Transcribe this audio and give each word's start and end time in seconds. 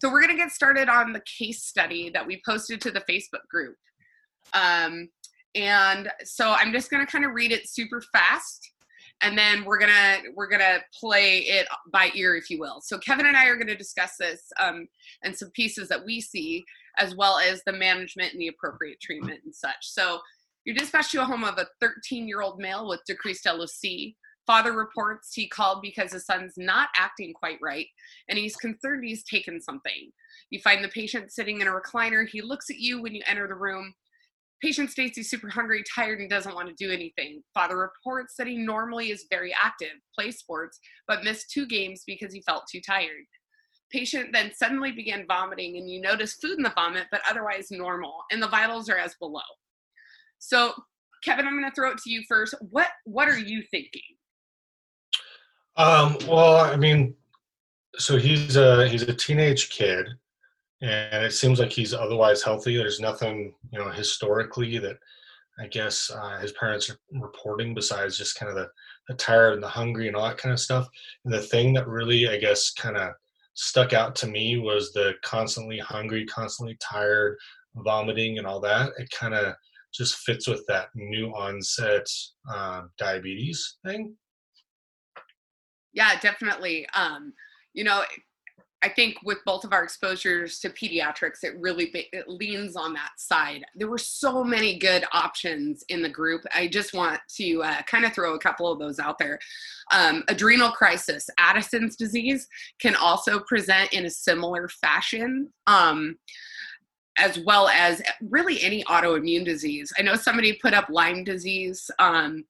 so 0.00 0.10
we're 0.10 0.20
going 0.20 0.36
to 0.36 0.42
get 0.42 0.52
started 0.52 0.88
on 0.88 1.12
the 1.12 1.22
case 1.38 1.64
study 1.64 2.10
that 2.10 2.26
we 2.26 2.40
posted 2.46 2.80
to 2.82 2.90
the 2.90 3.00
Facebook 3.00 3.46
group. 3.50 3.76
Um, 4.52 5.08
and 5.54 6.10
so 6.24 6.52
I'm 6.52 6.72
just 6.72 6.90
going 6.90 7.04
to 7.04 7.10
kind 7.10 7.24
of 7.24 7.32
read 7.32 7.52
it 7.52 7.68
super 7.68 8.02
fast 8.12 8.70
and 9.22 9.36
then 9.36 9.64
we're 9.64 9.78
gonna 9.78 10.18
we're 10.34 10.48
gonna 10.48 10.78
play 10.98 11.38
it 11.38 11.66
by 11.92 12.10
ear 12.14 12.36
if 12.36 12.50
you 12.50 12.58
will 12.58 12.80
so 12.80 12.98
kevin 12.98 13.26
and 13.26 13.36
i 13.36 13.46
are 13.46 13.56
gonna 13.56 13.76
discuss 13.76 14.16
this 14.18 14.42
um, 14.60 14.86
and 15.22 15.36
some 15.36 15.50
pieces 15.50 15.88
that 15.88 16.04
we 16.04 16.20
see 16.20 16.64
as 16.98 17.14
well 17.16 17.38
as 17.38 17.62
the 17.64 17.72
management 17.72 18.32
and 18.32 18.40
the 18.40 18.48
appropriate 18.48 19.00
treatment 19.00 19.40
and 19.44 19.54
such 19.54 19.76
so 19.80 20.20
you're 20.64 20.76
dispatched 20.76 21.12
to 21.12 21.22
a 21.22 21.24
home 21.24 21.44
of 21.44 21.58
a 21.58 21.66
13 21.80 22.28
year 22.28 22.42
old 22.42 22.58
male 22.58 22.88
with 22.88 23.00
decreased 23.06 23.46
loc 23.46 23.68
father 24.48 24.72
reports 24.72 25.34
he 25.34 25.46
called 25.46 25.80
because 25.82 26.12
his 26.12 26.26
son's 26.26 26.54
not 26.56 26.88
acting 26.96 27.32
quite 27.32 27.58
right 27.62 27.86
and 28.28 28.38
he's 28.38 28.56
concerned 28.56 29.04
he's 29.04 29.22
taken 29.24 29.60
something 29.60 30.10
you 30.50 30.58
find 30.60 30.82
the 30.82 30.88
patient 30.88 31.30
sitting 31.30 31.60
in 31.60 31.68
a 31.68 31.70
recliner 31.70 32.26
he 32.26 32.42
looks 32.42 32.70
at 32.70 32.78
you 32.78 33.00
when 33.00 33.14
you 33.14 33.22
enter 33.28 33.46
the 33.46 33.54
room 33.54 33.94
Patient 34.60 34.90
states 34.90 35.16
he's 35.16 35.30
super 35.30 35.48
hungry, 35.48 35.84
tired, 35.94 36.20
and 36.20 36.28
doesn't 36.28 36.54
want 36.54 36.68
to 36.68 36.74
do 36.74 36.92
anything. 36.92 37.42
Father 37.54 37.76
reports 37.76 38.34
that 38.36 38.48
he 38.48 38.56
normally 38.56 39.10
is 39.10 39.26
very 39.30 39.54
active, 39.60 39.92
plays 40.14 40.38
sports, 40.38 40.80
but 41.06 41.22
missed 41.22 41.50
two 41.50 41.66
games 41.66 42.02
because 42.06 42.32
he 42.32 42.42
felt 42.42 42.64
too 42.70 42.80
tired. 42.80 43.24
Patient 43.92 44.30
then 44.32 44.50
suddenly 44.54 44.90
began 44.90 45.26
vomiting, 45.28 45.76
and 45.76 45.88
you 45.88 46.00
notice 46.00 46.34
food 46.34 46.56
in 46.58 46.64
the 46.64 46.72
vomit, 46.74 47.06
but 47.12 47.22
otherwise 47.30 47.68
normal, 47.70 48.16
and 48.32 48.42
the 48.42 48.48
vitals 48.48 48.88
are 48.88 48.98
as 48.98 49.14
below. 49.20 49.40
So, 50.40 50.74
Kevin, 51.22 51.46
I'm 51.46 51.58
going 51.58 51.70
to 51.70 51.74
throw 51.74 51.92
it 51.92 51.98
to 51.98 52.10
you 52.10 52.22
first. 52.28 52.54
What 52.60 52.88
What 53.04 53.28
are 53.28 53.38
you 53.38 53.62
thinking? 53.70 54.02
Um, 55.78 56.18
well, 56.26 56.56
I 56.56 56.76
mean, 56.76 57.14
so 57.96 58.18
he's 58.18 58.56
a 58.56 58.86
he's 58.88 59.02
a 59.02 59.14
teenage 59.14 59.70
kid 59.70 60.08
and 60.80 61.24
it 61.24 61.32
seems 61.32 61.58
like 61.58 61.72
he's 61.72 61.94
otherwise 61.94 62.42
healthy. 62.42 62.76
There's 62.76 63.00
nothing, 63.00 63.54
you 63.72 63.78
know, 63.78 63.90
historically 63.90 64.78
that 64.78 64.98
I 65.58 65.66
guess 65.66 66.10
uh, 66.14 66.38
his 66.38 66.52
parents 66.52 66.88
are 66.88 66.98
reporting 67.12 67.74
besides 67.74 68.16
just 68.16 68.36
kind 68.36 68.48
of 68.48 68.56
the, 68.56 68.68
the 69.08 69.14
tired 69.14 69.54
and 69.54 69.62
the 69.62 69.68
hungry 69.68 70.06
and 70.06 70.16
all 70.16 70.28
that 70.28 70.38
kind 70.38 70.52
of 70.52 70.60
stuff. 70.60 70.88
And 71.24 71.34
the 71.34 71.40
thing 71.40 71.72
that 71.74 71.88
really, 71.88 72.28
I 72.28 72.38
guess, 72.38 72.70
kind 72.72 72.96
of 72.96 73.10
stuck 73.54 73.92
out 73.92 74.14
to 74.16 74.28
me 74.28 74.58
was 74.58 74.92
the 74.92 75.14
constantly 75.22 75.78
hungry, 75.78 76.24
constantly 76.26 76.76
tired, 76.80 77.36
vomiting, 77.74 78.38
and 78.38 78.46
all 78.46 78.60
that. 78.60 78.92
It 78.98 79.10
kind 79.10 79.34
of 79.34 79.54
just 79.92 80.18
fits 80.18 80.46
with 80.46 80.64
that 80.68 80.90
new 80.94 81.30
onset 81.34 82.06
uh, 82.48 82.82
diabetes 82.98 83.78
thing. 83.84 84.14
Yeah, 85.92 86.18
definitely. 86.20 86.86
Um, 86.94 87.32
you 87.72 87.84
know, 87.84 88.02
I 88.82 88.88
think 88.88 89.16
with 89.24 89.38
both 89.44 89.64
of 89.64 89.72
our 89.72 89.82
exposures 89.82 90.60
to 90.60 90.70
pediatrics, 90.70 91.42
it 91.42 91.54
really 91.58 91.90
it 92.12 92.28
leans 92.28 92.76
on 92.76 92.92
that 92.94 93.10
side. 93.16 93.64
There 93.74 93.88
were 93.88 93.98
so 93.98 94.44
many 94.44 94.78
good 94.78 95.04
options 95.12 95.84
in 95.88 96.00
the 96.00 96.08
group. 96.08 96.42
I 96.54 96.68
just 96.68 96.94
want 96.94 97.20
to 97.36 97.62
uh, 97.62 97.82
kind 97.82 98.04
of 98.04 98.12
throw 98.12 98.34
a 98.34 98.38
couple 98.38 98.70
of 98.70 98.78
those 98.78 99.00
out 99.00 99.18
there. 99.18 99.40
Um, 99.92 100.22
adrenal 100.28 100.70
crisis, 100.70 101.28
Addison's 101.38 101.96
disease, 101.96 102.46
can 102.80 102.94
also 102.94 103.40
present 103.40 103.92
in 103.92 104.06
a 104.06 104.10
similar 104.10 104.68
fashion. 104.68 105.52
Um, 105.66 106.16
as 107.20 107.36
well 107.40 107.66
as 107.66 108.00
really 108.22 108.62
any 108.62 108.84
autoimmune 108.84 109.44
disease. 109.44 109.92
I 109.98 110.02
know 110.02 110.14
somebody 110.14 110.52
put 110.52 110.72
up 110.72 110.88
Lyme 110.88 111.24
disease. 111.24 111.90
Um, 111.98 112.44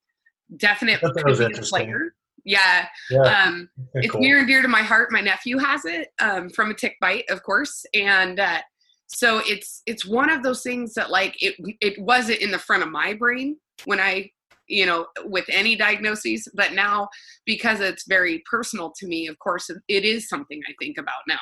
definite 0.58 1.00
player 1.00 2.14
yeah, 2.49 2.87
yeah. 3.11 3.45
Um, 3.45 3.69
it's 3.93 4.11
cool. 4.11 4.23
near 4.23 4.39
and 4.39 4.49
dear 4.49 4.63
to 4.63 4.69
my 4.69 4.83
heart. 4.83 5.13
My 5.13 5.21
nephew 5.21 5.59
has 5.59 5.85
it 5.85 6.09
um, 6.19 6.49
from 6.49 6.71
a 6.71 6.75
tick 6.75 6.97
bite, 6.99 7.25
of 7.29 7.43
course, 7.43 7.85
and 7.93 8.41
uh, 8.41 8.61
so 9.07 9.43
it's 9.45 9.83
it's 9.85 10.07
one 10.07 10.31
of 10.31 10.43
those 10.43 10.63
things 10.63 10.95
that 10.95 11.11
like 11.11 11.37
it 11.43 11.57
it 11.81 12.01
wasn't 12.01 12.41
in 12.41 12.51
the 12.51 12.59
front 12.59 12.83
of 12.83 12.91
my 12.91 13.13
brain 13.13 13.59
when 13.85 14.01
I 14.01 14.31
you 14.67 14.87
know 14.87 15.07
with 15.25 15.45
any 15.51 15.77
diagnoses, 15.77 16.48
but 16.55 16.73
now 16.73 17.08
because 17.45 17.81
it's 17.81 18.08
very 18.08 18.42
personal 18.51 18.95
to 18.98 19.07
me, 19.07 19.27
of 19.27 19.39
course, 19.41 19.70
it 19.87 20.05
is 20.05 20.27
something 20.27 20.63
I 20.67 20.73
think 20.81 20.97
about 20.97 21.20
now. 21.29 21.37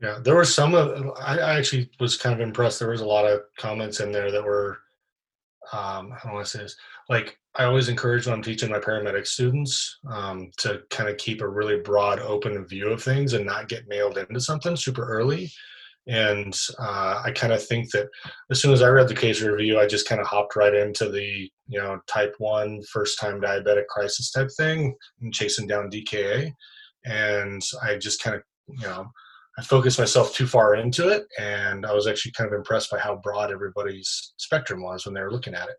Yeah, 0.00 0.18
there 0.22 0.34
were 0.34 0.46
some 0.46 0.74
of 0.74 1.12
I 1.20 1.58
actually 1.58 1.90
was 2.00 2.16
kind 2.16 2.34
of 2.34 2.40
impressed. 2.40 2.78
There 2.78 2.88
was 2.88 3.02
a 3.02 3.06
lot 3.06 3.26
of 3.26 3.42
comments 3.58 4.00
in 4.00 4.12
there 4.12 4.30
that 4.30 4.42
were 4.42 4.78
um, 5.72 6.12
I 6.12 6.18
don't 6.24 6.34
want 6.34 6.46
to 6.46 6.50
say 6.50 6.62
this 6.62 6.76
like 7.08 7.38
I 7.58 7.64
always 7.64 7.88
encourage 7.88 8.26
when 8.26 8.34
I'm 8.34 8.42
teaching 8.42 8.70
my 8.70 8.78
paramedic 8.78 9.26
students 9.26 9.98
um, 10.10 10.50
to 10.58 10.82
kind 10.90 11.08
of 11.08 11.16
keep 11.16 11.40
a 11.40 11.48
really 11.48 11.80
broad, 11.80 12.20
open 12.20 12.66
view 12.66 12.88
of 12.88 13.02
things 13.02 13.32
and 13.32 13.46
not 13.46 13.68
get 13.68 13.88
nailed 13.88 14.18
into 14.18 14.40
something 14.40 14.76
super 14.76 15.06
early. 15.06 15.50
And 16.06 16.56
uh, 16.78 17.22
I 17.24 17.32
kind 17.32 17.52
of 17.52 17.64
think 17.64 17.90
that 17.92 18.08
as 18.50 18.60
soon 18.60 18.72
as 18.72 18.82
I 18.82 18.88
read 18.88 19.08
the 19.08 19.14
case 19.14 19.40
review, 19.40 19.80
I 19.80 19.86
just 19.86 20.08
kind 20.08 20.20
of 20.20 20.26
hopped 20.26 20.54
right 20.54 20.74
into 20.74 21.08
the 21.08 21.50
you 21.68 21.80
know 21.80 21.98
type 22.06 22.34
one 22.38 22.80
first 22.92 23.18
time 23.18 23.40
diabetic 23.40 23.86
crisis 23.88 24.30
type 24.30 24.50
thing 24.56 24.94
and 25.20 25.34
chasing 25.34 25.66
down 25.66 25.90
DKA. 25.90 26.52
And 27.06 27.62
I 27.82 27.96
just 27.96 28.22
kind 28.22 28.36
of 28.36 28.42
you 28.68 28.86
know 28.86 29.06
I 29.58 29.62
focused 29.62 29.98
myself 29.98 30.32
too 30.34 30.46
far 30.46 30.76
into 30.76 31.08
it, 31.08 31.24
and 31.40 31.86
I 31.86 31.92
was 31.92 32.06
actually 32.06 32.32
kind 32.32 32.52
of 32.52 32.56
impressed 32.56 32.90
by 32.90 32.98
how 32.98 33.16
broad 33.16 33.50
everybody's 33.50 34.34
spectrum 34.36 34.82
was 34.82 35.06
when 35.06 35.14
they 35.14 35.22
were 35.22 35.32
looking 35.32 35.54
at 35.54 35.68
it. 35.68 35.76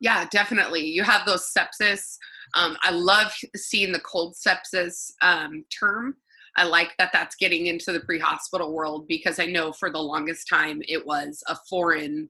Yeah, 0.00 0.26
definitely. 0.30 0.84
You 0.86 1.02
have 1.04 1.26
those 1.26 1.50
sepsis. 1.56 2.16
Um, 2.54 2.76
I 2.82 2.90
love 2.90 3.34
seeing 3.56 3.92
the 3.92 4.00
cold 4.00 4.34
sepsis 4.34 5.10
um, 5.22 5.64
term. 5.78 6.16
I 6.56 6.64
like 6.64 6.94
that 6.98 7.10
that's 7.12 7.36
getting 7.36 7.66
into 7.66 7.92
the 7.92 8.00
pre 8.00 8.18
hospital 8.18 8.72
world 8.72 9.06
because 9.08 9.38
I 9.38 9.46
know 9.46 9.72
for 9.72 9.90
the 9.90 9.98
longest 9.98 10.48
time 10.48 10.80
it 10.88 11.06
was 11.06 11.42
a 11.48 11.56
foreign 11.68 12.28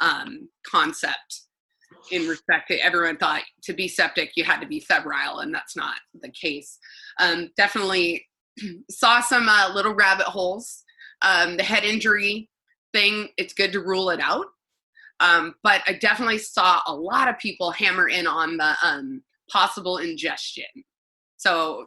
um, 0.00 0.48
concept 0.66 1.42
in 2.10 2.26
respect 2.28 2.68
to 2.68 2.78
everyone 2.84 3.16
thought 3.16 3.42
to 3.62 3.72
be 3.72 3.88
septic 3.88 4.32
you 4.36 4.44
had 4.44 4.60
to 4.60 4.66
be 4.66 4.80
febrile, 4.80 5.38
and 5.38 5.54
that's 5.54 5.76
not 5.76 5.96
the 6.20 6.30
case. 6.30 6.78
Um, 7.20 7.50
definitely 7.56 8.26
saw 8.90 9.20
some 9.20 9.48
uh, 9.48 9.72
little 9.74 9.94
rabbit 9.94 10.26
holes. 10.26 10.82
Um, 11.22 11.56
the 11.56 11.62
head 11.62 11.84
injury 11.84 12.50
thing, 12.92 13.28
it's 13.36 13.54
good 13.54 13.72
to 13.72 13.80
rule 13.80 14.10
it 14.10 14.20
out 14.20 14.46
um, 15.20 15.54
but 15.62 15.82
I 15.86 15.94
definitely 15.94 16.38
saw 16.38 16.80
a 16.86 16.94
lot 16.94 17.28
of 17.28 17.38
people 17.38 17.70
hammer 17.70 18.08
in 18.08 18.26
on 18.26 18.56
the 18.56 18.74
um, 18.82 19.22
possible 19.50 19.98
ingestion. 19.98 20.64
So, 21.36 21.86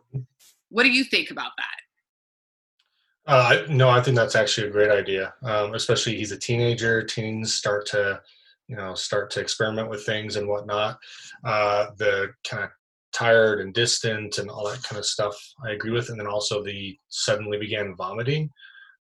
what 0.70 0.84
do 0.84 0.90
you 0.90 1.04
think 1.04 1.32
about 1.32 1.52
that? 1.58 3.34
Uh, 3.34 3.64
no, 3.70 3.90
I 3.90 4.02
think 4.02 4.16
that's 4.16 4.36
actually 4.36 4.68
a 4.68 4.72
great 4.72 4.92
idea. 4.92 5.34
Um, 5.44 5.74
especially 5.74 6.16
he's 6.16 6.32
a 6.32 6.40
teenager. 6.40 7.04
Teens 7.04 7.54
start 7.54 7.86
to, 7.88 8.22
you 8.68 8.78
know, 8.78 8.94
start 8.96 9.30
to 9.32 9.42
experiment 9.42 9.90
with 9.90 10.06
things 10.06 10.38
and 10.38 10.48
whatnot. 10.48 10.98
Uh, 11.44 11.88
the 11.98 12.30
kind 12.50 12.64
of 12.64 12.70
tired 13.12 13.60
and 13.60 13.74
distant 13.74 14.38
and 14.38 14.50
all 14.50 14.66
that 14.70 14.82
kind 14.84 14.98
of 14.98 15.06
stuff, 15.06 15.36
I 15.66 15.72
agree 15.72 15.92
with. 15.92 16.10
And 16.10 16.18
then 16.20 16.28
also 16.28 16.64
the 16.64 16.98
suddenly 17.10 17.58
began 17.58 17.96
vomiting 17.98 18.50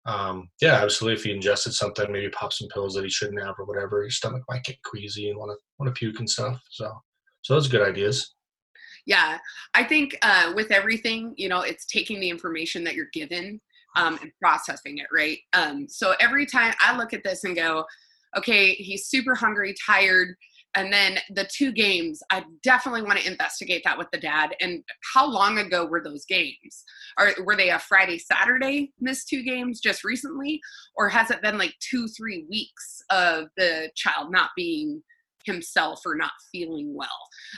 um, 0.06 0.50
yeah, 0.62 0.76
absolutely. 0.76 1.20
If 1.20 1.24
he 1.24 1.32
ingested 1.32 1.74
something, 1.74 2.12
maybe 2.12 2.30
pop 2.30 2.54
some 2.54 2.68
pills 2.70 2.94
that 2.94 3.04
he 3.04 3.10
shouldn't 3.10 3.42
have 3.42 3.56
or 3.58 3.66
whatever, 3.66 4.02
your 4.02 4.12
stomach 4.12 4.44
might 4.48 4.64
get 4.64 4.82
queasy 4.84 5.30
and 5.30 5.40
want 5.40 5.52
to 5.52 5.58
want 5.80 5.94
to 5.94 5.98
puke 5.98 6.20
and 6.20 6.30
stuff. 6.30 6.60
So, 6.70 6.92
so 7.42 7.54
those 7.54 7.68
are 7.68 7.72
good 7.72 7.88
ideas. 7.88 8.36
Yeah, 9.08 9.38
I 9.74 9.84
think 9.84 10.18
uh, 10.22 10.54
with 10.56 10.72
everything, 10.72 11.34
you 11.38 11.48
know, 11.50 11.62
it's 11.62 11.86
taking 11.86 12.20
the 12.20 12.30
information 12.30 12.84
that 12.86 12.96
you're 12.96 13.10
given 13.14 13.62
um, 13.96 14.18
and 14.22 14.32
processing 14.42 14.98
it, 14.98 15.08
right? 15.14 15.38
Um, 15.54 15.88
so 15.88 16.16
every 16.20 16.46
time 16.46 16.74
I 16.82 16.98
look 16.98 17.14
at 17.14 17.24
this 17.24 17.44
and 17.44 17.56
go, 17.56 17.86
okay, 18.36 18.74
he's 18.74 19.08
super 19.08 19.36
hungry, 19.36 19.76
tired 19.86 20.36
and 20.76 20.92
then 20.92 21.18
the 21.30 21.48
two 21.52 21.72
games 21.72 22.22
i 22.32 22.44
definitely 22.62 23.02
want 23.02 23.18
to 23.18 23.30
investigate 23.30 23.82
that 23.86 23.98
with 23.98 24.08
the 24.12 24.20
dad. 24.20 24.56
And 24.60 24.84
how 25.14 25.26
long 25.28 25.58
ago 25.58 25.86
were 25.86 26.04
those 26.04 26.26
games? 26.26 26.84
Or 27.18 27.32
were 27.44 27.56
they 27.56 27.70
a 27.70 27.80
friday 27.80 28.18
saturday 28.18 28.92
missed 29.00 29.28
two 29.30 29.44
games 29.44 29.80
just 29.80 30.04
recently? 30.04 30.62
Or 30.96 31.10
has 31.10 31.32
it 31.32 31.42
been 31.42 31.58
like 31.58 31.74
two 31.80 32.08
three 32.08 32.46
weeks 32.50 33.02
of 33.10 33.48
the 33.58 33.90
child 33.96 34.32
not 34.32 34.52
being 34.56 35.02
himself 35.46 36.02
or 36.06 36.16
not 36.16 36.32
feeling 36.52 36.94
well? 36.94 37.08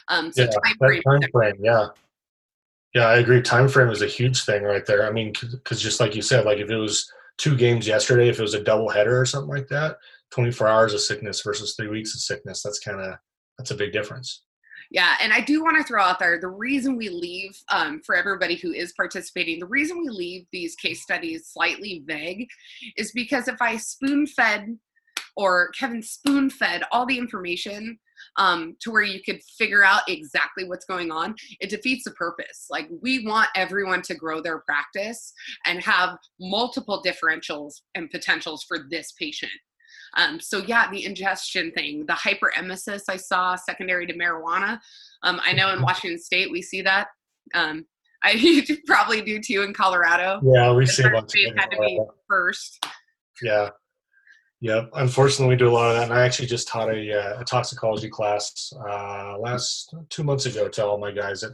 Um 0.09 0.31
so 0.31 0.44
yeah, 0.44 0.50
time, 0.50 0.77
frame, 0.77 1.01
time 1.03 1.21
frame 1.31 1.56
yeah. 1.59 1.88
Yeah 2.94 3.07
i 3.07 3.18
agree. 3.18 3.42
Time 3.42 3.68
frame 3.68 3.89
is 3.89 4.01
a 4.01 4.07
huge 4.07 4.44
thing 4.45 4.63
right 4.63 4.86
there. 4.86 5.06
I 5.06 5.12
mean 5.12 5.33
because 5.51 5.81
just 5.81 6.00
like 6.00 6.15
you 6.15 6.21
said 6.21 6.45
like 6.45 6.59
if 6.59 6.69
it 6.69 6.77
was 6.77 7.12
two 7.38 7.56
games 7.56 7.88
yesterday 7.88 8.30
if 8.30 8.39
it 8.39 8.42
was 8.42 8.56
a 8.56 8.63
double 8.63 8.89
header 8.89 9.19
or 9.19 9.25
something 9.25 9.56
like 9.56 9.68
that 9.68 9.97
24 10.31 10.68
hours 10.68 10.94
of 10.94 11.01
sickness 11.01 11.41
versus 11.41 11.75
three 11.75 11.88
weeks 11.88 12.13
of 12.13 12.21
sickness 12.21 12.62
that's 12.63 12.79
kind 12.79 13.00
of 13.00 13.15
that's 13.57 13.71
a 13.71 13.75
big 13.75 13.91
difference 13.91 14.44
yeah 14.91 15.15
and 15.21 15.33
i 15.33 15.41
do 15.41 15.63
want 15.63 15.77
to 15.77 15.83
throw 15.83 16.01
out 16.01 16.19
there 16.19 16.39
the 16.39 16.47
reason 16.47 16.95
we 16.95 17.09
leave 17.09 17.57
um, 17.71 18.01
for 18.06 18.15
everybody 18.15 18.56
who 18.56 18.71
is 18.71 18.94
participating 18.94 19.59
the 19.59 19.65
reason 19.65 20.00
we 20.00 20.09
leave 20.09 20.45
these 20.51 20.75
case 20.75 21.01
studies 21.01 21.50
slightly 21.51 22.03
vague 22.06 22.47
is 22.97 23.12
because 23.13 23.47
if 23.47 23.62
i 23.62 23.77
spoon 23.77 24.25
fed 24.27 24.77
or 25.38 25.69
Kevin 25.69 26.01
spoon 26.01 26.50
fed 26.50 26.83
all 26.91 27.06
the 27.06 27.18
information 27.18 27.97
um, 28.38 28.75
to 28.81 28.91
where 28.91 29.03
you 29.03 29.21
could 29.23 29.41
figure 29.57 29.83
out 29.83 30.01
exactly 30.07 30.68
what's 30.68 30.85
going 30.85 31.12
on, 31.12 31.35
it 31.59 31.69
defeats 31.69 32.03
the 32.03 32.12
purpose. 32.12 32.65
Like, 32.69 32.89
we 33.01 33.25
want 33.25 33.47
everyone 33.56 34.01
to 34.03 34.15
grow 34.15 34.41
their 34.41 34.59
practice 34.59 35.31
and 35.65 35.80
have 35.83 36.18
multiple 36.39 37.03
differentials 37.06 37.75
and 37.95 38.09
potentials 38.09 38.65
for 38.68 38.80
this 38.89 39.13
patient. 39.13 39.51
Um, 40.15 40.39
so, 40.39 40.59
yeah, 40.59 40.89
the 40.89 41.06
ingestion 41.06 41.71
thing, 41.71 42.06
the 42.06 42.13
hyperemesis 42.13 43.04
I 43.09 43.18
saw 43.18 43.56
secondary 43.56 44.06
to 44.07 44.13
marijuana. 44.13 44.80
Um, 45.24 45.39
I 45.44 45.54
know 45.54 45.71
in. 45.74 45.81
Washington 45.81 46.19
State 46.19 46.51
we 46.51 46.62
see 46.62 46.81
that. 46.81 47.07
Um, 47.54 47.86
I 48.24 48.65
probably 48.86 49.21
do 49.21 49.39
too 49.39 49.62
in 49.63 49.74
Colorado. 49.74 50.39
Yeah, 50.44 50.74
we 50.74 50.86
see 50.86 51.04
a 51.04 51.09
bunch 51.09 51.33
had 51.56 51.71
to 51.71 51.77
be 51.80 52.01
first. 52.27 52.86
Yeah. 53.42 53.69
Yep. 54.59 54.89
Unfortunately, 54.94 55.54
we 55.54 55.57
do 55.57 55.69
a 55.69 55.71
lot 55.71 55.92
of 55.92 55.98
that. 55.98 56.04
And 56.06 56.13
I 56.13 56.25
actually 56.25 56.48
just 56.48 56.68
taught 56.68 56.89
a, 56.89 57.13
uh, 57.13 57.42
a 57.42 57.45
toxicology 57.45 58.09
class 58.09 58.74
uh, 58.89 59.38
last 59.38 59.94
two 60.09 60.24
months 60.24 60.48
ago 60.48 60.68
to 60.68 60.86
all 60.86 60.98
my 60.98 61.12
guys 61.12 61.44
at, 61.44 61.51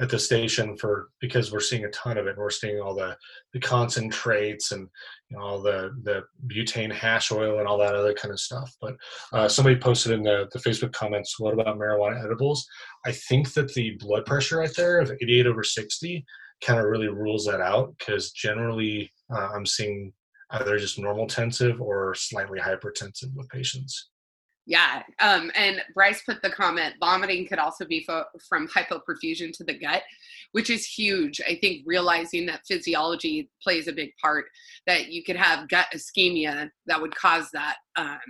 at 0.00 0.08
the 0.08 0.18
station 0.18 0.76
for 0.76 1.10
because 1.20 1.52
we're 1.52 1.60
seeing 1.60 1.84
a 1.84 1.90
ton 1.90 2.16
of 2.16 2.26
it. 2.26 2.30
And 2.30 2.38
we're 2.38 2.50
seeing 2.50 2.80
all 2.80 2.94
the, 2.94 3.16
the 3.52 3.60
concentrates 3.60 4.72
and 4.72 4.88
you 5.28 5.36
know, 5.36 5.42
all 5.42 5.62
the, 5.62 5.90
the 6.02 6.22
butane 6.46 6.92
hash 6.92 7.30
oil 7.30 7.58
and 7.58 7.68
all 7.68 7.78
that 7.78 7.94
other 7.94 8.14
kind 8.14 8.32
of 8.32 8.40
stuff. 8.40 8.74
But 8.80 8.96
uh, 9.32 9.48
somebody 9.48 9.76
posted 9.76 10.12
in 10.12 10.22
the, 10.22 10.48
the 10.52 10.58
Facebook 10.58 10.92
comments, 10.92 11.38
what 11.38 11.52
about 11.52 11.78
marijuana 11.78 12.24
edibles? 12.24 12.66
I 13.04 13.12
think 13.12 13.52
that 13.52 13.72
the 13.74 13.96
blood 14.00 14.24
pressure 14.24 14.58
right 14.58 14.74
there 14.76 15.00
of 15.00 15.12
88 15.20 15.46
over 15.46 15.62
60 15.62 16.24
kind 16.64 16.80
of 16.80 16.86
really 16.86 17.08
rules 17.08 17.44
that 17.46 17.60
out 17.60 17.94
because 17.98 18.32
generally 18.32 19.12
uh, 19.34 19.50
I'm 19.54 19.66
seeing 19.66 20.12
either 20.50 20.78
just 20.78 20.98
normotensive 20.98 21.80
or 21.80 22.14
slightly 22.14 22.58
hypertensive 22.58 23.34
with 23.34 23.48
patients. 23.50 24.09
Yeah, 24.70 25.02
um, 25.18 25.50
and 25.56 25.82
Bryce 25.94 26.22
put 26.22 26.42
the 26.42 26.50
comment: 26.50 26.94
vomiting 27.00 27.44
could 27.48 27.58
also 27.58 27.84
be 27.84 28.04
fo- 28.04 28.26
from 28.48 28.68
hypoperfusion 28.68 29.52
to 29.54 29.64
the 29.64 29.76
gut, 29.76 30.04
which 30.52 30.70
is 30.70 30.86
huge. 30.86 31.40
I 31.40 31.56
think 31.56 31.82
realizing 31.86 32.46
that 32.46 32.64
physiology 32.68 33.50
plays 33.60 33.88
a 33.88 33.92
big 33.92 34.12
part. 34.22 34.44
That 34.86 35.08
you 35.08 35.24
could 35.24 35.34
have 35.34 35.68
gut 35.68 35.86
ischemia 35.92 36.70
that 36.86 37.02
would 37.02 37.16
cause 37.16 37.50
that 37.52 37.78
um, 37.96 38.20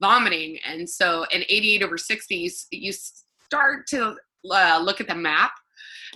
vomiting, 0.00 0.58
and 0.66 0.88
so 0.88 1.26
in 1.32 1.42
88 1.50 1.82
over 1.82 1.98
60, 1.98 2.50
you 2.70 2.92
start 2.92 3.86
to 3.88 4.16
uh, 4.50 4.80
look 4.82 5.02
at 5.02 5.06
the 5.06 5.14
map 5.14 5.52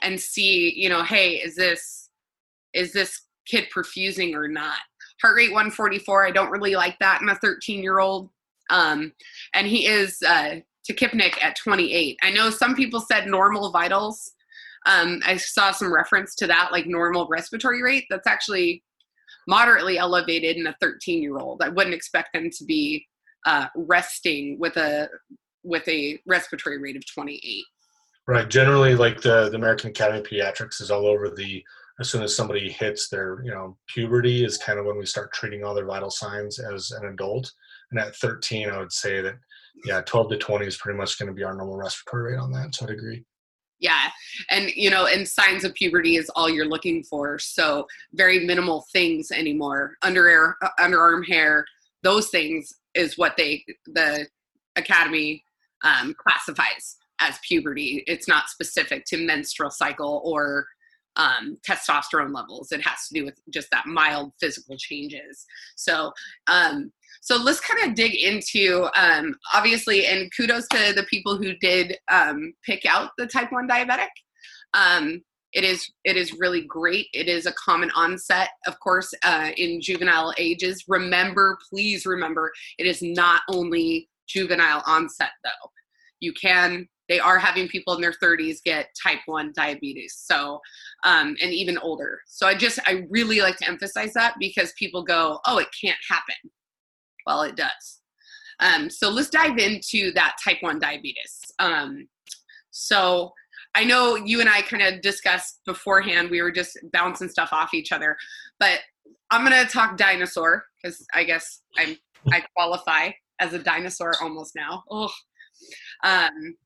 and 0.00 0.18
see, 0.18 0.72
you 0.74 0.88
know, 0.88 1.02
hey, 1.02 1.34
is 1.34 1.56
this 1.56 2.08
is 2.72 2.94
this 2.94 3.20
kid 3.46 3.66
perfusing 3.70 4.34
or 4.34 4.48
not? 4.48 4.78
heart 5.20 5.36
rate 5.36 5.52
144. 5.52 6.26
I 6.26 6.30
don't 6.32 6.50
really 6.50 6.74
like 6.74 6.98
that 6.98 7.22
in 7.22 7.28
a 7.28 7.36
13 7.36 7.82
year 7.82 8.00
old. 8.00 8.30
Um, 8.70 9.12
and 9.54 9.66
he 9.66 9.86
is 9.86 10.18
uh, 10.26 10.56
tachypneic 10.88 11.42
at 11.42 11.56
28. 11.56 12.18
I 12.22 12.30
know 12.30 12.50
some 12.50 12.74
people 12.74 13.00
said 13.00 13.26
normal 13.26 13.70
vitals. 13.70 14.32
Um, 14.86 15.20
I 15.24 15.36
saw 15.36 15.70
some 15.70 15.92
reference 15.92 16.34
to 16.36 16.46
that, 16.48 16.72
like 16.72 16.86
normal 16.86 17.28
respiratory 17.28 17.82
rate. 17.82 18.04
That's 18.10 18.26
actually 18.26 18.82
moderately 19.46 19.98
elevated 19.98 20.56
in 20.56 20.66
a 20.66 20.76
13 20.80 21.22
year 21.22 21.38
old. 21.38 21.62
I 21.62 21.68
wouldn't 21.68 21.94
expect 21.94 22.32
them 22.32 22.50
to 22.50 22.64
be 22.64 23.06
uh, 23.46 23.66
resting 23.76 24.58
with 24.58 24.76
a 24.76 25.08
with 25.64 25.86
a 25.88 26.18
respiratory 26.26 26.78
rate 26.78 26.96
of 26.96 27.06
28. 27.06 27.64
Right. 28.26 28.48
Generally, 28.48 28.96
like 28.96 29.20
the, 29.20 29.48
the 29.48 29.56
American 29.56 29.90
Academy 29.90 30.20
of 30.20 30.26
Pediatrics 30.26 30.80
is 30.80 30.90
all 30.90 31.06
over 31.06 31.30
the 31.30 31.64
as 32.00 32.10
soon 32.10 32.22
as 32.22 32.34
somebody 32.34 32.70
hits 32.70 33.08
their 33.08 33.42
you 33.44 33.50
know 33.50 33.76
puberty 33.86 34.44
is 34.44 34.58
kind 34.58 34.78
of 34.78 34.86
when 34.86 34.96
we 34.96 35.06
start 35.06 35.32
treating 35.32 35.62
all 35.64 35.74
their 35.74 35.86
vital 35.86 36.10
signs 36.10 36.58
as 36.58 36.90
an 36.92 37.06
adult 37.06 37.52
and 37.92 38.00
at 38.00 38.16
13 38.16 38.70
i 38.70 38.78
would 38.78 38.92
say 38.92 39.20
that 39.20 39.34
yeah 39.84 40.00
12 40.02 40.30
to 40.30 40.38
20 40.38 40.66
is 40.66 40.76
pretty 40.76 40.98
much 40.98 41.18
going 41.18 41.28
to 41.28 41.34
be 41.34 41.44
our 41.44 41.54
normal 41.54 41.76
respiratory 41.76 42.32
rate 42.32 42.38
on 42.38 42.52
that 42.52 42.74
so 42.74 42.86
i'd 42.86 42.90
agree 42.90 43.24
yeah 43.78 44.08
and 44.50 44.70
you 44.70 44.90
know 44.90 45.06
and 45.06 45.26
signs 45.26 45.64
of 45.64 45.74
puberty 45.74 46.16
is 46.16 46.30
all 46.30 46.48
you're 46.48 46.68
looking 46.68 47.02
for 47.04 47.38
so 47.38 47.86
very 48.14 48.44
minimal 48.44 48.84
things 48.92 49.30
anymore 49.30 49.92
under 50.02 50.28
air, 50.28 50.56
uh, 50.62 50.68
underarm 50.80 51.26
hair 51.26 51.64
those 52.02 52.28
things 52.28 52.72
is 52.94 53.16
what 53.16 53.36
they 53.36 53.64
the 53.86 54.26
academy 54.76 55.42
um, 55.84 56.14
classifies 56.18 56.96
as 57.20 57.38
puberty 57.46 58.02
it's 58.06 58.28
not 58.28 58.48
specific 58.48 59.04
to 59.04 59.16
menstrual 59.16 59.70
cycle 59.70 60.22
or 60.24 60.66
um, 61.16 61.58
testosterone 61.68 62.34
levels. 62.34 62.72
It 62.72 62.80
has 62.82 63.08
to 63.08 63.14
do 63.14 63.24
with 63.24 63.38
just 63.50 63.70
that 63.70 63.86
mild 63.86 64.32
physical 64.40 64.76
changes. 64.76 65.44
So, 65.76 66.12
um, 66.46 66.92
so 67.22 67.36
let's 67.36 67.60
kind 67.60 67.88
of 67.88 67.94
dig 67.94 68.16
into 68.16 68.88
um, 68.96 69.36
obviously, 69.54 70.06
and 70.06 70.28
kudos 70.36 70.66
to 70.72 70.92
the 70.92 71.04
people 71.04 71.36
who 71.36 71.54
did 71.54 71.96
um, 72.10 72.52
pick 72.66 72.84
out 72.84 73.10
the 73.16 73.28
type 73.28 73.52
one 73.52 73.68
diabetic. 73.68 74.08
Um, 74.74 75.22
it 75.52 75.62
is 75.62 75.88
it 76.04 76.16
is 76.16 76.32
really 76.40 76.62
great. 76.62 77.06
It 77.14 77.28
is 77.28 77.46
a 77.46 77.52
common 77.52 77.92
onset, 77.94 78.48
of 78.66 78.80
course, 78.80 79.14
uh, 79.22 79.50
in 79.56 79.80
juvenile 79.80 80.34
ages. 80.36 80.84
Remember, 80.88 81.58
please 81.70 82.06
remember, 82.06 82.50
it 82.76 82.86
is 82.88 83.02
not 83.02 83.42
only 83.48 84.08
juvenile 84.26 84.82
onset 84.84 85.30
though. 85.44 85.70
You 86.18 86.32
can 86.32 86.88
they 87.08 87.20
are 87.20 87.38
having 87.38 87.68
people 87.68 87.94
in 87.94 88.00
their 88.00 88.14
30s 88.22 88.62
get 88.64 88.88
type 89.00 89.18
1 89.26 89.52
diabetes 89.54 90.14
so 90.24 90.60
um, 91.04 91.36
and 91.42 91.52
even 91.52 91.76
older 91.78 92.20
so 92.26 92.46
i 92.46 92.54
just 92.54 92.78
i 92.86 93.04
really 93.10 93.40
like 93.40 93.56
to 93.56 93.68
emphasize 93.68 94.12
that 94.14 94.34
because 94.38 94.72
people 94.78 95.02
go 95.02 95.40
oh 95.46 95.58
it 95.58 95.66
can't 95.78 95.98
happen 96.08 96.50
well 97.26 97.42
it 97.42 97.56
does. 97.56 98.00
Um, 98.60 98.90
so 98.90 99.08
let's 99.08 99.30
dive 99.30 99.58
into 99.58 100.12
that 100.12 100.36
type 100.42 100.58
1 100.60 100.78
diabetes. 100.78 101.40
Um, 101.58 102.08
so 102.70 103.32
i 103.74 103.84
know 103.84 104.14
you 104.16 104.40
and 104.40 104.48
i 104.48 104.62
kind 104.62 104.82
of 104.82 105.02
discussed 105.02 105.60
beforehand 105.66 106.30
we 106.30 106.40
were 106.40 106.50
just 106.50 106.78
bouncing 106.90 107.28
stuff 107.28 107.50
off 107.52 107.74
each 107.74 107.92
other 107.92 108.16
but 108.58 108.80
i'm 109.30 109.46
going 109.46 109.62
to 109.62 109.70
talk 109.70 109.98
dinosaur 109.98 110.64
because 110.82 111.06
i 111.14 111.22
guess 111.22 111.60
i'm 111.78 111.94
i 112.32 112.42
qualify 112.56 113.10
as 113.42 113.52
a 113.52 113.58
dinosaur 113.58 114.14
almost 114.22 114.54
now. 114.54 114.84
Oh 114.90 115.10
um, 116.04 116.56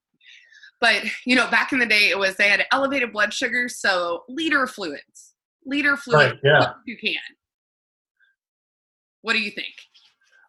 but 0.80 1.02
you 1.24 1.34
know, 1.34 1.50
back 1.50 1.72
in 1.72 1.78
the 1.78 1.86
day, 1.86 2.10
it 2.10 2.18
was 2.18 2.36
they 2.36 2.48
had 2.48 2.64
elevated 2.70 3.12
blood 3.12 3.32
sugar, 3.32 3.68
so 3.68 4.24
liter 4.28 4.66
fluids, 4.66 5.34
liter 5.64 5.96
fluids, 5.96 6.32
right, 6.32 6.40
yeah, 6.44 6.72
you 6.86 6.96
can. 6.96 7.16
What 9.22 9.32
do 9.32 9.40
you 9.40 9.50
think? 9.50 9.74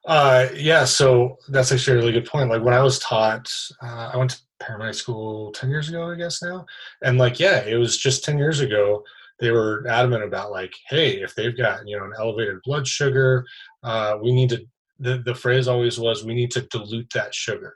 Uh, 0.07 0.47
yeah, 0.55 0.85
so 0.85 1.37
that's 1.49 1.71
actually 1.71 1.97
a 1.97 1.99
really 1.99 2.13
good 2.13 2.25
point. 2.25 2.49
Like 2.49 2.63
when 2.63 2.73
I 2.73 2.81
was 2.81 2.97
taught, 2.99 3.51
uh, 3.83 4.11
I 4.13 4.17
went 4.17 4.31
to 4.31 4.39
paramedic 4.61 4.95
school 4.95 5.51
ten 5.51 5.69
years 5.69 5.89
ago, 5.89 6.09
I 6.09 6.15
guess 6.15 6.41
now, 6.41 6.65
and 7.03 7.17
like 7.17 7.39
yeah, 7.41 7.65
it 7.65 7.75
was 7.75 7.97
just 7.97 8.23
ten 8.23 8.37
years 8.37 8.61
ago. 8.61 9.03
They 9.39 9.51
were 9.51 9.85
adamant 9.87 10.23
about 10.23 10.49
like, 10.51 10.73
hey, 10.89 11.21
if 11.21 11.35
they've 11.35 11.55
got 11.55 11.85
you 11.85 11.97
know 11.97 12.05
an 12.05 12.13
elevated 12.17 12.59
blood 12.63 12.87
sugar, 12.87 13.45
uh, 13.83 14.17
we 14.21 14.31
need 14.31 14.49
to. 14.49 14.65
The 14.99 15.17
the 15.25 15.35
phrase 15.35 15.67
always 15.67 15.99
was, 15.99 16.23
we 16.23 16.33
need 16.33 16.51
to 16.51 16.61
dilute 16.61 17.11
that 17.13 17.35
sugar, 17.35 17.75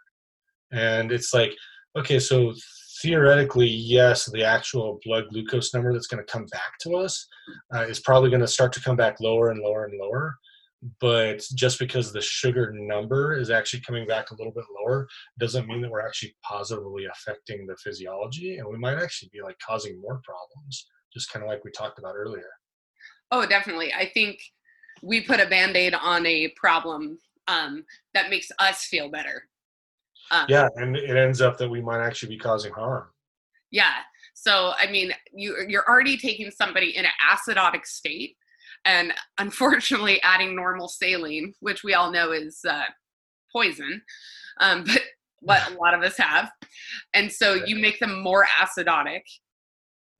and 0.72 1.12
it's 1.12 1.34
like 1.34 1.54
okay, 1.98 2.20
so 2.20 2.54
theoretically, 3.02 3.68
yes, 3.68 4.30
the 4.32 4.44
actual 4.44 5.00
blood 5.04 5.26
glucose 5.30 5.74
number 5.74 5.92
that's 5.92 6.08
going 6.08 6.24
to 6.26 6.32
come 6.32 6.46
back 6.46 6.78
to 6.80 6.96
us 6.96 7.28
uh, 7.76 7.82
is 7.82 8.00
probably 8.00 8.30
going 8.30 8.42
to 8.42 8.48
start 8.48 8.72
to 8.74 8.82
come 8.82 8.96
back 8.96 9.20
lower 9.20 9.50
and 9.50 9.62
lower 9.62 9.86
and 9.86 10.00
lower. 10.00 10.38
But 11.00 11.44
just 11.54 11.78
because 11.78 12.12
the 12.12 12.22
sugar 12.22 12.74
number 12.74 13.38
is 13.38 13.52
actually 13.52 13.82
coming 13.82 14.08
back 14.08 14.32
a 14.32 14.36
little 14.36 14.54
bit 14.54 14.66
lower 14.80 15.08
doesn't 15.38 15.68
mean 15.68 15.82
that 15.82 15.92
we're 15.92 16.06
actually 16.06 16.36
positively 16.44 17.06
affecting 17.06 17.68
the 17.68 17.78
physiology, 17.78 18.58
and 18.58 18.68
we 18.68 18.78
might 18.78 18.98
actually 18.98 19.30
be 19.32 19.42
like 19.42 19.58
causing 19.66 20.02
more 20.02 20.22
problems, 20.24 20.88
just 21.14 21.32
kind 21.32 21.44
of 21.44 21.50
like 21.50 21.64
we 21.64 21.72
talked 21.72 22.00
about 22.00 22.16
earlier. 22.16 22.50
Oh, 23.32 23.46
definitely. 23.46 23.94
I 23.94 24.10
think 24.14 24.42
we 25.04 25.22
put 25.22 25.40
a 25.40 25.48
band 25.48 25.78
aid 25.78 25.94
on 25.94 26.26
a 26.26 26.50
problem 26.56 27.20
um, 27.48 27.86
that 28.14 28.30
makes 28.30 28.52
us 28.60 28.86
feel 28.86 29.10
better 29.10 29.44
um, 30.32 30.46
yeah, 30.48 30.70
and 30.76 30.96
it 30.96 31.18
ends 31.18 31.42
up 31.42 31.58
that 31.58 31.70
we 31.70 31.82
might 31.82 32.04
actually 32.04 32.30
be 32.30 32.40
causing 32.40 32.72
harm. 32.72 33.08
Yeah. 33.70 33.96
So 34.34 34.72
I 34.78 34.90
mean, 34.90 35.12
you 35.34 35.66
you're 35.68 35.88
already 35.88 36.18
taking 36.18 36.50
somebody 36.52 36.96
in 36.96 37.06
an 37.06 37.12
acidotic 37.30 37.86
state, 37.86 38.38
and 38.86 39.14
unfortunately, 39.38 40.22
adding 40.24 40.56
normal 40.56 40.88
saline, 40.88 41.54
which 41.60 41.84
we 41.84 41.94
all 41.94 42.12
know 42.12 42.32
is 42.32 42.60
uh, 42.68 42.84
poison, 43.52 44.02
um, 44.60 44.84
but 44.86 45.02
what 45.42 45.72
a 45.72 45.76
lot 45.76 45.94
of 45.94 46.04
us 46.04 46.18
have, 46.18 46.52
and 47.14 47.32
so 47.32 47.54
you 47.54 47.76
make 47.76 48.00
them 48.00 48.22
more 48.22 48.46
acidotic. 48.62 49.22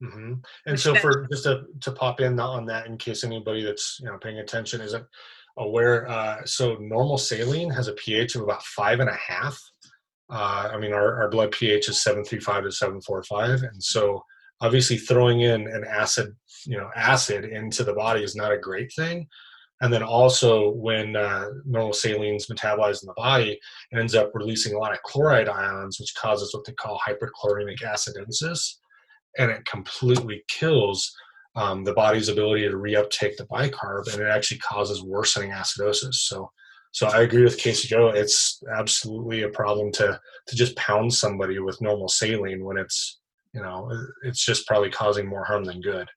Mm-hmm. 0.02 0.34
And 0.66 0.80
so, 0.80 0.96
for 0.96 1.26
just 1.30 1.44
to 1.44 1.62
to 1.80 1.92
pop 1.92 2.20
in 2.20 2.40
on 2.40 2.66
that, 2.66 2.86
in 2.86 2.98
case 2.98 3.22
anybody 3.22 3.62
that's 3.62 3.98
you 4.00 4.06
know 4.06 4.18
paying 4.18 4.38
attention 4.38 4.80
isn't 4.80 5.04
aware, 5.58 6.08
uh, 6.08 6.44
so 6.44 6.76
normal 6.80 7.18
saline 7.18 7.70
has 7.70 7.86
a 7.86 7.92
pH 7.92 8.34
of 8.34 8.42
about 8.42 8.64
five 8.64 8.98
and 9.00 9.08
a 9.08 9.14
half 9.14 9.60
uh, 10.32 10.70
I 10.72 10.78
mean, 10.78 10.94
our, 10.94 11.22
our 11.22 11.28
blood 11.28 11.52
pH 11.52 11.90
is 11.90 12.02
735 12.02 12.64
to 12.64 12.72
745. 12.72 13.62
And 13.62 13.82
so 13.82 14.24
obviously 14.62 14.96
throwing 14.96 15.42
in 15.42 15.66
an 15.66 15.84
acid, 15.84 16.34
you 16.66 16.76
know, 16.76 16.90
acid 16.96 17.44
into 17.44 17.84
the 17.84 17.94
body 17.94 18.22
is 18.22 18.36
not 18.36 18.52
a 18.52 18.58
great 18.58 18.92
thing. 18.92 19.28
And 19.82 19.92
then 19.92 20.04
also 20.04 20.70
when 20.70 21.16
uh, 21.16 21.46
normal 21.64 21.92
salines 21.92 22.48
metabolized 22.48 23.02
in 23.02 23.08
the 23.08 23.14
body, 23.16 23.58
it 23.90 23.98
ends 23.98 24.14
up 24.14 24.30
releasing 24.32 24.74
a 24.74 24.78
lot 24.78 24.92
of 24.92 25.02
chloride 25.02 25.48
ions, 25.48 25.98
which 25.98 26.14
causes 26.14 26.54
what 26.54 26.64
they 26.64 26.72
call 26.72 27.00
hyperchloremic 27.06 27.80
acidosis, 27.80 28.76
and 29.38 29.50
it 29.50 29.64
completely 29.64 30.44
kills 30.46 31.12
um, 31.56 31.82
the 31.82 31.94
body's 31.94 32.28
ability 32.28 32.68
to 32.68 32.76
reuptake 32.76 33.36
the 33.36 33.46
bicarb, 33.50 34.12
and 34.12 34.22
it 34.22 34.28
actually 34.28 34.58
causes 34.58 35.02
worsening 35.02 35.50
acidosis. 35.50 36.14
So, 36.14 36.50
so 36.92 37.08
I 37.08 37.22
agree 37.22 37.42
with 37.42 37.58
Casey 37.58 37.88
Joe. 37.88 38.08
It's 38.08 38.62
absolutely 38.74 39.42
a 39.42 39.48
problem 39.48 39.90
to 39.92 40.18
to 40.46 40.56
just 40.56 40.76
pound 40.76 41.12
somebody 41.12 41.58
with 41.58 41.82
normal 41.82 42.08
saline 42.08 42.64
when 42.64 42.78
it's 42.78 43.18
you 43.52 43.60
know 43.60 43.90
it's 44.22 44.44
just 44.44 44.66
probably 44.66 44.90
causing 44.90 45.26
more 45.26 45.44
harm 45.44 45.64
than 45.64 45.80
good. 45.80 46.08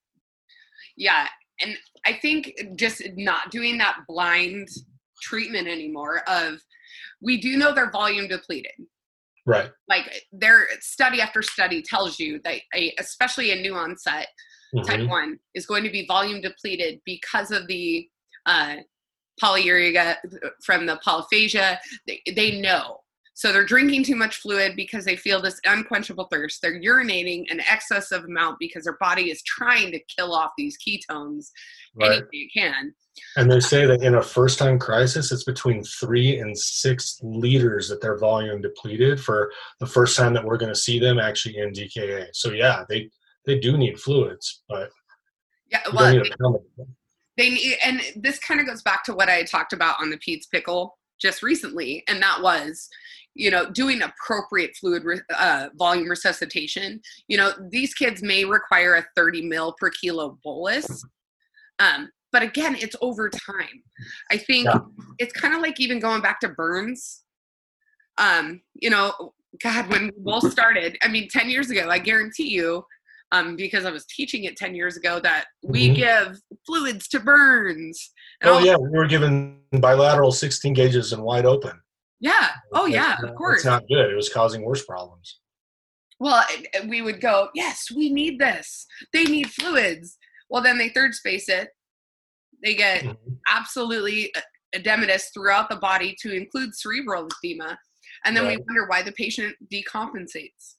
Yeah, 0.98 1.28
and 1.62 1.78
I 2.06 2.14
think 2.14 2.54
just 2.76 3.02
not 3.16 3.52
doing 3.52 3.78
that 3.80 3.98
blind 4.08 4.68
treatment 5.22 5.68
anymore 5.68 6.22
of 6.28 6.60
we 7.22 7.40
do 7.40 7.58
know 7.58 7.74
they're 7.74 7.92
volume 7.92 8.28
depleted. 8.28 8.74
Right. 9.46 9.70
Like 9.88 10.24
their 10.32 10.68
study 10.80 11.22
after 11.22 11.42
study 11.42 11.82
tells 11.82 12.20
you 12.20 12.40
that 12.44 12.62
a, 12.76 12.94
especially 13.00 13.52
a 13.52 13.62
new 13.62 13.76
onset 13.76 14.28
mm-hmm. 14.76 14.86
type 14.86 15.08
one 15.08 15.38
is 15.54 15.66
going 15.66 15.84
to 15.84 15.92
be 15.92 16.06
volume 16.06 16.42
depleted 16.42 17.00
because 17.06 17.52
of 17.52 17.68
the 17.68 18.08
uh, 18.46 18.78
polyuria 19.42 20.16
from 20.64 20.86
the 20.86 21.00
polyphagia. 21.06 21.78
They, 22.08 22.22
they 22.36 22.60
know 22.60 23.02
so 23.36 23.52
they're 23.52 23.66
drinking 23.66 24.06
too 24.06 24.16
much 24.16 24.38
fluid 24.38 24.78
because 24.78 25.04
they 25.04 25.18
feel 25.18 25.42
this 25.42 25.60
unquenchable 25.66 26.30
thirst. 26.32 26.62
They're 26.62 26.80
urinating 26.80 27.44
an 27.52 27.60
excess 27.60 28.14
of 28.14 28.24
amount 28.24 28.60
because 28.60 28.86
their 28.86 28.98
body 28.98 29.30
is 29.30 29.44
trying 29.44 29.92
to 29.92 30.00
kill 30.18 30.34
off 30.34 30.52
these 30.58 30.78
ketones 30.78 31.50
right. 31.96 32.12
anything 32.12 32.28
it 32.32 32.58
can. 32.58 32.96
And 33.36 33.52
they 33.52 33.60
say 33.60 33.86
that 33.86 34.02
in 34.02 34.16
a 34.16 34.22
first 34.22 34.58
time 34.58 34.80
crisis, 34.80 35.34
it's 35.34 35.44
between 35.44 35.84
three 35.84 36.40
and 36.40 36.58
six 36.58 37.20
liters 37.22 37.90
that 37.90 38.02
their 38.02 38.18
volume 38.18 38.62
depleted 38.62 39.20
for 39.20 39.52
the 39.82 39.86
first 39.86 40.16
time 40.18 40.34
that 40.34 40.46
we're 40.46 40.58
going 40.58 40.74
to 40.74 40.80
see 40.80 40.98
them 40.98 41.20
actually 41.20 41.58
in 41.58 41.74
DKA. 41.74 42.28
So, 42.32 42.52
yeah, 42.52 42.86
they, 42.88 43.10
they 43.46 43.60
do 43.60 43.78
need 43.78 44.00
fluids, 44.00 44.64
but 44.70 44.90
yeah, 45.70 45.82
well, 45.94 46.14
they, 46.14 46.24
they 47.38 47.50
need, 47.50 47.78
and 47.84 48.02
this 48.16 48.40
kind 48.40 48.62
of 48.62 48.68
goes 48.68 48.82
back 48.82 49.04
to 49.06 49.14
what 49.14 49.28
I 49.28 49.44
talked 49.44 49.74
about 49.74 50.00
on 50.00 50.10
the 50.10 50.18
Pete's 50.18 50.46
Pickle 50.46 50.98
just 51.20 51.44
recently, 51.44 52.04
and 52.08 52.22
that 52.22 52.42
was 52.42 52.90
you 53.36 53.52
know 53.52 53.70
doing 53.70 54.02
appropriate 54.02 54.76
fluid 54.76 55.04
uh, 55.36 55.68
volume 55.76 56.10
resuscitation 56.10 57.00
you 57.28 57.38
know 57.38 57.52
these 57.70 57.94
kids 57.94 58.24
may 58.24 58.46
require 58.46 58.96
a 58.96 59.06
30 59.16 59.44
mil 59.44 59.76
per 59.80 59.90
kilo 59.90 60.38
bolus 60.44 61.06
um, 61.80 62.10
but 62.32 62.42
again 62.42 62.76
it's 62.80 62.96
over 63.02 63.30
time 63.30 63.84
i 64.32 64.38
think 64.38 64.66
yeah. 64.66 64.80
it's 65.20 65.34
kind 65.34 65.54
of 65.54 65.62
like 65.62 65.80
even 65.80 66.00
going 66.00 66.22
back 66.22 66.40
to 66.40 66.50
burns 66.50 67.24
um, 68.18 68.62
you 68.74 68.90
know 68.90 69.14
god 69.62 69.90
when 69.90 70.06
we 70.06 70.12
both 70.18 70.52
started 70.52 70.98
i 71.02 71.08
mean 71.08 71.28
10 71.30 71.50
years 71.50 71.70
ago 71.70 71.90
i 71.90 72.00
guarantee 72.00 72.50
you 72.50 72.84
um, 73.32 73.56
because 73.56 73.86
I 73.86 73.92
was 73.92 74.06
teaching 74.06 74.44
it 74.44 74.56
10 74.56 74.76
years 74.76 74.98
ago 74.98 75.20
that 75.20 75.46
we 75.64 75.88
mm-hmm. 75.88 75.96
give 75.96 76.40
fluids 76.66 77.08
to 77.10 77.20
burns. 77.20 78.12
oh, 78.44 78.60
yeah, 78.60 78.78
we 78.78 78.90
were 78.90 79.08
given 79.08 79.60
bilateral 79.72 80.32
16 80.32 80.74
gauges 80.74 81.12
and 81.12 81.24
wide 81.24 81.46
open. 81.46 81.80
Yeah. 82.20 82.50
Oh, 82.74 82.86
yeah, 82.86 83.18
of 83.24 83.36
course. 83.36 83.60
It's 83.60 83.66
not 83.66 83.88
good. 83.88 84.10
It 84.10 84.16
was 84.16 84.30
causing 84.30 84.64
worse 84.64 84.86
problems. 84.86 85.40
Well, 86.20 86.44
we 86.88 87.02
would 87.02 87.20
go, 87.20 87.50
yes, 87.54 87.88
we 87.94 88.10
need 88.10 88.40
this. 88.40 88.86
They 89.12 89.26
need 89.26 89.52
fluids. 89.52 90.18
Well, 90.50 90.64
then 90.64 90.78
they 90.78 90.90
third 90.90 91.14
space 91.14 91.50
it. 91.50 91.70
They 92.64 92.74
get 92.74 93.04
mm-hmm. 93.04 93.34
absolutely 93.52 94.34
edematous 94.74 95.26
throughout 95.34 95.70
the 95.70 95.76
body 95.76 96.16
to 96.22 96.34
include 96.34 96.74
cerebral 96.74 97.28
edema. 97.44 97.78
And 98.24 98.36
then 98.36 98.46
right. 98.46 98.58
we 98.58 98.64
wonder 98.66 98.88
why 98.88 99.02
the 99.02 99.12
patient 99.12 99.56
decompensates. 99.72 100.76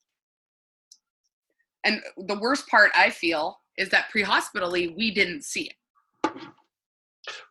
And 1.84 2.00
the 2.16 2.38
worst 2.38 2.66
part 2.68 2.90
I 2.96 3.10
feel 3.10 3.58
is 3.78 3.90
that 3.90 4.08
pre-hospitally 4.10 4.94
we 4.96 5.12
didn't 5.12 5.44
see 5.44 5.70
it. 5.70 6.32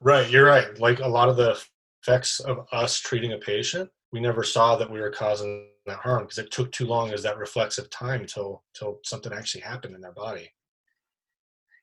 Right, 0.02 0.30
you're 0.30 0.46
right. 0.46 0.78
Like 0.80 1.00
a 1.00 1.08
lot 1.08 1.30
of 1.30 1.38
the 1.38 1.62
effects 2.08 2.40
of 2.40 2.68
us 2.72 3.00
treating 3.00 3.34
a 3.34 3.38
patient, 3.38 3.90
we 4.12 4.20
never 4.20 4.44
saw 4.44 4.76
that 4.76 4.90
we 4.90 5.00
were 5.00 5.10
causing 5.10 5.68
that 5.86 5.98
harm 5.98 6.24
because 6.24 6.38
it 6.38 6.52
took 6.52 6.72
too 6.72 6.86
long 6.86 7.12
as 7.12 7.24
that 7.24 7.38
reflexive 7.38 7.90
time 7.90 8.26
till 8.26 8.64
till 8.74 9.00
something 9.04 9.34
actually 9.34 9.62
happened 9.62 9.96
in 9.96 10.02
their 10.02 10.14
body. 10.14 10.52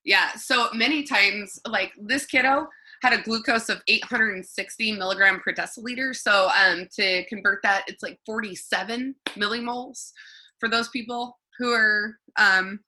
Yeah, 0.04 0.32
so 0.34 0.68
many 0.72 1.04
times, 1.04 1.60
like 1.66 1.92
this 2.00 2.26
kiddo 2.26 2.66
had 3.02 3.12
a 3.12 3.22
glucose 3.22 3.68
of 3.68 3.82
860 3.88 4.92
milligram 4.92 5.40
per 5.40 5.52
deciliter. 5.52 6.14
So 6.14 6.48
um, 6.56 6.86
to 6.96 7.24
convert 7.26 7.60
that, 7.62 7.84
it's 7.86 8.02
like 8.02 8.18
47 8.26 9.14
millimoles 9.30 10.10
for 10.58 10.68
those 10.68 10.88
people 10.88 11.38
who 11.58 11.72
are 11.72 12.16
um, 12.38 12.80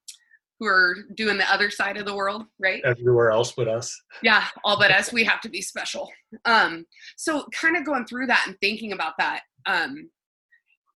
who 0.64 0.70
are 0.70 0.96
doing 1.14 1.36
the 1.36 1.52
other 1.52 1.70
side 1.70 1.96
of 1.96 2.06
the 2.06 2.14
world, 2.14 2.44
right? 2.58 2.82
Everywhere 2.84 3.30
else 3.30 3.52
but 3.52 3.68
us. 3.68 3.94
Yeah, 4.22 4.44
all 4.64 4.78
but 4.78 4.90
us. 4.90 5.12
We 5.12 5.24
have 5.24 5.40
to 5.42 5.48
be 5.48 5.60
special. 5.60 6.10
Um, 6.44 6.86
so 7.16 7.46
kind 7.52 7.76
of 7.76 7.84
going 7.84 8.06
through 8.06 8.26
that 8.26 8.44
and 8.46 8.56
thinking 8.60 8.92
about 8.92 9.14
that. 9.18 9.42
Um, 9.66 10.10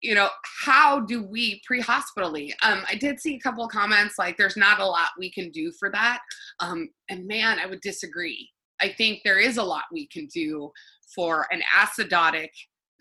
you 0.01 0.13
know, 0.13 0.29
how 0.63 0.99
do 0.99 1.23
we 1.23 1.61
pre-hospitally? 1.65 2.53
Um, 2.61 2.83
I 2.87 2.95
did 2.95 3.19
see 3.19 3.35
a 3.35 3.39
couple 3.39 3.65
of 3.65 3.71
comments 3.71 4.15
like 4.19 4.37
there's 4.37 4.57
not 4.57 4.79
a 4.79 4.85
lot 4.85 5.09
we 5.17 5.31
can 5.31 5.49
do 5.49 5.71
for 5.79 5.89
that. 5.91 6.19
Um, 6.59 6.89
and 7.09 7.25
man, 7.25 7.59
I 7.59 7.65
would 7.65 7.81
disagree. 7.81 8.49
I 8.79 8.89
think 8.89 9.21
there 9.23 9.39
is 9.39 9.57
a 9.57 9.63
lot 9.63 9.85
we 9.91 10.07
can 10.07 10.27
do 10.27 10.71
for 11.15 11.47
an 11.51 11.61
acidotic 11.75 12.49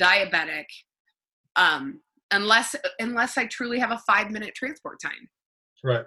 diabetic 0.01 0.65
um, 1.57 2.01
unless 2.31 2.75
unless 2.99 3.37
I 3.37 3.47
truly 3.47 3.79
have 3.79 3.91
a 3.91 4.01
five 4.07 4.31
minute 4.31 4.55
transport 4.55 4.99
time. 5.03 5.29
Right. 5.83 6.05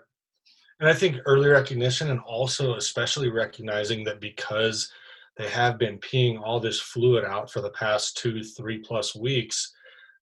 And 0.80 0.88
I 0.90 0.94
think 0.94 1.18
early 1.26 1.50
recognition 1.50 2.12
and 2.12 2.20
also 2.20 2.76
especially 2.76 3.30
recognizing 3.30 4.04
that 4.04 4.22
because 4.22 4.92
they 5.36 5.50
have 5.50 5.78
been 5.78 6.00
peeing 6.00 6.40
all 6.42 6.60
this 6.60 6.80
fluid 6.80 7.26
out 7.26 7.52
for 7.52 7.62
the 7.62 7.72
past 7.72 8.18
two, 8.18 8.44
three 8.44 8.80
plus 8.80 9.16
weeks, 9.16 9.74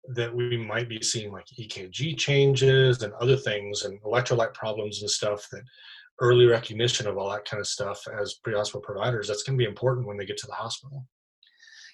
that 0.09 0.35
we 0.35 0.57
might 0.57 0.89
be 0.89 1.03
seeing 1.03 1.33
like 1.33 1.47
EKG 1.59 2.17
changes 2.19 3.03
and 3.03 3.13
other 3.15 3.37
things 3.37 3.85
and 3.85 4.01
electrolyte 4.03 4.53
problems 4.53 5.01
and 5.01 5.11
stuff 5.11 5.49
that 5.51 5.63
early 6.21 6.47
recognition 6.47 7.07
of 7.07 7.17
all 7.17 7.31
that 7.31 7.45
kind 7.45 7.61
of 7.61 7.67
stuff 7.67 8.07
as 8.21 8.35
pre-hospital 8.35 8.81
providers, 8.81 9.27
that's 9.27 9.43
going 9.43 9.59
to 9.59 9.63
be 9.63 9.69
important 9.69 10.07
when 10.07 10.17
they 10.17 10.27
get 10.27 10.37
to 10.37 10.47
the 10.47 10.53
hospital. 10.53 11.07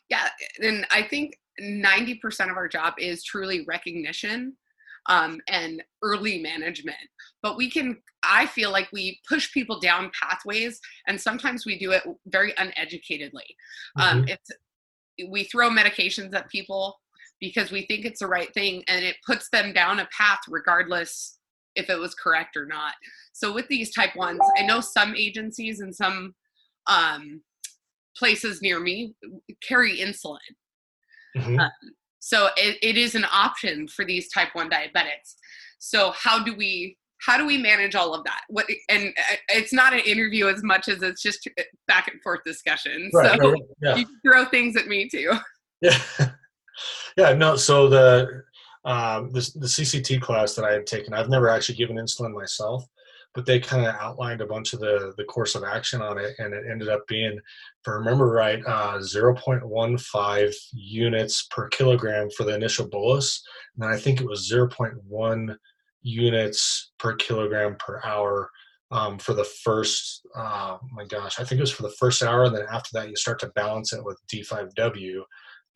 Yeah. 0.08 0.28
And 0.60 0.86
I 0.90 1.02
think 1.02 1.38
90% 1.62 2.50
of 2.50 2.56
our 2.56 2.68
job 2.68 2.94
is 2.98 3.22
truly 3.22 3.64
recognition 3.66 4.56
um, 5.07 5.40
and 5.49 5.83
early 6.02 6.40
management. 6.40 6.97
But 7.42 7.57
we 7.57 7.71
can, 7.71 7.99
I 8.23 8.47
feel 8.47 8.71
like 8.71 8.88
we 8.92 9.21
push 9.28 9.52
people 9.52 9.80
down 9.80 10.11
pathways, 10.21 10.80
and 11.07 11.21
sometimes 11.21 11.64
we 11.66 11.78
do 11.78 11.92
it 11.92 12.02
very 12.26 12.52
uneducatedly. 12.52 13.57
Um, 13.99 14.09
mm-hmm. 14.09 14.19
Um, 14.19 14.28
it's 14.28 14.50
we 15.28 15.45
throw 15.45 15.69
medications 15.69 16.35
at 16.35 16.49
people 16.49 16.99
because 17.40 17.71
we 17.71 17.87
think 17.87 18.04
it's 18.04 18.21
the 18.21 18.26
right 18.26 18.52
thing, 18.54 18.83
and 18.88 19.04
it 19.04 19.16
puts 19.26 19.49
them 19.50 19.73
down 19.73 20.00
a 20.00 20.09
path 20.16 20.40
regardless 20.49 21.38
if 21.76 21.88
it 21.88 21.99
was 21.99 22.14
correct 22.14 22.57
or 22.57 22.66
not. 22.66 22.95
So 23.33 23.52
with 23.52 23.69
these 23.69 23.92
type 23.92 24.16
ones, 24.16 24.40
I 24.59 24.66
know 24.66 24.80
some 24.80 25.14
agencies 25.16 25.80
and 25.80 25.95
some 25.95 26.35
um, 26.87 27.42
places 28.16 28.61
near 28.61 28.80
me 28.80 29.14
carry 29.66 29.99
insulin. 29.99 30.38
Mm-hmm. 31.37 31.61
Um, 31.61 31.71
so 32.20 32.48
it, 32.56 32.78
it 32.82 32.96
is 32.96 33.14
an 33.14 33.26
option 33.32 33.88
for 33.88 34.04
these 34.04 34.28
type 34.28 34.50
1 34.52 34.70
diabetics. 34.70 35.34
So 35.78 36.12
how 36.12 36.44
do 36.44 36.54
we 36.54 36.96
how 37.22 37.36
do 37.36 37.46
we 37.46 37.58
manage 37.58 37.94
all 37.94 38.14
of 38.14 38.24
that? 38.24 38.42
What 38.48 38.66
and 38.88 39.08
uh, 39.08 39.36
it's 39.50 39.72
not 39.72 39.92
an 39.92 40.00
interview 40.00 40.48
as 40.48 40.62
much 40.62 40.88
as 40.88 41.02
it's 41.02 41.22
just 41.22 41.48
uh, 41.58 41.62
back 41.86 42.08
and 42.08 42.20
forth 42.22 42.40
discussion. 42.44 43.10
Right, 43.12 43.38
so 43.38 43.50
right, 43.50 43.60
yeah. 43.82 43.96
you 43.96 44.06
throw 44.24 44.44
things 44.46 44.76
at 44.76 44.86
me 44.86 45.08
too. 45.08 45.32
Yeah, 45.82 45.98
yeah. 47.16 47.32
No, 47.32 47.56
so 47.56 47.88
the 47.88 48.42
um, 48.84 49.30
the 49.32 49.50
the 49.56 49.66
CCT 49.66 50.20
class 50.20 50.54
that 50.54 50.64
I 50.64 50.72
have 50.72 50.86
taken, 50.86 51.12
I've 51.12 51.28
never 51.28 51.48
actually 51.48 51.76
given 51.76 51.96
insulin 51.96 52.32
myself, 52.32 52.84
but 53.34 53.46
they 53.46 53.60
kind 53.60 53.87
of 53.87 53.94
outlined 53.94 54.40
a 54.40 54.46
bunch 54.46 54.72
of 54.72 54.80
the 54.80 55.14
the 55.16 55.25
course 55.25 55.54
of 55.54 55.64
action 55.64 56.02
on 56.02 56.18
it, 56.18 56.34
and 56.38 56.52
it 56.52 56.64
ended 56.70 56.88
up 56.88 57.06
being, 57.06 57.32
if 57.32 57.88
I 57.88 57.92
remember 57.92 58.28
right, 58.28 58.62
uh, 58.66 58.99
0.15 58.99 60.54
units 60.72 61.46
per 61.50 61.68
kilogram 61.68 62.28
for 62.30 62.44
the 62.44 62.54
initial 62.54 62.88
bolus, 62.88 63.42
and 63.76 63.84
I 63.84 63.99
think 63.99 64.20
it 64.20 64.26
was 64.26 64.50
0.1 64.50 65.56
units 66.02 66.92
per 66.99 67.14
kilogram 67.16 67.76
per 67.78 68.00
hour 68.04 68.50
um, 68.90 69.18
for 69.18 69.34
the 69.34 69.44
first. 69.44 70.26
Uh, 70.34 70.78
my 70.92 71.04
gosh, 71.04 71.38
I 71.38 71.44
think 71.44 71.58
it 71.58 71.62
was 71.62 71.72
for 71.72 71.82
the 71.82 71.94
first 71.99 72.22
hour, 72.22 72.44
and 72.44 72.56
then 72.56 72.66
after 72.70 72.90
that, 72.94 73.08
you 73.08 73.16
start 73.16 73.38
to 73.40 73.49
balance 73.49 73.92
it 73.92 74.04
with 74.04 74.20
D5W 74.32 75.22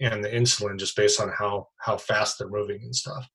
and 0.01 0.25
the 0.25 0.29
insulin 0.29 0.79
just 0.79 0.97
based 0.97 1.21
on 1.21 1.29
how 1.29 1.69
how 1.79 1.97
fast 1.97 2.39
they're 2.39 2.49
moving 2.49 2.81
and 2.83 2.95
stuff. 2.95 3.29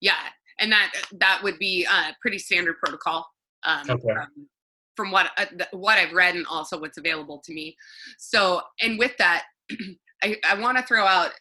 Yeah, 0.00 0.18
and 0.60 0.70
that 0.72 0.92
that 1.18 1.40
would 1.42 1.58
be 1.58 1.84
a 1.84 2.16
pretty 2.20 2.38
standard 2.38 2.76
protocol 2.82 3.26
um, 3.64 3.82
okay. 3.88 4.02
from, 4.02 4.48
from 4.96 5.10
what 5.10 5.30
uh, 5.36 5.46
what 5.72 5.98
I've 5.98 6.12
read 6.12 6.36
and 6.36 6.46
also 6.46 6.80
what's 6.80 6.98
available 6.98 7.40
to 7.44 7.52
me. 7.52 7.76
So, 8.18 8.62
and 8.80 8.98
with 8.98 9.16
that, 9.18 9.44
I, 10.22 10.36
I 10.48 10.60
want 10.60 10.78
to 10.78 10.84
throw 10.84 11.04
out 11.04 11.32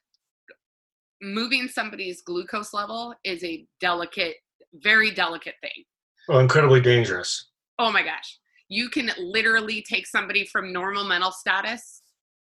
moving 1.21 1.67
somebody's 1.67 2.21
glucose 2.21 2.73
level 2.73 3.13
is 3.23 3.43
a 3.43 3.65
delicate, 3.79 4.35
very 4.73 5.11
delicate 5.11 5.55
thing. 5.61 5.83
Oh, 6.29 6.39
incredibly 6.39 6.81
dangerous. 6.81 7.49
Oh 7.77 7.91
my 7.91 8.03
gosh. 8.03 8.39
You 8.69 8.89
can 8.89 9.11
literally 9.17 9.83
take 9.87 10.05
somebody 10.05 10.45
from 10.45 10.71
normal 10.71 11.03
mental 11.03 11.31
status 11.31 12.01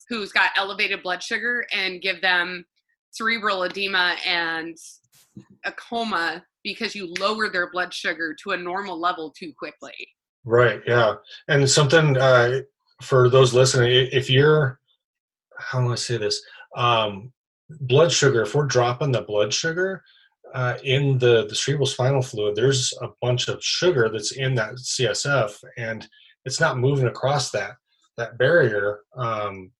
who's 0.09 0.31
got 0.31 0.51
elevated 0.55 1.01
blood 1.01 1.23
sugar 1.23 1.65
and 1.73 2.01
give 2.01 2.21
them 2.21 2.65
cerebral 3.11 3.63
edema 3.63 4.15
and 4.25 4.77
a 5.65 5.71
coma 5.71 6.43
because 6.63 6.95
you 6.95 7.13
lower 7.19 7.49
their 7.49 7.69
blood 7.69 7.93
sugar 7.93 8.35
to 8.43 8.51
a 8.51 8.57
normal 8.57 8.99
level 8.99 9.31
too 9.31 9.53
quickly. 9.57 9.93
Right. 10.45 10.81
Yeah. 10.85 11.15
And 11.47 11.69
something 11.69 12.17
uh, 12.17 12.61
for 13.01 13.29
those 13.29 13.53
listening, 13.53 14.09
if 14.11 14.29
you're, 14.29 14.79
how 15.57 15.81
do 15.81 15.91
I 15.91 15.95
say 15.95 16.17
this? 16.17 16.41
Um, 16.75 17.31
blood 17.69 18.11
sugar, 18.11 18.41
if 18.41 18.55
we're 18.55 18.65
dropping 18.65 19.11
the 19.11 19.21
blood 19.21 19.53
sugar 19.53 20.03
uh, 20.53 20.77
in 20.83 21.17
the, 21.17 21.47
the 21.47 21.55
cerebral 21.55 21.87
spinal 21.87 22.21
fluid, 22.21 22.55
there's 22.55 22.93
a 23.01 23.09
bunch 23.21 23.47
of 23.47 23.63
sugar 23.63 24.09
that's 24.09 24.33
in 24.33 24.55
that 24.55 24.73
CSF 24.75 25.55
and 25.77 26.07
it's 26.45 26.59
not 26.59 26.77
moving 26.77 27.07
across 27.07 27.51
that, 27.51 27.75
that 28.17 28.37
barrier 28.37 28.99
um, 29.15 29.71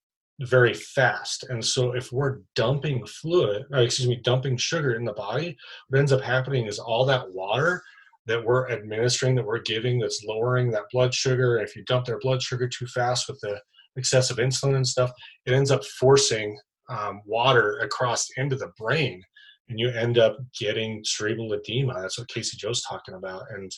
very 0.41 0.73
fast. 0.73 1.45
And 1.49 1.63
so 1.63 1.91
if 1.91 2.11
we're 2.11 2.39
dumping 2.55 3.05
fluid, 3.05 3.63
or 3.71 3.79
excuse 3.79 4.09
me, 4.09 4.19
dumping 4.23 4.57
sugar 4.57 4.95
in 4.95 5.05
the 5.05 5.13
body, 5.13 5.55
what 5.87 5.99
ends 5.99 6.11
up 6.11 6.21
happening 6.21 6.65
is 6.65 6.79
all 6.79 7.05
that 7.05 7.31
water 7.31 7.81
that 8.25 8.43
we're 8.43 8.69
administering, 8.71 9.35
that 9.35 9.45
we're 9.45 9.61
giving, 9.61 9.99
that's 9.99 10.23
lowering 10.25 10.71
that 10.71 10.89
blood 10.91 11.13
sugar. 11.13 11.59
If 11.59 11.75
you 11.75 11.83
dump 11.85 12.05
their 12.05 12.19
blood 12.19 12.41
sugar 12.41 12.67
too 12.67 12.87
fast 12.87 13.27
with 13.27 13.39
the 13.41 13.59
excessive 13.95 14.37
insulin 14.37 14.75
and 14.75 14.87
stuff, 14.87 15.11
it 15.45 15.53
ends 15.53 15.71
up 15.71 15.83
forcing 15.99 16.57
um, 16.89 17.21
water 17.25 17.79
across 17.79 18.27
into 18.37 18.55
the 18.55 18.71
brain, 18.77 19.21
and 19.69 19.79
you 19.79 19.89
end 19.89 20.17
up 20.17 20.37
getting 20.57 21.01
cerebral 21.03 21.53
edema. 21.53 22.01
That's 22.01 22.17
what 22.17 22.27
Casey 22.27 22.57
Joe's 22.57 22.81
talking 22.81 23.15
about, 23.15 23.43
and 23.51 23.71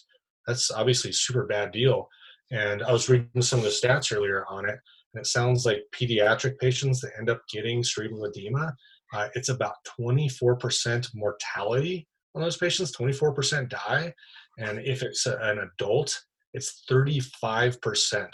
that's 0.47 0.71
obviously 0.71 1.09
a 1.11 1.13
super 1.13 1.45
bad 1.45 1.71
deal. 1.71 2.07
And 2.51 2.83
I 2.83 2.91
was 2.91 3.09
reading 3.09 3.41
some 3.41 3.59
of 3.59 3.65
the 3.65 3.71
stats 3.71 4.15
earlier 4.15 4.45
on 4.47 4.69
it, 4.69 4.77
and 5.15 5.21
it 5.21 5.27
sounds 5.27 5.65
like 5.65 5.81
pediatric 5.93 6.59
patients 6.59 6.99
that 7.01 7.13
end 7.17 7.29
up 7.29 7.41
getting 7.49 7.83
cerebral 7.83 8.25
edema, 8.25 8.75
uh, 9.13 9.29
it's 9.33 9.49
about 9.49 9.75
24% 9.99 11.07
mortality 11.15 12.05
on 12.35 12.41
those 12.41 12.57
patients. 12.57 12.95
24% 12.97 13.69
die, 13.69 14.13
and 14.59 14.79
if 14.79 15.01
it's 15.01 15.25
a, 15.25 15.37
an 15.37 15.59
adult, 15.59 16.19
it's 16.53 16.83
35% 16.91 18.27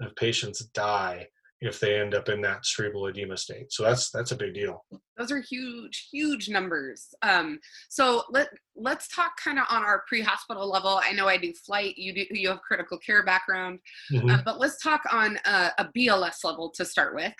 of 0.00 0.16
patients 0.16 0.64
die 0.74 1.26
if 1.60 1.80
they 1.80 1.98
end 1.98 2.14
up 2.14 2.28
in 2.28 2.40
that 2.42 2.66
cerebral 2.66 3.06
edema 3.06 3.36
state. 3.36 3.72
So 3.72 3.82
that's 3.82 4.10
that's 4.10 4.32
a 4.32 4.36
big 4.36 4.54
deal. 4.54 4.84
Those 5.16 5.32
are 5.32 5.40
huge, 5.40 6.08
huge 6.12 6.48
numbers. 6.48 7.08
Um, 7.22 7.58
so 7.88 8.24
let 8.30 8.48
let's 8.74 9.08
talk 9.08 9.32
kind 9.42 9.58
of 9.58 9.64
on 9.70 9.82
our 9.82 10.04
pre-hospital 10.06 10.70
level. 10.70 11.00
I 11.02 11.12
know 11.12 11.28
I 11.28 11.38
do 11.38 11.52
flight. 11.54 11.96
You 11.96 12.12
do 12.12 12.26
you 12.30 12.48
have 12.50 12.60
critical 12.60 12.98
care 12.98 13.24
background, 13.24 13.78
mm-hmm. 14.12 14.28
um, 14.28 14.42
but 14.44 14.60
let's 14.60 14.82
talk 14.82 15.02
on 15.10 15.38
a, 15.46 15.70
a, 15.78 15.88
BLS 15.96 16.44
level 16.44 16.70
to 16.76 16.84
start 16.84 17.14
with. 17.14 17.32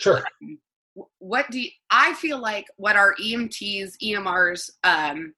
Sure. 0.00 0.18
Um, 0.18 0.58
what 1.18 1.50
do 1.50 1.58
you, 1.58 1.70
I 1.90 2.12
feel 2.14 2.38
like 2.38 2.66
what 2.76 2.96
our 2.96 3.14
EMTs, 3.14 3.92
EMRs 4.02 4.68
um, 4.84 5.32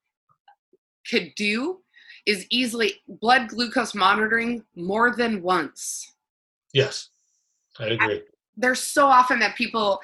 could 1.08 1.32
do 1.36 1.78
is 2.26 2.46
easily 2.50 2.94
blood 3.06 3.48
glucose 3.48 3.94
monitoring 3.94 4.64
more 4.74 5.14
than 5.14 5.42
once. 5.42 6.12
Yes, 6.72 7.10
I 7.78 7.86
agree. 7.86 8.22
there's 8.56 8.80
so 8.80 9.06
often 9.06 9.38
that 9.40 9.56
people 9.56 10.00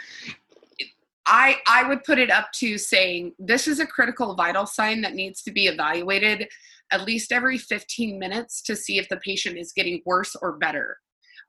I 1.26 1.58
I 1.66 1.86
would 1.86 2.02
put 2.04 2.18
it 2.18 2.30
up 2.30 2.50
to 2.54 2.76
saying 2.76 3.32
this 3.38 3.68
is 3.68 3.78
a 3.78 3.86
critical 3.86 4.34
vital 4.34 4.66
sign 4.66 5.00
that 5.02 5.14
needs 5.14 5.42
to 5.42 5.52
be 5.52 5.66
evaluated 5.66 6.48
at 6.92 7.04
least 7.04 7.30
every 7.30 7.56
15 7.56 8.18
minutes 8.18 8.62
to 8.62 8.74
see 8.74 8.98
if 8.98 9.08
the 9.08 9.18
patient 9.18 9.56
is 9.56 9.72
getting 9.72 10.02
worse 10.04 10.34
or 10.42 10.58
better. 10.58 10.98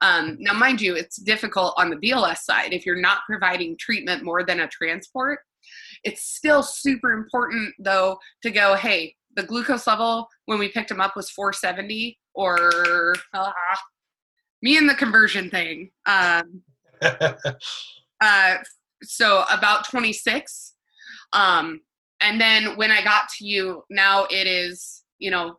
Um, 0.01 0.37
now, 0.39 0.53
mind 0.53 0.81
you, 0.81 0.95
it's 0.95 1.17
difficult 1.17 1.73
on 1.77 1.89
the 1.89 1.95
BLS 1.95 2.39
side 2.39 2.73
if 2.73 2.85
you're 2.85 3.01
not 3.01 3.19
providing 3.27 3.77
treatment 3.79 4.23
more 4.23 4.43
than 4.43 4.61
a 4.61 4.67
transport. 4.67 5.39
It's 6.03 6.23
still 6.23 6.63
super 6.63 7.11
important 7.13 7.73
though 7.79 8.17
to 8.43 8.51
go, 8.51 8.75
hey, 8.75 9.15
the 9.35 9.43
glucose 9.43 9.87
level 9.87 10.27
when 10.45 10.59
we 10.59 10.69
picked 10.69 10.91
him 10.91 11.01
up 11.01 11.15
was 11.15 11.29
470 11.29 12.19
or 12.33 13.15
uh, 13.33 13.51
me 14.61 14.77
and 14.77 14.89
the 14.89 14.95
conversion 14.95 15.49
thing. 15.49 15.91
Um, 16.05 16.61
uh, 17.01 18.55
so 19.03 19.43
about 19.51 19.89
26. 19.89 20.73
Um, 21.33 21.81
and 22.21 22.39
then 22.39 22.77
when 22.77 22.91
I 22.91 23.03
got 23.03 23.29
to 23.37 23.45
you, 23.45 23.83
now 23.89 24.25
it 24.29 24.47
is, 24.47 25.03
you 25.19 25.31
know, 25.31 25.57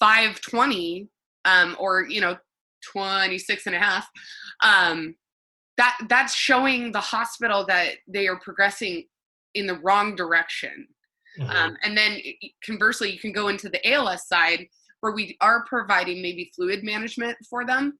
520 0.00 1.08
um, 1.44 1.76
or, 1.78 2.06
you 2.08 2.20
know, 2.20 2.36
26 2.92 3.66
and 3.66 3.76
a 3.76 3.78
half. 3.78 4.08
Um, 4.64 5.14
that 5.78 5.96
that's 6.08 6.34
showing 6.34 6.92
the 6.92 7.00
hospital 7.00 7.64
that 7.66 7.94
they 8.06 8.28
are 8.28 8.38
progressing 8.40 9.04
in 9.54 9.66
the 9.66 9.78
wrong 9.78 10.14
direction. 10.14 10.86
Mm-hmm. 11.38 11.50
Um, 11.50 11.76
and 11.82 11.96
then 11.96 12.18
conversely, 12.64 13.10
you 13.10 13.18
can 13.18 13.32
go 13.32 13.48
into 13.48 13.68
the 13.68 13.90
ALS 13.90 14.26
side 14.26 14.66
where 15.02 15.12
we 15.12 15.36
are 15.40 15.64
providing 15.66 16.22
maybe 16.22 16.50
fluid 16.54 16.84
management 16.84 17.36
for 17.50 17.66
them. 17.66 17.98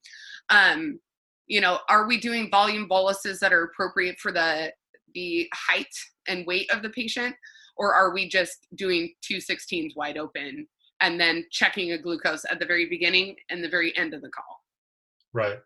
Um, 0.49 0.99
you 1.47 1.59
know, 1.59 1.79
are 1.89 2.07
we 2.07 2.17
doing 2.17 2.49
volume 2.49 2.87
boluses 2.87 3.39
that 3.41 3.53
are 3.53 3.65
appropriate 3.65 4.17
for 4.19 4.31
the 4.31 4.71
the 5.13 5.47
height 5.53 5.93
and 6.27 6.47
weight 6.47 6.71
of 6.71 6.81
the 6.81 6.89
patient, 6.89 7.35
or 7.77 7.93
are 7.93 8.13
we 8.13 8.27
just 8.27 8.65
doing 8.75 9.13
two 9.21 9.37
16s 9.37 9.95
wide 9.95 10.17
open 10.17 10.65
and 11.01 11.19
then 11.19 11.45
checking 11.51 11.91
a 11.91 11.97
glucose 11.97 12.45
at 12.49 12.57
the 12.57 12.65
very 12.65 12.87
beginning 12.87 13.35
and 13.49 13.63
the 13.63 13.69
very 13.69 13.95
end 13.97 14.13
of 14.13 14.21
the 14.21 14.29
call? 14.29 14.63
Right. 15.33 15.59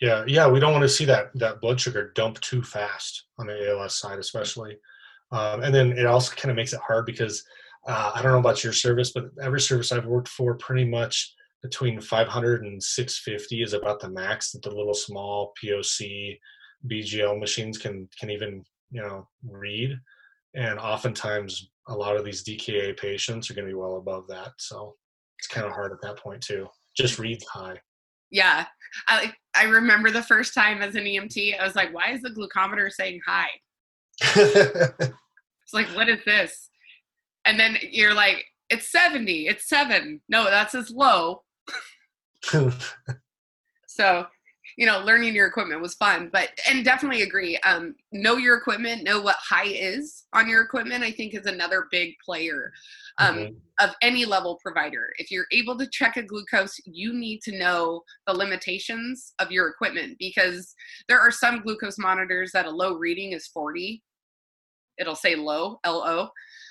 Yeah, 0.00 0.24
yeah, 0.26 0.48
we 0.48 0.58
don't 0.58 0.72
want 0.72 0.82
to 0.82 0.88
see 0.88 1.04
that 1.04 1.30
that 1.36 1.60
blood 1.60 1.80
sugar 1.80 2.10
dump 2.16 2.40
too 2.40 2.64
fast 2.64 3.26
on 3.38 3.46
the 3.46 3.70
ALS 3.70 3.94
side, 3.94 4.18
especially. 4.18 4.76
Um, 5.30 5.62
and 5.62 5.72
then 5.72 5.92
it 5.92 6.04
also 6.04 6.34
kind 6.34 6.50
of 6.50 6.56
makes 6.56 6.72
it 6.72 6.80
hard 6.80 7.06
because 7.06 7.44
uh, 7.86 8.12
I 8.14 8.22
don't 8.22 8.32
know 8.32 8.38
about 8.38 8.64
your 8.64 8.72
service, 8.72 9.12
but 9.12 9.26
every 9.42 9.60
service 9.60 9.92
I've 9.92 10.06
worked 10.06 10.28
for, 10.28 10.54
pretty 10.54 10.84
much 10.84 11.34
between 11.62 12.00
500 12.00 12.62
and 12.62 12.82
650 12.82 13.62
is 13.62 13.72
about 13.72 14.00
the 14.00 14.10
max 14.10 14.52
that 14.52 14.62
the 14.62 14.70
little 14.70 14.94
small 14.94 15.52
POC 15.62 16.38
BGL 16.86 17.40
machines 17.40 17.78
can 17.78 18.08
can 18.18 18.30
even 18.30 18.64
you 18.90 19.00
know 19.00 19.28
read. 19.46 19.98
And 20.54 20.78
oftentimes, 20.78 21.70
a 21.88 21.94
lot 21.94 22.16
of 22.16 22.24
these 22.24 22.44
DKA 22.44 22.96
patients 22.96 23.50
are 23.50 23.54
going 23.54 23.66
to 23.66 23.70
be 23.70 23.78
well 23.78 23.96
above 23.96 24.28
that, 24.28 24.52
so 24.58 24.94
it's 25.38 25.48
kind 25.48 25.66
of 25.66 25.72
hard 25.72 25.92
at 25.92 26.00
that 26.02 26.18
point 26.18 26.42
too. 26.42 26.68
Just 26.96 27.18
reads 27.18 27.44
high. 27.46 27.80
Yeah, 28.30 28.66
I 29.08 29.32
I 29.56 29.64
remember 29.64 30.10
the 30.10 30.22
first 30.22 30.54
time 30.54 30.80
as 30.82 30.94
an 30.94 31.04
EMT, 31.04 31.58
I 31.58 31.64
was 31.64 31.74
like, 31.74 31.92
"Why 31.92 32.12
is 32.12 32.22
the 32.22 32.30
glucometer 32.30 32.90
saying 32.90 33.20
high?" 33.26 33.50
it's 34.20 35.72
like, 35.72 35.88
what 35.88 36.08
is 36.08 36.20
this? 36.24 36.70
And 37.44 37.58
then 37.58 37.78
you're 37.90 38.14
like, 38.14 38.44
it's 38.70 38.90
70, 38.90 39.46
it's 39.46 39.68
seven. 39.68 40.20
No, 40.28 40.44
that's 40.44 40.74
as 40.74 40.90
low. 40.90 41.42
so, 43.86 44.26
you 44.76 44.86
know, 44.86 45.00
learning 45.00 45.34
your 45.34 45.46
equipment 45.46 45.80
was 45.80 45.94
fun, 45.94 46.30
but, 46.32 46.48
and 46.68 46.84
definitely 46.84 47.22
agree. 47.22 47.56
Um, 47.58 47.94
know 48.12 48.36
your 48.36 48.56
equipment, 48.56 49.04
know 49.04 49.20
what 49.20 49.36
high 49.36 49.66
is 49.66 50.24
on 50.32 50.48
your 50.48 50.62
equipment, 50.62 51.04
I 51.04 51.12
think 51.12 51.34
is 51.34 51.46
another 51.46 51.86
big 51.90 52.14
player 52.24 52.72
um, 53.18 53.36
mm-hmm. 53.36 53.54
of 53.84 53.94
any 54.02 54.24
level 54.24 54.58
provider. 54.62 55.10
If 55.18 55.30
you're 55.30 55.46
able 55.52 55.78
to 55.78 55.88
check 55.92 56.16
a 56.16 56.22
glucose, 56.22 56.74
you 56.86 57.12
need 57.12 57.40
to 57.42 57.56
know 57.56 58.02
the 58.26 58.34
limitations 58.34 59.34
of 59.38 59.52
your 59.52 59.68
equipment 59.68 60.16
because 60.18 60.74
there 61.08 61.20
are 61.20 61.30
some 61.30 61.60
glucose 61.60 61.98
monitors 61.98 62.50
that 62.52 62.66
a 62.66 62.70
low 62.70 62.94
reading 62.94 63.32
is 63.32 63.46
40 63.46 64.02
it'll 64.98 65.16
say 65.16 65.34
low 65.34 65.78
lo 65.84 66.28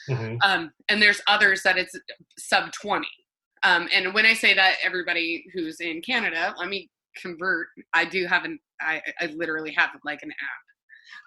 mm-hmm. 0.09 0.35
um, 0.43 0.71
and 0.89 1.01
there's 1.01 1.21
others 1.27 1.63
that 1.63 1.77
it's 1.77 1.95
sub 2.37 2.71
20 2.71 3.05
um, 3.63 3.87
and 3.93 4.13
when 4.13 4.25
i 4.25 4.33
say 4.33 4.53
that 4.53 4.75
everybody 4.83 5.45
who's 5.53 5.79
in 5.79 6.01
canada 6.01 6.53
let 6.57 6.69
me 6.69 6.89
convert. 7.15 7.67
I 7.93 8.05
do 8.05 8.25
have 8.25 8.43
an 8.43 8.59
i, 8.81 9.01
I 9.19 9.27
literally 9.27 9.71
have 9.77 9.91
like 10.03 10.21
an 10.23 10.31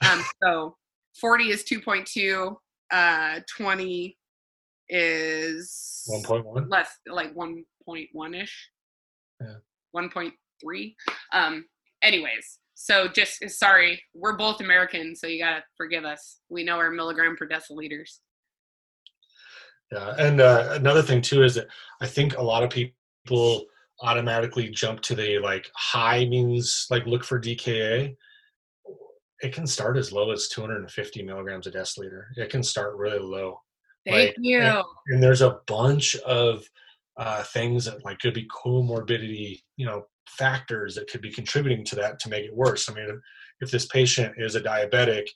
app. 0.03 0.13
Um, 0.13 0.25
so 0.43 0.77
40 1.21 1.45
is 1.51 1.65
2.2 1.65 2.57
uh, 2.93 3.41
20 3.57 4.17
is 4.89 6.09
1.1 6.09 6.71
less 6.71 6.89
like 7.09 7.35
1.1 7.35 8.43
ish. 8.43 8.71
Yeah. 9.41 9.55
1.3 9.95 10.95
um 11.33 11.65
anyways 12.03 12.59
so 12.79 13.09
just 13.09 13.49
sorry, 13.49 14.03
we're 14.15 14.37
both 14.37 14.61
American, 14.61 15.17
so 15.17 15.27
you 15.27 15.43
gotta 15.43 15.65
forgive 15.79 16.05
us. 16.05 16.41
We 16.51 16.63
know 16.63 16.77
our 16.77 16.91
milligram 16.91 17.35
per 17.35 17.49
deciliters. 17.49 18.19
Yeah, 19.93 20.15
and 20.19 20.41
uh, 20.41 20.71
another 20.73 21.03
thing 21.03 21.23
too 21.23 21.45
is 21.45 21.55
that 21.55 21.69
I 22.01 22.07
think 22.07 22.37
a 22.37 22.43
lot 22.43 22.63
of 22.63 22.71
people 22.71 23.65
automatically 24.01 24.69
jump 24.69 25.01
to 25.01 25.15
the 25.15 25.39
like 25.39 25.71
high 25.75 26.25
means 26.27 26.87
like 26.91 27.07
look 27.07 27.25
for 27.25 27.41
DKA. 27.41 28.17
It 29.41 29.53
can 29.53 29.67
start 29.67 29.97
as 29.97 30.13
low 30.13 30.33
as 30.33 30.49
250 30.49 31.23
milligrams 31.23 31.67
a 31.67 31.71
deciliter. 31.71 32.25
It 32.37 32.51
can 32.51 32.63
start 32.63 32.97
really 32.97 33.19
low. 33.19 33.61
Thank 34.07 34.29
like, 34.29 34.37
you. 34.39 34.61
And, 34.61 34.85
and, 35.09 35.23
there's 35.23 35.43
a 35.43 35.59
bunch 35.67 36.17
of 36.17 36.65
uh, 37.17 37.43
things 37.43 37.85
that 37.85 38.05
like 38.05 38.19
could 38.19 38.35
be 38.35 38.49
comorbidity, 38.49 39.63
you 39.77 39.87
know, 39.87 40.07
factors 40.29 40.95
that 40.95 41.11
could 41.11 41.21
be 41.21 41.33
contributing 41.33 41.85
to 41.85 41.97
that 41.97 42.19
to 42.21 42.29
make 42.29 42.45
it 42.45 42.55
worse. 42.55 42.89
I 42.89 42.95
mean, 42.95 43.21
if 43.61 43.71
this 43.71 43.87
patient 43.87 44.35
is 44.39 44.55
a 44.55 44.61
diabetic 44.61 45.27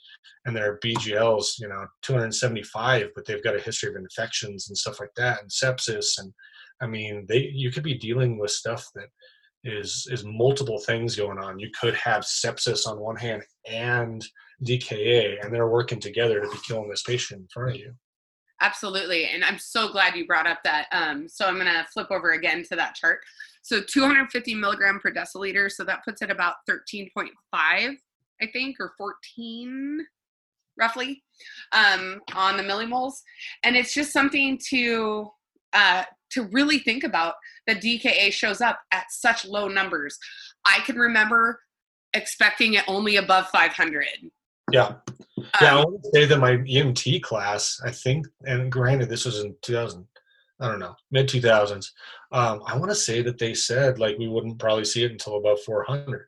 and 0.45 0.55
their 0.55 0.79
BGLs, 0.85 1.59
you 1.59 1.69
know, 1.69 1.87
275, 2.03 3.09
but 3.15 3.27
they've 3.27 3.43
got 3.43 3.57
a 3.57 3.61
history 3.61 3.91
of 3.91 3.97
infections 3.97 4.69
and 4.69 4.77
stuff 4.77 5.01
like 5.01 5.15
that 5.17 5.41
and 5.41 5.51
sepsis 5.51 6.19
and 6.19 6.33
I 6.81 6.87
mean, 6.87 7.27
they 7.29 7.51
you 7.53 7.71
could 7.71 7.83
be 7.83 7.95
dealing 7.95 8.39
with 8.39 8.51
stuff 8.51 8.89
that 8.95 9.09
is 9.65 10.09
is 10.11 10.25
multiple 10.25 10.79
things 10.79 11.17
going 11.17 11.39
on. 11.39 11.59
You 11.59 11.71
could 11.79 11.95
have 11.95 12.23
sepsis 12.23 12.87
on 12.87 12.99
one 12.99 13.17
hand 13.17 13.43
and 13.69 14.25
DKA, 14.65 15.45
and 15.45 15.53
they're 15.53 15.69
working 15.69 16.01
together 16.01 16.41
to 16.41 16.49
be 16.49 16.59
killing 16.67 16.89
this 16.89 17.03
patient 17.03 17.43
in 17.43 17.49
front 17.53 17.71
of 17.71 17.77
you. 17.77 17.93
Absolutely, 18.63 19.27
and 19.27 19.45
I'm 19.45 19.59
so 19.59 19.91
glad 19.91 20.15
you 20.15 20.27
brought 20.27 20.47
up 20.47 20.61
that. 20.65 20.87
Um, 20.93 21.29
so 21.29 21.47
I'm 21.47 21.59
gonna 21.59 21.87
flip 21.93 22.11
over 22.11 22.33
again 22.33 22.65
to 22.71 22.77
that 22.77 22.95
chart. 22.95 23.21
So 23.63 23.81
250 23.83 24.55
milligram 24.55 25.01
per 25.01 25.13
deciliter, 25.13 25.71
so 25.71 25.85
that 25.85 26.05
puts 26.05 26.23
it 26.23 26.31
about 26.31 26.55
13.5, 26.69 27.97
I 28.43 28.47
think, 28.47 28.77
or 28.81 28.93
14 28.97 30.07
roughly 30.79 31.23
um, 31.73 32.21
on 32.35 32.57
the 32.57 32.63
millimoles, 32.63 33.15
and 33.63 33.77
it's 33.77 33.95
just 33.95 34.13
something 34.13 34.59
to 34.71 35.31
uh, 35.73 36.05
to 36.31 36.45
really 36.53 36.79
think 36.79 37.05
about 37.05 37.35
that 37.67 37.83
DKA 37.83 38.33
shows 38.33 38.61
up 38.61 38.81
at 38.93 39.05
such 39.11 39.45
low 39.45 39.69
numbers. 39.69 40.19
I 40.65 40.79
can 40.81 40.97
remember 40.97 41.61
expecting 42.15 42.75
it 42.75 42.85
only 42.89 43.17
above 43.17 43.49
500. 43.49 44.07
Yeah. 44.73 44.95
Yeah, 45.61 45.75
um, 45.75 45.79
I 45.79 45.85
want 45.85 46.03
to 46.03 46.11
say 46.13 46.25
that 46.27 46.39
my 46.39 46.53
EMT 46.53 47.23
class, 47.23 47.81
I 47.85 47.91
think, 47.91 48.27
and 48.43 48.71
granted, 48.71 49.09
this 49.09 49.25
was 49.25 49.41
in 49.41 49.55
2000, 49.63 50.07
I 50.61 50.69
don't 50.69 50.79
know, 50.79 50.95
mid 51.11 51.29
2000s. 51.29 51.87
Um, 52.33 52.63
I 52.67 52.77
want 52.77 52.91
to 52.91 52.95
say 52.95 53.23
that 53.23 53.39
they 53.39 53.55
said 53.55 53.99
like 53.99 54.19
we 54.19 54.29
wouldn't 54.29 54.59
probably 54.59 54.85
see 54.85 55.05
it 55.05 55.13
until 55.13 55.39
about 55.39 55.61
400. 55.61 56.27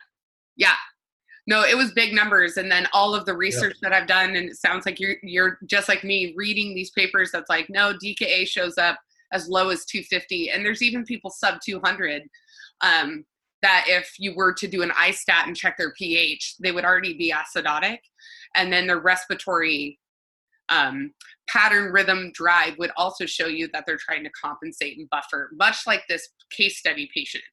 Yeah. 0.56 0.74
No, 1.48 1.64
it 1.64 1.76
was 1.76 1.92
big 1.92 2.14
numbers, 2.14 2.56
and 2.56 2.70
then 2.70 2.86
all 2.92 3.14
of 3.14 3.24
the 3.26 3.36
research 3.36 3.76
yeah. 3.82 3.88
that 3.88 4.00
I've 4.00 4.08
done, 4.08 4.36
and 4.36 4.48
it 4.48 4.56
sounds 4.56 4.86
like 4.86 5.00
you're 5.00 5.16
you're 5.22 5.58
just 5.66 5.88
like 5.88 6.04
me 6.04 6.34
reading 6.36 6.74
these 6.74 6.90
papers. 6.90 7.30
That's 7.32 7.50
like 7.50 7.68
no 7.68 7.94
DKA 7.94 8.46
shows 8.46 8.78
up 8.78 8.98
as 9.32 9.48
low 9.48 9.70
as 9.70 9.84
250 9.86 10.50
and 10.50 10.64
there's 10.64 10.82
even 10.82 11.04
people 11.04 11.30
sub 11.30 11.60
200 11.64 12.22
um, 12.82 13.24
that 13.62 13.84
if 13.88 14.14
you 14.18 14.34
were 14.34 14.52
to 14.52 14.68
do 14.68 14.82
an 14.82 14.90
istat 14.90 15.46
and 15.46 15.56
check 15.56 15.76
their 15.76 15.92
ph 15.92 16.56
they 16.60 16.70
would 16.70 16.84
already 16.84 17.14
be 17.14 17.32
acidotic 17.32 17.98
and 18.54 18.72
then 18.72 18.86
their 18.86 19.00
respiratory 19.00 19.98
um, 20.68 21.12
pattern 21.48 21.92
rhythm 21.92 22.30
drive 22.32 22.78
would 22.78 22.92
also 22.96 23.26
show 23.26 23.46
you 23.46 23.68
that 23.72 23.84
they're 23.86 23.98
trying 23.98 24.24
to 24.24 24.30
compensate 24.30 24.98
and 24.98 25.10
buffer 25.10 25.50
much 25.54 25.78
like 25.86 26.02
this 26.08 26.28
case 26.50 26.78
study 26.78 27.08
patient 27.14 27.44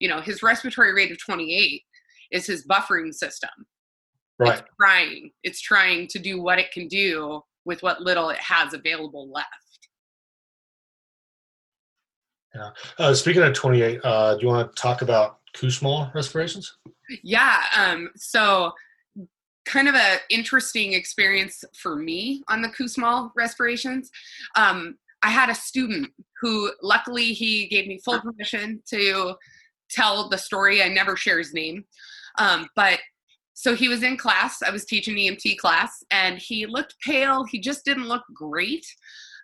you 0.00 0.08
know 0.08 0.20
his 0.20 0.42
respiratory 0.42 0.92
rate 0.94 1.12
of 1.12 1.18
28 1.24 1.82
is 2.30 2.46
his 2.46 2.66
buffering 2.66 3.12
system 3.12 3.50
right 4.38 4.58
it's 4.58 4.68
trying 4.80 5.30
it's 5.42 5.60
trying 5.60 6.06
to 6.06 6.18
do 6.18 6.40
what 6.40 6.58
it 6.58 6.70
can 6.72 6.88
do 6.88 7.40
with 7.64 7.82
what 7.82 8.00
little 8.00 8.30
it 8.30 8.38
has 8.38 8.74
available 8.74 9.30
left 9.30 9.66
yeah. 12.56 12.70
Uh, 12.98 13.12
speaking 13.12 13.42
of 13.42 13.52
28, 13.52 14.00
uh, 14.02 14.34
do 14.34 14.40
you 14.40 14.48
want 14.48 14.74
to 14.74 14.80
talk 14.80 15.02
about 15.02 15.40
Kussmaul 15.54 16.12
respirations? 16.14 16.76
Yeah. 17.22 17.58
Um, 17.76 18.10
so 18.16 18.72
kind 19.66 19.88
of 19.88 19.94
an 19.94 20.18
interesting 20.30 20.92
experience 20.92 21.64
for 21.74 21.96
me 21.96 22.42
on 22.48 22.62
the 22.62 22.68
Kussmaul 22.68 23.30
respirations. 23.36 24.10
Um, 24.56 24.96
I 25.22 25.30
had 25.30 25.50
a 25.50 25.54
student 25.54 26.10
who 26.40 26.70
luckily 26.82 27.32
he 27.32 27.66
gave 27.66 27.86
me 27.86 28.00
full 28.04 28.20
permission 28.20 28.82
to 28.90 29.34
tell 29.90 30.28
the 30.28 30.38
story. 30.38 30.82
I 30.82 30.88
never 30.88 31.16
share 31.16 31.38
his 31.38 31.52
name. 31.52 31.84
Um, 32.38 32.68
but 32.76 33.00
so 33.54 33.74
he 33.74 33.88
was 33.88 34.02
in 34.02 34.16
class. 34.16 34.62
I 34.62 34.70
was 34.70 34.84
teaching 34.84 35.16
EMT 35.16 35.58
class 35.58 36.02
and 36.10 36.38
he 36.38 36.66
looked 36.66 36.94
pale. 37.04 37.44
He 37.44 37.58
just 37.58 37.84
didn't 37.84 38.08
look 38.08 38.22
great. 38.34 38.86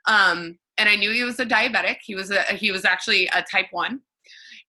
Um, 0.06 0.58
and 0.78 0.88
I 0.88 0.96
knew 0.96 1.12
he 1.12 1.24
was 1.24 1.40
a 1.40 1.46
diabetic. 1.46 1.96
He 2.04 2.14
was 2.14 2.30
a 2.30 2.42
he 2.54 2.70
was 2.70 2.84
actually 2.84 3.28
a 3.28 3.42
type 3.42 3.66
one, 3.70 4.00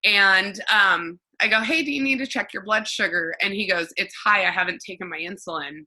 and 0.04 0.62
um, 0.72 1.20
I 1.42 1.48
go, 1.48 1.60
hey, 1.62 1.84
do 1.84 1.92
you 1.92 2.04
need 2.04 2.20
to 2.20 2.28
check 2.28 2.54
your 2.54 2.64
blood 2.64 2.88
sugar? 2.88 3.36
And 3.42 3.54
he 3.54 3.68
goes, 3.68 3.88
it's 3.98 4.16
high. 4.16 4.46
I 4.46 4.52
haven't 4.52 4.82
taken 4.86 5.10
my 5.10 5.18
insulin. 5.18 5.86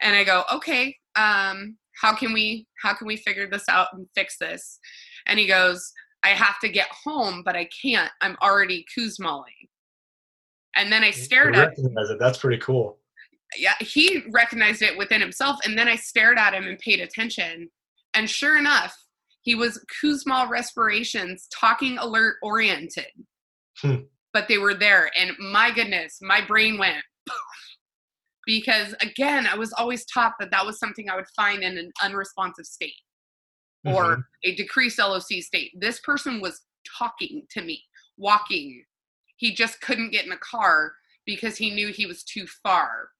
And 0.00 0.14
I 0.14 0.24
go, 0.24 0.44
okay, 0.52 0.96
um, 1.16 1.76
how 2.00 2.14
can 2.14 2.32
we 2.32 2.66
how 2.82 2.94
can 2.94 3.06
we 3.06 3.16
figure 3.16 3.48
this 3.48 3.68
out 3.68 3.88
and 3.92 4.06
fix 4.14 4.36
this? 4.38 4.78
And 5.26 5.38
he 5.38 5.46
goes, 5.46 5.92
I 6.22 6.28
have 6.28 6.58
to 6.60 6.68
get 6.68 6.88
home, 7.04 7.42
but 7.44 7.56
I 7.56 7.68
can't. 7.82 8.10
I'm 8.20 8.36
already 8.42 8.84
Kussmauling. 8.96 9.68
And 10.76 10.92
then 10.92 11.02
I 11.04 11.10
stared 11.10 11.54
at 11.56 11.78
him. 11.78 11.94
It. 11.96 12.18
That's 12.18 12.38
pretty 12.38 12.58
cool. 12.58 12.98
Yeah, 13.56 13.74
he 13.80 14.22
recognized 14.30 14.82
it 14.82 14.98
within 14.98 15.20
himself. 15.20 15.58
And 15.64 15.78
then 15.78 15.88
I 15.88 15.96
stared 15.96 16.38
at 16.38 16.54
him 16.54 16.66
and 16.66 16.78
paid 16.78 17.00
attention. 17.00 17.68
And 18.14 18.28
sure 18.28 18.58
enough, 18.58 18.96
he 19.42 19.54
was 19.54 19.84
Kussmaul 20.02 20.48
respirations, 20.48 21.46
talking 21.54 21.98
alert 21.98 22.36
oriented. 22.42 23.12
Hmm. 23.80 23.96
But 24.32 24.48
they 24.48 24.58
were 24.58 24.74
there. 24.74 25.10
And 25.16 25.32
my 25.38 25.70
goodness, 25.70 26.18
my 26.20 26.40
brain 26.44 26.78
went 26.78 27.04
because 28.46 28.94
again, 29.00 29.46
I 29.46 29.56
was 29.56 29.72
always 29.72 30.04
taught 30.06 30.32
that 30.40 30.50
that 30.50 30.66
was 30.66 30.78
something 30.78 31.08
I 31.08 31.16
would 31.16 31.28
find 31.36 31.62
in 31.62 31.78
an 31.78 31.92
unresponsive 32.02 32.66
state 32.66 32.94
or 33.84 34.04
mm-hmm. 34.04 34.20
a 34.44 34.54
decreased 34.54 34.98
LOC 34.98 35.42
state. 35.42 35.72
This 35.78 36.00
person 36.00 36.40
was 36.40 36.62
talking 36.98 37.42
to 37.50 37.62
me, 37.62 37.82
walking. 38.16 38.84
He 39.44 39.52
just 39.52 39.82
couldn't 39.82 40.08
get 40.08 40.24
in 40.24 40.32
a 40.32 40.38
car 40.38 40.94
because 41.26 41.58
he 41.58 41.70
knew 41.70 41.88
he 41.88 42.06
was 42.06 42.24
too 42.24 42.46
far. 42.62 43.10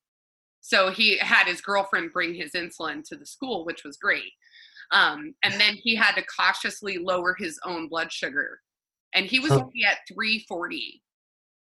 So 0.62 0.90
he 0.90 1.18
had 1.18 1.46
his 1.46 1.60
girlfriend 1.60 2.14
bring 2.14 2.32
his 2.32 2.52
insulin 2.52 3.04
to 3.10 3.16
the 3.16 3.26
school, 3.26 3.66
which 3.66 3.84
was 3.84 3.98
great. 3.98 4.32
Um, 4.90 5.34
and 5.42 5.60
then 5.60 5.74
he 5.74 5.94
had 5.94 6.14
to 6.14 6.24
cautiously 6.24 6.96
lower 6.96 7.36
his 7.38 7.60
own 7.66 7.90
blood 7.90 8.10
sugar. 8.10 8.60
And 9.14 9.26
he 9.26 9.38
was 9.38 9.50
huh. 9.50 9.64
only 9.64 9.84
at 9.86 9.98
340. 10.08 11.02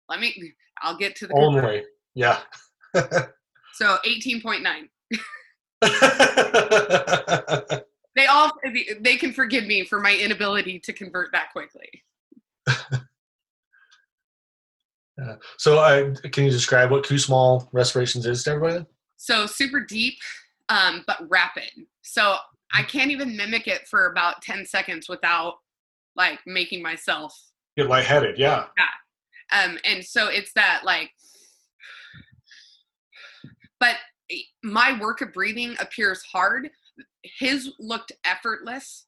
Let 0.10 0.20
me, 0.20 0.34
I'll 0.82 0.98
get 0.98 1.16
to 1.18 1.28
the. 1.28 1.36
Only, 1.36 1.84
yeah. 2.16 2.40
so 2.96 3.98
18.9. 4.04 4.90
they 8.16 8.26
all, 8.26 8.52
they 9.00 9.16
can 9.16 9.32
forgive 9.32 9.68
me 9.68 9.86
for 9.86 10.00
my 10.00 10.16
inability 10.16 10.80
to 10.80 10.92
convert 10.92 11.32
that 11.34 11.50
quickly. 11.54 12.04
Yeah. 15.20 15.36
So, 15.58 15.80
uh, 15.80 16.16
can 16.32 16.46
you 16.46 16.52
describe 16.52 16.92
what 16.92 17.04
Kussmaul 17.04 17.68
respirations 17.72 18.26
is 18.26 18.44
to 18.44 18.52
everybody? 18.52 18.86
So, 19.18 19.46
super 19.46 19.82
deep, 19.82 20.16
um, 20.70 21.04
but 21.08 21.18
rapid. 21.30 21.70
So, 22.02 22.38
I 22.74 22.84
can't 22.84 23.12
even 23.12 23.36
mimic 23.36 23.68
it 23.68 23.88
for 23.88 24.08
about 24.08 24.42
10 24.42 24.66
seconds 24.66 25.10
without 25.10 25.56
like 26.16 26.40
making 26.46 26.82
myself 26.82 27.38
get 27.78 27.88
lightheaded. 27.88 28.38
Yeah. 28.38 28.66
Yeah. 28.78 29.64
Um, 29.64 29.78
and 29.86 30.04
so 30.06 30.28
it's 30.28 30.54
that 30.54 30.82
like, 30.84 31.12
but 33.80 33.96
my 34.64 35.00
work 35.00 35.22
of 35.22 35.34
breathing 35.34 35.76
appears 35.80 36.22
hard. 36.24 36.70
His 37.24 37.72
looked 37.80 38.12
effortless. 38.26 39.06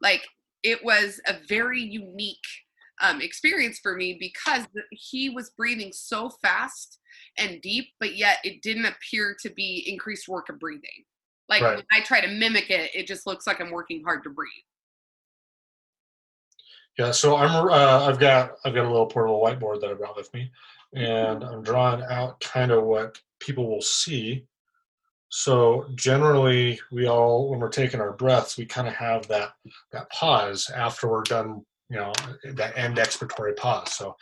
Like 0.00 0.26
it 0.62 0.84
was 0.84 1.20
a 1.26 1.36
very 1.48 1.80
unique 1.80 2.36
um, 3.00 3.20
experience 3.20 3.78
for 3.78 3.96
me 3.96 4.16
because 4.18 4.66
he 4.90 5.30
was 5.30 5.50
breathing 5.50 5.92
so 5.92 6.30
fast 6.42 6.98
and 7.36 7.60
deep, 7.62 7.86
but 8.00 8.16
yet 8.16 8.38
it 8.44 8.62
didn't 8.62 8.86
appear 8.86 9.36
to 9.42 9.50
be 9.50 9.84
increased 9.86 10.28
work 10.28 10.48
of 10.48 10.58
breathing. 10.58 11.04
Like 11.48 11.62
right. 11.62 11.76
when 11.76 11.84
I 11.92 12.00
try 12.00 12.20
to 12.20 12.28
mimic 12.28 12.70
it, 12.70 12.90
it 12.94 13.06
just 13.06 13.26
looks 13.26 13.46
like 13.46 13.60
I'm 13.60 13.70
working 13.70 14.02
hard 14.04 14.22
to 14.24 14.30
breathe. 14.30 14.50
Yeah, 16.98 17.12
so 17.12 17.36
I'm 17.36 17.68
uh, 17.68 18.06
I've 18.06 18.18
got 18.18 18.56
I've 18.64 18.74
got 18.74 18.84
a 18.84 18.90
little 18.90 19.06
portable 19.06 19.40
whiteboard 19.40 19.80
that 19.80 19.90
I 19.90 19.94
brought 19.94 20.16
with 20.16 20.32
me, 20.34 20.50
and 20.94 21.44
I'm 21.44 21.62
drawing 21.62 22.02
out 22.02 22.40
kind 22.40 22.72
of 22.72 22.82
what 22.84 23.20
people 23.38 23.68
will 23.68 23.82
see. 23.82 24.44
So 25.28 25.86
generally, 25.94 26.80
we 26.90 27.06
all 27.06 27.50
when 27.50 27.60
we're 27.60 27.68
taking 27.68 28.00
our 28.00 28.12
breaths, 28.12 28.58
we 28.58 28.66
kind 28.66 28.88
of 28.88 28.94
have 28.94 29.28
that 29.28 29.52
that 29.92 30.10
pause 30.10 30.70
after 30.74 31.08
we're 31.08 31.22
done. 31.22 31.64
You 31.90 31.96
know, 31.96 32.12
that 32.54 32.76
end 32.76 32.96
expiratory 32.96 33.56
pause. 33.56 33.94
So 33.94 34.14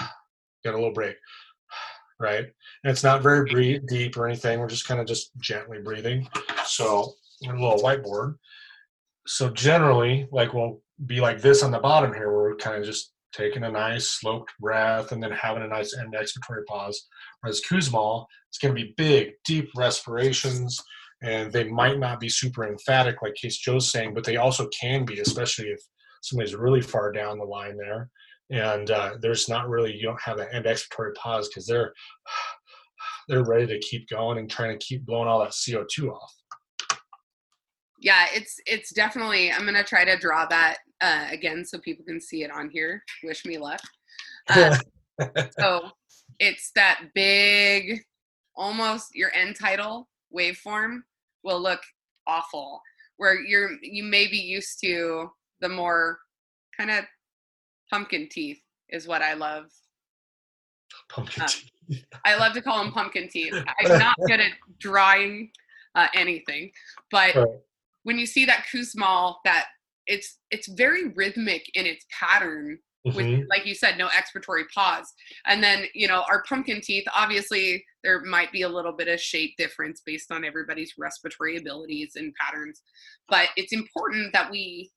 get 0.64 0.74
a 0.74 0.76
little 0.76 0.92
break 0.92 1.16
right? 2.20 2.44
And 2.84 2.90
it's 2.90 3.04
not 3.04 3.22
very 3.22 3.50
breathe, 3.50 3.82
deep 3.88 4.16
or 4.16 4.26
anything. 4.26 4.58
We're 4.58 4.68
just 4.68 4.88
kind 4.88 5.00
of 5.00 5.06
just 5.06 5.30
gently 5.38 5.78
breathing. 5.82 6.28
So 6.64 7.12
a 7.44 7.52
little 7.52 7.78
whiteboard. 7.78 8.36
So 9.26 9.50
generally, 9.50 10.28
like 10.32 10.54
we'll 10.54 10.80
be 11.04 11.20
like 11.20 11.40
this 11.40 11.62
on 11.62 11.70
the 11.70 11.78
bottom 11.78 12.14
here, 12.14 12.30
where 12.30 12.50
we're 12.50 12.56
kind 12.56 12.76
of 12.76 12.84
just 12.84 13.12
taking 13.32 13.64
a 13.64 13.70
nice 13.70 14.10
sloped 14.12 14.52
breath 14.60 15.12
and 15.12 15.22
then 15.22 15.30
having 15.30 15.62
a 15.62 15.68
nice 15.68 15.96
end 15.96 16.14
expiratory 16.14 16.64
pause. 16.66 17.06
Whereas 17.40 17.60
Kussmaul, 17.68 18.26
it's 18.48 18.58
going 18.58 18.74
to 18.74 18.82
be 18.82 18.94
big, 18.96 19.32
deep 19.44 19.68
respirations, 19.76 20.80
and 21.22 21.52
they 21.52 21.64
might 21.64 21.98
not 21.98 22.20
be 22.20 22.28
super 22.28 22.66
emphatic, 22.66 23.20
like 23.22 23.34
Casey 23.34 23.58
Joe's 23.62 23.90
saying, 23.90 24.14
but 24.14 24.24
they 24.24 24.36
also 24.36 24.68
can 24.68 25.04
be, 25.04 25.20
especially 25.20 25.66
if 25.66 25.80
somebody's 26.26 26.54
really 26.54 26.80
far 26.80 27.12
down 27.12 27.38
the 27.38 27.44
line 27.44 27.76
there. 27.76 28.10
And 28.50 28.90
uh, 28.90 29.14
there's 29.20 29.48
not 29.48 29.68
really 29.68 29.94
you 29.94 30.02
don't 30.02 30.20
have 30.20 30.38
an 30.38 30.48
end 30.52 30.66
expiratory 30.66 31.14
pause 31.14 31.48
because 31.48 31.66
they're 31.66 31.92
they're 33.28 33.44
ready 33.44 33.66
to 33.66 33.78
keep 33.80 34.08
going 34.08 34.38
and 34.38 34.50
trying 34.50 34.78
to 34.78 34.84
keep 34.84 35.04
blowing 35.04 35.28
all 35.28 35.40
that 35.40 35.50
CO2 35.50 36.12
off. 36.12 36.32
Yeah, 38.00 38.26
it's 38.32 38.60
it's 38.66 38.92
definitely. 38.92 39.50
I'm 39.50 39.64
gonna 39.64 39.82
try 39.82 40.04
to 40.04 40.18
draw 40.18 40.46
that 40.46 40.78
uh, 41.00 41.26
again 41.30 41.64
so 41.64 41.78
people 41.78 42.04
can 42.04 42.20
see 42.20 42.42
it 42.44 42.50
on 42.50 42.70
here. 42.70 43.02
Wish 43.24 43.44
me 43.44 43.58
luck. 43.58 43.80
Uh, 44.48 44.76
so 45.58 45.88
it's 46.38 46.70
that 46.74 47.00
big, 47.14 48.00
almost 48.54 49.14
your 49.14 49.32
end 49.34 49.56
tidal 49.58 50.08
waveform 50.36 51.00
will 51.42 51.60
look 51.60 51.80
awful. 52.26 52.80
Where 53.16 53.40
you're 53.40 53.70
you 53.82 54.04
may 54.04 54.28
be 54.28 54.38
used 54.38 54.78
to 54.84 55.30
the 55.60 55.68
more 55.68 56.18
kind 56.76 56.90
of 56.90 57.04
pumpkin 57.90 58.28
teeth 58.30 58.60
is 58.88 59.06
what 59.06 59.22
I 59.22 59.34
love. 59.34 59.66
Pumpkin 61.08 61.42
uh, 61.42 61.46
teeth. 61.46 62.04
I 62.24 62.36
love 62.36 62.52
to 62.54 62.62
call 62.62 62.82
them 62.82 62.92
pumpkin 62.92 63.28
teeth. 63.28 63.54
I'm 63.80 63.98
not 63.98 64.16
good 64.26 64.40
at 64.40 64.52
drawing 64.78 65.50
uh, 65.94 66.08
anything, 66.14 66.70
but 67.10 67.34
right. 67.34 67.46
when 68.02 68.18
you 68.18 68.26
see 68.26 68.44
that 68.46 68.66
Kussmaul, 68.72 69.36
that 69.44 69.66
it's 70.06 70.38
it's 70.50 70.68
very 70.68 71.08
rhythmic 71.08 71.64
in 71.74 71.86
its 71.86 72.04
pattern. 72.10 72.78
Mm-hmm. 73.06 73.16
With, 73.16 73.48
like 73.48 73.64
you 73.64 73.74
said, 73.76 73.98
no 73.98 74.08
expiratory 74.08 74.64
pause. 74.74 75.12
And 75.46 75.62
then, 75.62 75.84
you 75.94 76.08
know, 76.08 76.24
our 76.28 76.42
pumpkin 76.42 76.80
teeth, 76.80 77.04
obviously, 77.14 77.84
there 78.02 78.20
might 78.22 78.50
be 78.50 78.62
a 78.62 78.68
little 78.68 78.90
bit 78.90 79.06
of 79.06 79.20
shape 79.20 79.56
difference 79.56 80.02
based 80.04 80.32
on 80.32 80.44
everybody's 80.44 80.94
respiratory 80.98 81.56
abilities 81.56 82.14
and 82.16 82.34
patterns. 82.34 82.82
But 83.28 83.50
it's 83.56 83.72
important 83.72 84.32
that 84.32 84.50
we 84.50 84.90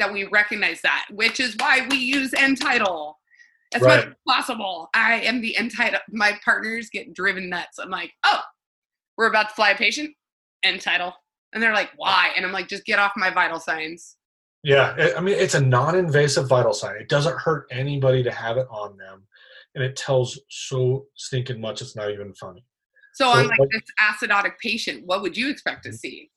that 0.00 0.12
we 0.12 0.24
recognize 0.24 0.80
that, 0.82 1.06
which 1.10 1.38
is 1.38 1.56
why 1.58 1.86
we 1.88 1.96
use 1.96 2.34
end 2.34 2.60
tidal 2.60 3.18
as 3.72 3.82
right. 3.82 3.98
much 3.98 4.08
as 4.08 4.14
possible. 4.26 4.90
I 4.94 5.20
am 5.20 5.40
the 5.40 5.56
end 5.56 5.72
tidal. 5.76 6.00
My 6.10 6.38
partners 6.44 6.90
get 6.90 7.14
driven 7.14 7.48
nuts. 7.48 7.78
I'm 7.78 7.90
like, 7.90 8.12
oh, 8.24 8.40
we're 9.16 9.28
about 9.28 9.50
to 9.50 9.54
fly 9.54 9.70
a 9.70 9.76
patient, 9.76 10.10
end 10.64 10.80
tidal. 10.80 11.14
And 11.52 11.62
they're 11.62 11.72
like, 11.74 11.90
why? 11.96 12.30
And 12.36 12.44
I'm 12.44 12.52
like, 12.52 12.68
just 12.68 12.84
get 12.84 12.98
off 12.98 13.12
my 13.16 13.30
vital 13.30 13.60
signs. 13.60 14.16
Yeah, 14.62 15.12
I 15.16 15.20
mean, 15.20 15.36
it's 15.38 15.54
a 15.54 15.60
non-invasive 15.60 16.46
vital 16.46 16.74
sign. 16.74 16.96
It 16.96 17.08
doesn't 17.08 17.38
hurt 17.38 17.66
anybody 17.70 18.22
to 18.22 18.30
have 18.30 18.58
it 18.58 18.66
on 18.70 18.96
them, 18.98 19.26
and 19.74 19.82
it 19.82 19.96
tells 19.96 20.38
so 20.50 21.06
stinking 21.14 21.62
much. 21.62 21.80
It's 21.80 21.96
not 21.96 22.10
even 22.10 22.34
funny. 22.34 22.62
So, 23.14 23.24
so 23.24 23.38
on 23.38 23.48
like, 23.48 23.58
like 23.58 23.68
this 23.70 23.82
acidotic 23.98 24.58
patient, 24.62 25.06
what 25.06 25.22
would 25.22 25.34
you 25.34 25.48
expect 25.48 25.84
to 25.84 25.88
mm-hmm. 25.88 25.96
see? 25.96 26.30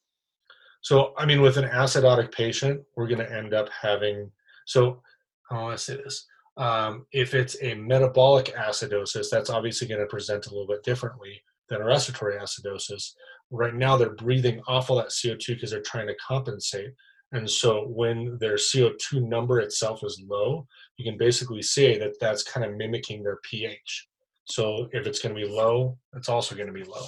So, 0.83 1.13
I 1.17 1.25
mean, 1.25 1.41
with 1.41 1.57
an 1.57 1.69
acidotic 1.69 2.31
patient, 2.33 2.81
we're 2.95 3.07
going 3.07 3.25
to 3.25 3.33
end 3.33 3.53
up 3.53 3.69
having, 3.69 4.29
so 4.65 5.01
I 5.49 5.61
want 5.61 5.77
to 5.77 5.83
say 5.83 5.95
this. 5.95 6.27
Um, 6.57 7.05
if 7.13 7.33
it's 7.33 7.55
a 7.61 7.73
metabolic 7.75 8.53
acidosis, 8.55 9.29
that's 9.31 9.49
obviously 9.49 9.87
going 9.87 10.01
to 10.01 10.07
present 10.07 10.45
a 10.45 10.49
little 10.49 10.67
bit 10.67 10.83
differently 10.83 11.41
than 11.69 11.81
a 11.81 11.85
respiratory 11.85 12.35
acidosis. 12.35 13.13
Right 13.49 13.73
now, 13.73 13.95
they're 13.95 14.15
breathing 14.15 14.61
off 14.67 14.89
all 14.89 14.97
that 14.97 15.09
CO2 15.09 15.47
because 15.55 15.71
they're 15.71 15.81
trying 15.81 16.07
to 16.07 16.15
compensate. 16.15 16.91
And 17.31 17.49
so, 17.49 17.85
when 17.87 18.37
their 18.41 18.55
CO2 18.55 19.23
number 19.23 19.61
itself 19.61 20.03
is 20.03 20.21
low, 20.27 20.67
you 20.97 21.09
can 21.09 21.17
basically 21.17 21.61
say 21.61 21.97
that 21.97 22.19
that's 22.19 22.43
kind 22.43 22.65
of 22.65 22.75
mimicking 22.75 23.23
their 23.23 23.39
pH. 23.49 24.07
So, 24.45 24.89
if 24.91 25.07
it's 25.07 25.19
going 25.19 25.33
to 25.33 25.41
be 25.41 25.47
low, 25.47 25.97
it's 26.13 26.29
also 26.29 26.55
going 26.55 26.67
to 26.67 26.73
be 26.73 26.83
low. 26.83 27.05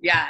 Yeah. 0.00 0.28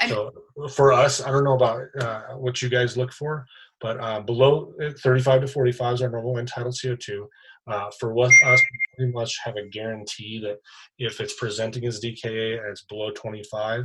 And 0.00 0.10
so 0.10 0.32
for 0.72 0.92
us, 0.92 1.22
I 1.22 1.30
don't 1.30 1.44
know 1.44 1.54
about 1.56 1.82
uh, 2.00 2.36
what 2.36 2.62
you 2.62 2.68
guys 2.68 2.96
look 2.96 3.12
for, 3.12 3.46
but 3.80 4.00
uh, 4.00 4.20
below 4.20 4.72
35 5.02 5.42
to 5.42 5.46
45 5.46 5.94
is 5.94 6.02
our 6.02 6.10
normal 6.10 6.44
tidal 6.46 6.72
CO2. 6.72 7.26
Uh, 7.68 7.90
for 7.98 8.14
what 8.14 8.32
us, 8.44 8.60
we 8.60 8.78
pretty 8.96 9.12
much 9.12 9.36
have 9.44 9.56
a 9.56 9.68
guarantee 9.68 10.40
that 10.40 10.58
if 10.98 11.20
it's 11.20 11.34
presenting 11.34 11.84
as 11.84 12.00
DKA 12.00 12.58
and 12.58 12.70
it's 12.70 12.84
below 12.84 13.10
25, 13.10 13.84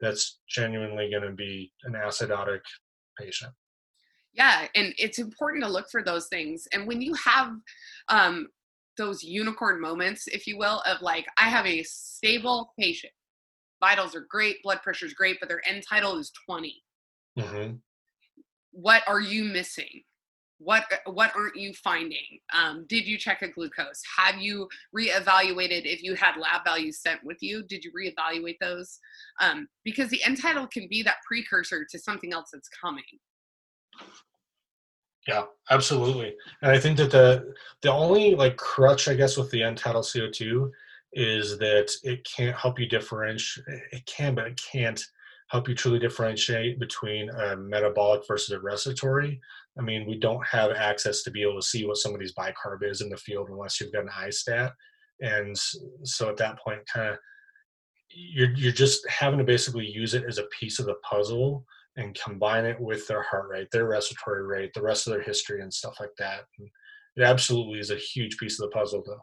that's 0.00 0.40
genuinely 0.48 1.10
going 1.10 1.28
to 1.28 1.32
be 1.32 1.70
an 1.84 1.92
acidotic 1.92 2.60
patient. 3.18 3.52
Yeah, 4.32 4.66
and 4.74 4.94
it's 4.98 5.18
important 5.18 5.64
to 5.64 5.70
look 5.70 5.90
for 5.90 6.02
those 6.02 6.28
things. 6.28 6.66
And 6.72 6.86
when 6.86 7.02
you 7.02 7.12
have 7.14 7.52
um, 8.08 8.48
those 8.96 9.22
unicorn 9.22 9.80
moments, 9.80 10.26
if 10.28 10.46
you 10.46 10.56
will, 10.56 10.80
of 10.86 11.02
like, 11.02 11.26
I 11.36 11.48
have 11.48 11.66
a 11.66 11.82
stable 11.82 12.72
patient 12.78 13.12
vitals 13.80 14.14
are 14.14 14.26
great, 14.28 14.62
blood 14.62 14.82
pressure 14.82 15.06
is 15.06 15.14
great, 15.14 15.38
but 15.40 15.48
their 15.48 15.62
end 15.68 15.84
tidal 15.88 16.18
is 16.18 16.32
20. 16.46 16.82
Mm-hmm. 17.38 17.74
What 18.72 19.02
are 19.06 19.20
you 19.20 19.44
missing? 19.44 20.02
What 20.60 20.84
what 21.06 21.30
aren't 21.36 21.54
you 21.54 21.72
finding? 21.72 22.40
Um, 22.52 22.84
did 22.88 23.06
you 23.06 23.16
check 23.16 23.42
a 23.42 23.48
glucose? 23.48 24.02
Have 24.16 24.38
you 24.38 24.68
reevaluated 24.96 25.82
if 25.84 26.02
you 26.02 26.16
had 26.16 26.36
lab 26.36 26.64
values 26.64 27.00
sent 27.00 27.22
with 27.22 27.38
you? 27.40 27.62
Did 27.62 27.84
you 27.84 27.92
reevaluate 27.92 28.56
those? 28.60 28.98
Um, 29.40 29.68
because 29.84 30.10
the 30.10 30.22
end 30.24 30.42
tidal 30.42 30.66
can 30.66 30.88
be 30.88 31.04
that 31.04 31.18
precursor 31.26 31.86
to 31.88 31.98
something 31.98 32.32
else 32.32 32.50
that's 32.52 32.68
coming. 32.68 33.04
Yeah, 35.28 35.44
absolutely. 35.70 36.34
And 36.62 36.72
I 36.72 36.80
think 36.80 36.96
that 36.96 37.12
the 37.12 37.54
the 37.82 37.92
only 37.92 38.34
like 38.34 38.56
crutch, 38.56 39.06
I 39.06 39.14
guess, 39.14 39.36
with 39.36 39.50
the 39.52 39.62
end 39.62 39.78
tidal 39.78 40.02
CO2 40.02 40.70
is 41.12 41.58
that 41.58 41.90
it 42.02 42.24
can't 42.24 42.56
help 42.56 42.78
you 42.78 42.86
differentiate. 42.86 43.66
It 43.92 44.04
can, 44.06 44.34
but 44.34 44.46
it 44.46 44.60
can't 44.70 45.02
help 45.48 45.68
you 45.68 45.74
truly 45.74 45.98
differentiate 45.98 46.78
between 46.78 47.30
a 47.30 47.56
metabolic 47.56 48.26
versus 48.28 48.50
a 48.50 48.60
respiratory. 48.60 49.40
I 49.78 49.82
mean, 49.82 50.06
we 50.06 50.18
don't 50.18 50.46
have 50.46 50.72
access 50.72 51.22
to 51.22 51.30
be 51.30 51.42
able 51.42 51.56
to 51.56 51.66
see 51.66 51.86
what 51.86 51.96
somebody's 51.96 52.34
bicarb 52.34 52.82
is 52.82 53.00
in 53.00 53.08
the 53.08 53.16
field 53.16 53.48
unless 53.48 53.80
you've 53.80 53.92
got 53.92 54.02
an 54.02 54.10
iStat. 54.20 54.72
And 55.20 55.56
so 56.04 56.28
at 56.28 56.36
that 56.36 56.58
point, 56.58 56.80
kind 56.92 57.10
of, 57.10 57.18
you're 58.10 58.52
you're 58.54 58.72
just 58.72 59.06
having 59.08 59.38
to 59.38 59.44
basically 59.44 59.86
use 59.86 60.14
it 60.14 60.24
as 60.26 60.38
a 60.38 60.46
piece 60.58 60.78
of 60.78 60.86
the 60.86 60.94
puzzle 61.08 61.64
and 61.96 62.18
combine 62.18 62.64
it 62.64 62.80
with 62.80 63.06
their 63.06 63.22
heart 63.22 63.48
rate, 63.50 63.68
their 63.70 63.86
respiratory 63.86 64.44
rate, 64.44 64.72
the 64.72 64.82
rest 64.82 65.06
of 65.06 65.12
their 65.12 65.22
history, 65.22 65.60
and 65.60 65.72
stuff 65.72 65.96
like 66.00 66.14
that. 66.18 66.42
And 66.58 66.68
it 67.16 67.22
absolutely 67.22 67.80
is 67.80 67.90
a 67.90 67.96
huge 67.96 68.36
piece 68.38 68.60
of 68.60 68.68
the 68.68 68.74
puzzle, 68.74 69.02
though. 69.04 69.20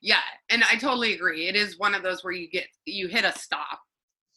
Yeah, 0.00 0.20
and 0.50 0.62
I 0.70 0.76
totally 0.76 1.14
agree. 1.14 1.48
It 1.48 1.56
is 1.56 1.78
one 1.78 1.94
of 1.94 2.02
those 2.02 2.24
where 2.24 2.32
you 2.32 2.48
get 2.48 2.66
you 2.86 3.08
hit 3.08 3.24
a 3.24 3.32
stop 3.38 3.80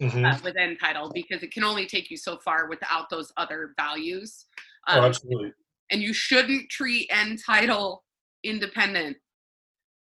mm-hmm. 0.02 0.26
uh, 0.26 0.38
with 0.44 0.58
end 0.58 0.78
tidal 0.80 1.12
because 1.14 1.44
it 1.44 1.52
can 1.52 1.64
only 1.64 1.86
take 1.86 2.10
you 2.10 2.18
so 2.18 2.38
far 2.38 2.68
without 2.68 3.10
those 3.10 3.32
other 3.38 3.74
values. 3.78 4.46
Oh, 4.88 4.98
um, 4.98 5.04
oh, 5.04 5.08
absolutely. 5.08 5.54
And 5.92 6.02
you 6.02 6.14
shouldn't 6.14 6.70
treat 6.70 7.10
end 7.12 7.40
tidal 7.46 8.04
independent. 8.44 9.18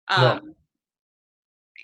Um, 0.10 0.22
no. 0.24 0.54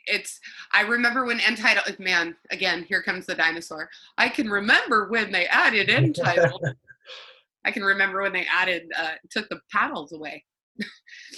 It's. 0.07 0.39
I 0.71 0.81
remember 0.81 1.25
when 1.25 1.39
end 1.39 1.57
tidal. 1.57 1.83
Man, 1.99 2.35
again, 2.51 2.83
here 2.83 3.01
comes 3.01 3.25
the 3.25 3.35
dinosaur. 3.35 3.89
I 4.17 4.29
can 4.29 4.49
remember 4.49 5.07
when 5.09 5.31
they 5.31 5.47
added 5.47 5.89
end 5.89 6.15
tidal. 6.15 6.59
I 7.65 7.71
can 7.71 7.83
remember 7.83 8.21
when 8.21 8.33
they 8.33 8.45
added 8.53 8.83
uh, 8.97 9.13
took 9.31 9.49
the 9.49 9.59
paddles 9.71 10.13
away. 10.13 10.43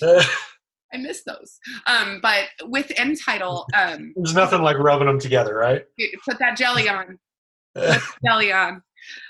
I 0.94 0.98
miss 0.98 1.24
those. 1.24 1.60
Um, 1.86 2.20
but 2.22 2.46
with 2.64 2.92
end 2.98 3.18
tidal, 3.24 3.66
um, 3.76 4.14
there's 4.16 4.36
nothing 4.36 4.62
like 4.62 4.78
rubbing 4.78 5.08
them 5.08 5.20
together, 5.20 5.56
right? 5.56 5.86
Put 6.28 6.40
that 6.40 6.58
jelly 6.58 6.88
on. 6.88 7.20
Put 7.76 8.02
jelly 8.26 8.52
on. 8.52 8.82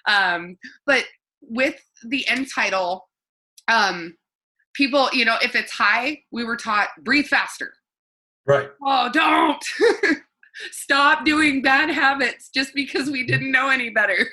Um, 0.07 0.57
but 0.85 1.05
with 1.41 1.81
the 2.07 2.27
end 2.27 2.47
tidal, 2.53 3.09
um, 3.67 4.15
people, 4.73 5.09
you 5.13 5.25
know, 5.25 5.37
if 5.41 5.55
it's 5.55 5.71
high, 5.71 6.21
we 6.31 6.43
were 6.43 6.57
taught 6.57 6.89
breathe 7.03 7.27
faster. 7.27 7.73
Right. 8.45 8.69
Oh, 8.85 9.09
don't 9.11 9.63
stop 10.71 11.25
doing 11.25 11.61
bad 11.61 11.89
habits 11.89 12.49
just 12.49 12.73
because 12.73 13.09
we 13.09 13.25
didn't 13.25 13.51
know 13.51 13.69
any 13.69 13.89
better. 13.89 14.27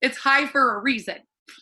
It's 0.00 0.16
high 0.16 0.46
for 0.46 0.76
a 0.76 0.80
reason. 0.80 1.16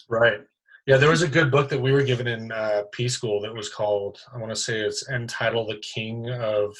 Right. 0.09 0.41
Yeah, 0.89 0.97
there 0.97 1.11
was 1.11 1.21
a 1.21 1.29
good 1.29 1.51
book 1.51 1.69
that 1.69 1.79
we 1.79 1.93
were 1.93 2.03
given 2.03 2.27
in 2.27 2.51
uh, 2.51 2.85
P 2.93 3.11
school 3.11 3.43
that 3.43 3.53
was 3.55 3.69
called, 3.69 4.21
I 4.35 4.39
want 4.39 4.49
to 4.49 4.57
say 4.57 4.81
it's 4.81 5.07
entitled 5.11 5.69
The 5.69 5.77
King 5.81 6.31
of 6.31 6.75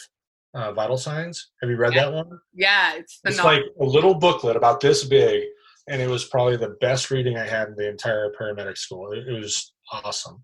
uh, 0.55 0.73
Vital 0.73 0.97
Signs. 0.97 1.51
Have 1.61 1.69
you 1.69 1.77
read 1.77 1.93
yeah. 1.93 2.07
that 2.07 2.15
one? 2.15 2.39
Yeah, 2.55 2.95
it's, 2.95 3.21
it's 3.27 3.45
like 3.45 3.61
a 3.79 3.85
little 3.85 4.15
booklet 4.15 4.57
about 4.57 4.81
this 4.81 5.05
big, 5.05 5.43
and 5.91 6.01
it 6.01 6.09
was 6.09 6.25
probably 6.25 6.57
the 6.57 6.75
best 6.81 7.11
reading 7.11 7.37
I 7.37 7.47
had 7.47 7.69
in 7.69 7.75
the 7.77 7.87
entire 7.87 8.33
paramedic 8.41 8.79
school. 8.79 9.13
It, 9.13 9.29
it 9.29 9.39
was 9.39 9.75
awesome. 9.93 10.43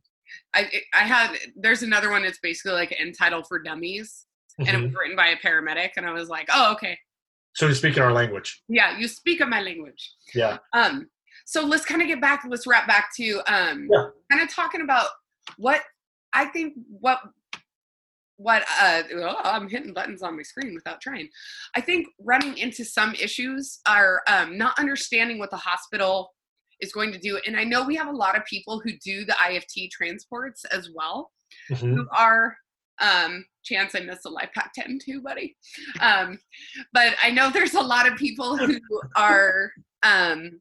I 0.54 0.70
I 0.92 1.04
had 1.04 1.34
there's 1.56 1.82
another 1.82 2.10
one. 2.10 2.22
It's 2.26 2.40
basically 2.40 2.72
like 2.72 2.94
end 2.98 3.14
tidal 3.18 3.44
for 3.44 3.62
dummies, 3.62 4.26
mm-hmm. 4.60 4.68
and 4.68 4.76
it 4.76 4.80
was 4.82 4.90
mm-hmm. 4.90 4.98
written 4.98 5.16
by 5.16 5.28
a 5.28 5.36
paramedic, 5.36 5.92
and 5.96 6.04
I 6.04 6.12
was 6.12 6.28
like, 6.28 6.50
oh 6.52 6.72
okay. 6.72 6.98
So 7.54 7.66
you 7.66 7.74
speak 7.74 7.96
in 7.96 8.02
our 8.02 8.12
language. 8.12 8.62
Yeah, 8.68 8.98
you 8.98 9.08
speak 9.08 9.40
of 9.40 9.48
my 9.48 9.62
language. 9.62 10.12
Yeah. 10.34 10.58
Um, 10.74 11.08
so 11.44 11.64
let's 11.64 11.84
kind 11.84 12.02
of 12.02 12.08
get 12.08 12.20
back 12.20 12.44
let's 12.48 12.66
wrap 12.66 12.86
back 12.86 13.08
to 13.16 13.40
um 13.46 13.88
yeah. 13.90 14.06
kind 14.30 14.42
of 14.42 14.52
talking 14.52 14.80
about 14.80 15.06
what 15.56 15.82
I 16.34 16.46
think 16.46 16.74
what 16.88 17.20
what 18.36 18.64
uh 18.80 19.02
oh, 19.14 19.36
I'm 19.44 19.68
hitting 19.68 19.94
buttons 19.94 20.22
on 20.22 20.36
my 20.36 20.42
screen 20.42 20.74
without 20.74 21.00
trying. 21.00 21.28
I 21.76 21.80
think 21.80 22.08
running 22.18 22.58
into 22.58 22.84
some 22.84 23.14
issues 23.14 23.80
are 23.86 24.22
um, 24.28 24.58
not 24.58 24.78
understanding 24.78 25.38
what 25.38 25.50
the 25.50 25.56
hospital 25.56 26.32
is 26.80 26.92
going 26.92 27.12
to 27.12 27.18
do. 27.18 27.40
And 27.46 27.56
I 27.56 27.62
know 27.62 27.84
we 27.84 27.94
have 27.94 28.08
a 28.08 28.16
lot 28.16 28.36
of 28.36 28.44
people 28.44 28.80
who 28.80 28.90
do 29.04 29.24
the 29.24 29.34
IFT 29.34 29.90
transports 29.90 30.64
as 30.66 30.90
well, 30.92 31.30
mm-hmm. 31.70 31.94
who 31.94 32.06
are 32.16 32.56
um 33.00 33.44
chance 33.64 33.96
i 33.96 33.98
missed 33.98 34.22
the 34.22 34.30
LIFEPAK 34.30 34.70
10 34.72 35.00
too 35.04 35.20
buddy 35.20 35.56
um 35.98 36.38
but 36.92 37.16
i 37.24 37.28
know 37.28 37.50
there's 37.50 37.74
a 37.74 37.80
lot 37.80 38.06
of 38.06 38.16
people 38.16 38.56
who 38.56 38.78
are 39.16 39.72
um 40.04 40.60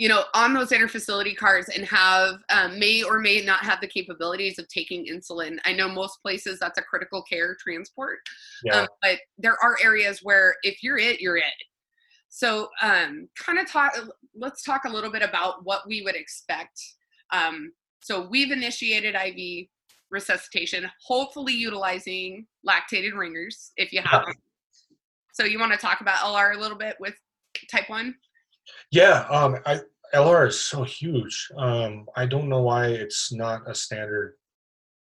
you 0.00 0.08
know, 0.08 0.24
on 0.32 0.54
those 0.54 0.70
interfacility 0.70 1.36
cars 1.36 1.68
and 1.68 1.84
have 1.84 2.36
um, 2.48 2.78
may 2.78 3.02
or 3.02 3.18
may 3.18 3.42
not 3.42 3.60
have 3.60 3.82
the 3.82 3.86
capabilities 3.86 4.58
of 4.58 4.66
taking 4.68 5.04
insulin. 5.04 5.58
I 5.66 5.74
know 5.74 5.90
most 5.90 6.22
places 6.22 6.58
that's 6.58 6.78
a 6.78 6.82
critical 6.82 7.22
care 7.22 7.54
transport, 7.60 8.20
yeah. 8.64 8.80
um, 8.80 8.86
but 9.02 9.18
there 9.36 9.58
are 9.62 9.76
areas 9.84 10.20
where 10.22 10.54
if 10.62 10.82
you're 10.82 10.96
it, 10.96 11.20
you're 11.20 11.36
it. 11.36 11.44
So, 12.30 12.70
um, 12.80 13.28
kind 13.38 13.58
of 13.58 13.70
talk. 13.70 13.92
Let's 14.34 14.62
talk 14.62 14.86
a 14.86 14.88
little 14.88 15.10
bit 15.10 15.20
about 15.20 15.66
what 15.66 15.82
we 15.86 16.00
would 16.00 16.16
expect. 16.16 16.80
Um, 17.30 17.72
so, 18.00 18.26
we've 18.26 18.52
initiated 18.52 19.14
IV 19.14 19.66
resuscitation, 20.10 20.90
hopefully 21.06 21.52
utilizing 21.52 22.46
lactated 22.66 23.12
ringers 23.14 23.72
if 23.76 23.92
you 23.92 24.00
have. 24.00 24.24
Them. 24.24 24.34
So, 25.34 25.44
you 25.44 25.58
want 25.58 25.72
to 25.72 25.78
talk 25.78 26.00
about 26.00 26.16
LR 26.20 26.56
a 26.56 26.58
little 26.58 26.78
bit 26.78 26.96
with 27.00 27.16
type 27.70 27.90
one? 27.90 28.14
Yeah, 28.90 29.26
um, 29.30 29.58
I, 29.66 29.80
LR 30.14 30.48
is 30.48 30.60
so 30.60 30.82
huge. 30.82 31.48
Um, 31.56 32.06
I 32.16 32.26
don't 32.26 32.48
know 32.48 32.62
why 32.62 32.86
it's 32.86 33.32
not 33.32 33.68
a 33.68 33.74
standard, 33.74 34.34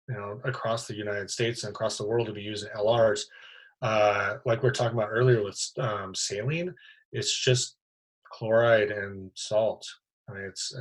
you 0.08 0.16
know, 0.16 0.40
across 0.44 0.86
the 0.86 0.94
United 0.94 1.30
States 1.30 1.62
and 1.62 1.70
across 1.70 1.96
the 1.96 2.06
world 2.06 2.26
to 2.26 2.32
be 2.32 2.42
using 2.42 2.70
LRs. 2.76 3.20
Uh, 3.82 4.36
like 4.44 4.62
we 4.62 4.68
are 4.68 4.72
talking 4.72 4.98
about 4.98 5.10
earlier 5.10 5.42
with 5.42 5.60
um, 5.78 6.14
saline, 6.14 6.74
it's 7.12 7.36
just 7.38 7.76
chloride 8.32 8.90
and 8.90 9.30
salt. 9.34 9.86
I 10.28 10.34
mean, 10.34 10.44
it's 10.44 10.74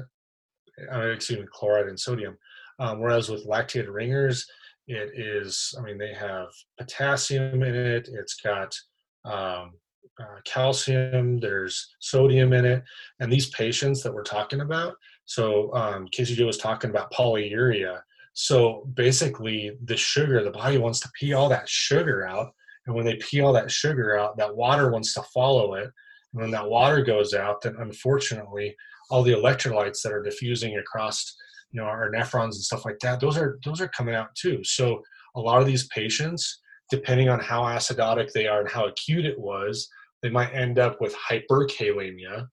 I 0.91 0.99
mean, 0.99 1.09
excuse 1.11 1.39
me, 1.39 1.45
chloride 1.51 1.87
and 1.87 1.99
sodium. 1.99 2.37
Um, 2.79 2.99
whereas 2.99 3.29
with 3.29 3.47
lactated 3.47 3.93
ringers, 3.93 4.45
it 4.87 5.11
is. 5.15 5.73
I 5.77 5.81
mean, 5.81 5.97
they 5.97 6.13
have 6.13 6.47
potassium 6.77 7.63
in 7.63 7.75
it. 7.75 8.09
It's 8.11 8.35
got 8.35 8.75
um, 9.23 9.73
uh, 10.19 10.39
calcium, 10.45 11.39
there's 11.39 11.95
sodium 11.99 12.53
in 12.53 12.65
it, 12.65 12.83
and 13.19 13.31
these 13.31 13.49
patients 13.49 14.01
that 14.03 14.13
we're 14.13 14.23
talking 14.23 14.61
about. 14.61 14.95
So 15.25 15.73
um, 15.73 16.07
Casey 16.11 16.35
Joe 16.35 16.45
was 16.45 16.57
talking 16.57 16.89
about 16.89 17.11
polyuria. 17.11 18.01
So 18.33 18.87
basically, 18.93 19.71
the 19.83 19.97
sugar, 19.97 20.43
the 20.43 20.51
body 20.51 20.77
wants 20.77 20.99
to 21.01 21.09
pee 21.19 21.33
all 21.33 21.49
that 21.49 21.69
sugar 21.69 22.27
out, 22.27 22.53
and 22.85 22.95
when 22.95 23.05
they 23.05 23.15
pee 23.15 23.41
all 23.41 23.53
that 23.53 23.71
sugar 23.71 24.17
out, 24.17 24.37
that 24.37 24.55
water 24.55 24.91
wants 24.91 25.13
to 25.13 25.23
follow 25.33 25.73
it. 25.75 25.89
And 26.33 26.41
when 26.41 26.51
that 26.51 26.69
water 26.69 27.01
goes 27.01 27.33
out, 27.33 27.61
then 27.61 27.75
unfortunately, 27.79 28.75
all 29.09 29.23
the 29.23 29.33
electrolytes 29.33 30.01
that 30.01 30.11
are 30.11 30.23
diffusing 30.23 30.77
across, 30.77 31.35
you 31.71 31.79
know, 31.79 31.87
our 31.87 32.11
nephrons 32.11 32.43
and 32.43 32.55
stuff 32.55 32.85
like 32.85 32.99
that, 32.99 33.19
those 33.19 33.37
are 33.37 33.59
those 33.63 33.81
are 33.81 33.87
coming 33.87 34.15
out 34.15 34.35
too. 34.35 34.63
So 34.63 35.01
a 35.35 35.39
lot 35.39 35.61
of 35.61 35.67
these 35.67 35.87
patients, 35.87 36.61
depending 36.89 37.29
on 37.29 37.39
how 37.39 37.63
acidotic 37.63 38.31
they 38.31 38.47
are 38.47 38.61
and 38.61 38.69
how 38.69 38.85
acute 38.87 39.25
it 39.25 39.39
was, 39.39 39.87
they 40.21 40.29
might 40.29 40.53
end 40.53 40.79
up 40.79 40.99
with 41.01 41.15
hyperkalemia. 41.15 42.47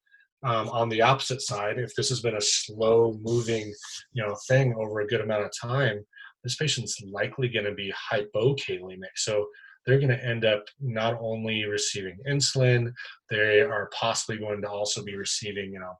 Um, 0.44 0.68
on 0.70 0.88
the 0.88 1.02
opposite 1.02 1.40
side, 1.40 1.78
if 1.78 1.94
this 1.94 2.08
has 2.08 2.20
been 2.20 2.36
a 2.36 2.40
slow 2.40 3.16
moving, 3.22 3.72
you 4.12 4.22
know, 4.22 4.36
thing 4.48 4.74
over 4.74 5.00
a 5.00 5.06
good 5.06 5.20
amount 5.20 5.44
of 5.44 5.52
time, 5.60 6.04
this 6.42 6.56
patient's 6.56 7.00
likely 7.10 7.48
going 7.48 7.64
to 7.64 7.74
be 7.74 7.92
hypokalemic. 8.12 9.14
So 9.14 9.46
they're 9.86 9.98
going 9.98 10.10
to 10.10 10.24
end 10.24 10.44
up 10.44 10.64
not 10.80 11.16
only 11.20 11.64
receiving 11.64 12.18
insulin, 12.28 12.92
they 13.30 13.60
are 13.60 13.90
possibly 13.98 14.38
going 14.38 14.62
to 14.62 14.68
also 14.68 15.04
be 15.04 15.16
receiving, 15.16 15.72
you 15.72 15.80
know, 15.80 15.98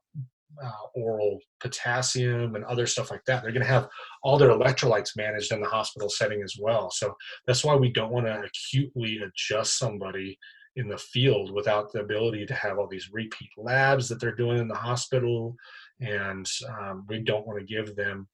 uh, 0.63 0.71
oral 0.95 1.39
potassium 1.59 2.55
and 2.55 2.65
other 2.65 2.85
stuff 2.85 3.11
like 3.11 3.23
that. 3.25 3.41
They're 3.43 3.51
going 3.51 3.65
to 3.65 3.71
have 3.71 3.89
all 4.23 4.37
their 4.37 4.49
electrolytes 4.49 5.15
managed 5.15 5.51
in 5.51 5.61
the 5.61 5.69
hospital 5.69 6.09
setting 6.09 6.41
as 6.43 6.55
well. 6.59 6.91
So 6.91 7.15
that's 7.47 7.63
why 7.63 7.75
we 7.75 7.91
don't 7.91 8.11
want 8.11 8.25
to 8.25 8.43
acutely 8.43 9.19
adjust 9.19 9.77
somebody 9.77 10.37
in 10.75 10.87
the 10.87 10.97
field 10.97 11.51
without 11.53 11.91
the 11.91 11.99
ability 11.99 12.45
to 12.45 12.53
have 12.53 12.77
all 12.79 12.87
these 12.87 13.09
repeat 13.11 13.49
labs 13.57 14.09
that 14.09 14.19
they're 14.19 14.35
doing 14.35 14.57
in 14.57 14.67
the 14.67 14.75
hospital 14.75 15.55
and 15.99 16.49
um, 16.79 17.05
we 17.07 17.19
don't 17.19 17.45
want 17.45 17.59
to 17.59 17.65
give 17.65 17.95
them 17.95 18.27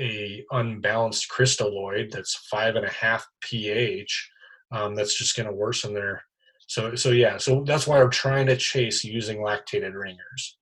a 0.00 0.42
unbalanced 0.52 1.28
crystalloid 1.30 2.10
that's 2.10 2.34
five 2.50 2.76
and 2.76 2.86
a 2.86 2.90
half 2.90 3.26
ph 3.42 4.30
um, 4.72 4.94
that's 4.94 5.16
just 5.16 5.36
going 5.36 5.46
to 5.46 5.54
worsen 5.54 5.92
their 5.92 6.22
so 6.66 6.94
so 6.94 7.10
yeah 7.10 7.36
so 7.36 7.62
that's 7.66 7.86
why 7.86 7.98
we're 7.98 8.08
trying 8.08 8.46
to 8.46 8.56
chase 8.56 9.04
using 9.04 9.38
lactated 9.38 9.92
ringers 9.94 10.56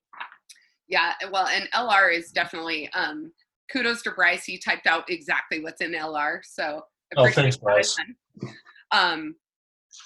yeah 0.92 1.14
well 1.32 1.48
and 1.48 1.68
lr 1.74 2.14
is 2.14 2.30
definitely 2.30 2.88
um 2.92 3.32
kudos 3.72 4.02
to 4.02 4.12
bryce 4.12 4.44
he 4.44 4.56
typed 4.58 4.86
out 4.86 5.02
exactly 5.10 5.60
what's 5.60 5.80
in 5.80 5.92
lr 5.92 6.38
so 6.44 6.84
oh 7.16 7.28
thanks 7.30 7.56
bryce 7.56 7.96
um 8.92 9.34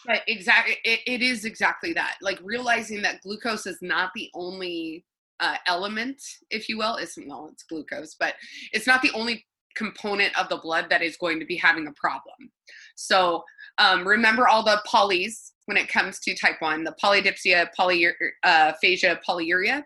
but 0.05 0.23
exactly, 0.27 0.77
it, 0.85 1.01
it 1.07 1.23
is 1.23 1.45
exactly 1.45 1.93
that. 1.93 2.17
Like 2.21 2.39
realizing 2.43 3.03
that 3.03 3.23
glucose 3.23 3.67
is 3.67 3.79
not 3.83 4.11
the 4.15 4.31
only 4.35 5.05
uh, 5.41 5.57
element, 5.67 6.21
if 6.51 6.69
you 6.69 6.79
will. 6.79 6.97
It's 6.97 7.17
well, 7.27 7.49
it's 7.53 7.63
glucose, 7.65 8.17
but 8.19 8.35
it's 8.73 8.87
not 8.87 9.03
the 9.03 9.13
only 9.13 9.47
component 9.77 10.37
of 10.39 10.49
the 10.49 10.57
blood 10.57 10.87
that 10.91 11.03
is 11.03 11.17
going 11.19 11.39
to 11.39 11.47
be 11.47 11.57
having 11.57 11.87
a 11.87 11.93
problem. 11.93 12.51
So 12.97 13.45
um, 13.79 14.07
remember 14.07 14.49
all 14.49 14.65
the 14.65 14.83
polys 14.89 15.53
when 15.67 15.77
it 15.77 15.89
comes 15.89 16.19
to 16.21 16.35
type 16.35 16.61
one: 16.61 16.83
the 16.83 16.97
polydipsia, 17.03 17.69
polyphagia, 17.79 18.15
uh, 18.43 19.17
polyuria. 19.29 19.85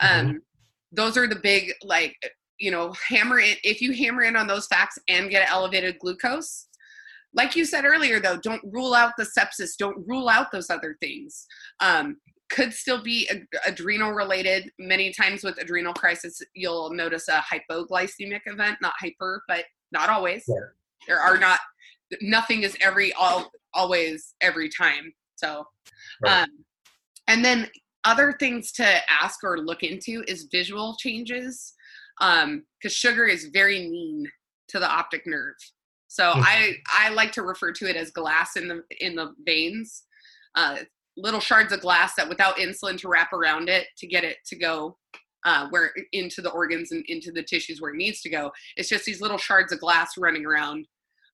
Um, 0.00 0.26
mm-hmm. 0.26 0.36
Those 0.92 1.16
are 1.16 1.26
the 1.26 1.36
big 1.36 1.72
like 1.82 2.16
you 2.58 2.70
know 2.70 2.94
hammer 3.08 3.38
in 3.38 3.56
if 3.64 3.80
you 3.80 3.92
hammer 3.92 4.22
in 4.22 4.36
on 4.36 4.46
those 4.46 4.66
facts 4.66 4.98
and 5.08 5.30
get 5.30 5.50
elevated 5.50 5.98
glucose 5.98 6.68
like 7.34 7.54
you 7.54 7.64
said 7.64 7.84
earlier 7.84 8.18
though 8.18 8.38
don't 8.38 8.62
rule 8.64 8.94
out 8.94 9.12
the 9.16 9.26
sepsis 9.38 9.76
don't 9.78 10.06
rule 10.06 10.28
out 10.28 10.50
those 10.52 10.70
other 10.70 10.96
things 11.00 11.46
um, 11.80 12.16
could 12.48 12.72
still 12.72 13.02
be 13.02 13.28
adrenal 13.66 14.12
related 14.12 14.70
many 14.78 15.12
times 15.12 15.42
with 15.42 15.60
adrenal 15.60 15.92
crisis 15.94 16.40
you'll 16.54 16.92
notice 16.92 17.28
a 17.28 17.42
hypoglycemic 17.42 18.40
event 18.46 18.76
not 18.80 18.94
hyper 19.00 19.42
but 19.48 19.64
not 19.92 20.08
always 20.08 20.44
yeah. 20.48 20.54
there 21.06 21.20
are 21.20 21.38
not 21.38 21.58
nothing 22.22 22.62
is 22.62 22.76
every 22.80 23.12
all 23.14 23.50
always 23.74 24.34
every 24.40 24.68
time 24.68 25.12
so 25.34 25.64
right. 26.22 26.42
um, 26.42 26.48
and 27.28 27.44
then 27.44 27.68
other 28.06 28.34
things 28.38 28.72
to 28.72 28.86
ask 29.10 29.42
or 29.44 29.58
look 29.58 29.82
into 29.82 30.24
is 30.26 30.48
visual 30.50 30.96
changes 30.98 31.74
because 32.18 32.44
um, 32.44 32.64
sugar 32.88 33.26
is 33.26 33.50
very 33.52 33.90
mean 33.90 34.24
to 34.68 34.78
the 34.78 34.88
optic 34.88 35.26
nerve 35.26 35.54
so 36.16 36.24
mm-hmm. 36.24 36.42
I 36.44 36.72
I 36.92 37.08
like 37.10 37.32
to 37.32 37.42
refer 37.42 37.72
to 37.72 37.88
it 37.88 37.96
as 37.96 38.10
glass 38.10 38.56
in 38.56 38.68
the 38.68 38.82
in 39.00 39.16
the 39.16 39.34
veins, 39.44 40.04
uh, 40.54 40.78
little 41.16 41.40
shards 41.40 41.72
of 41.72 41.80
glass 41.80 42.14
that 42.14 42.28
without 42.28 42.56
insulin 42.56 42.98
to 43.00 43.08
wrap 43.08 43.32
around 43.34 43.68
it 43.68 43.88
to 43.98 44.06
get 44.06 44.24
it 44.24 44.38
to 44.46 44.56
go 44.56 44.96
uh, 45.44 45.68
where 45.68 45.92
into 46.12 46.40
the 46.40 46.50
organs 46.50 46.92
and 46.92 47.04
into 47.08 47.32
the 47.32 47.42
tissues 47.42 47.80
where 47.82 47.92
it 47.92 47.98
needs 47.98 48.22
to 48.22 48.30
go. 48.30 48.50
It's 48.76 48.88
just 48.88 49.04
these 49.04 49.20
little 49.20 49.38
shards 49.38 49.72
of 49.72 49.80
glass 49.80 50.16
running 50.16 50.46
around, 50.46 50.86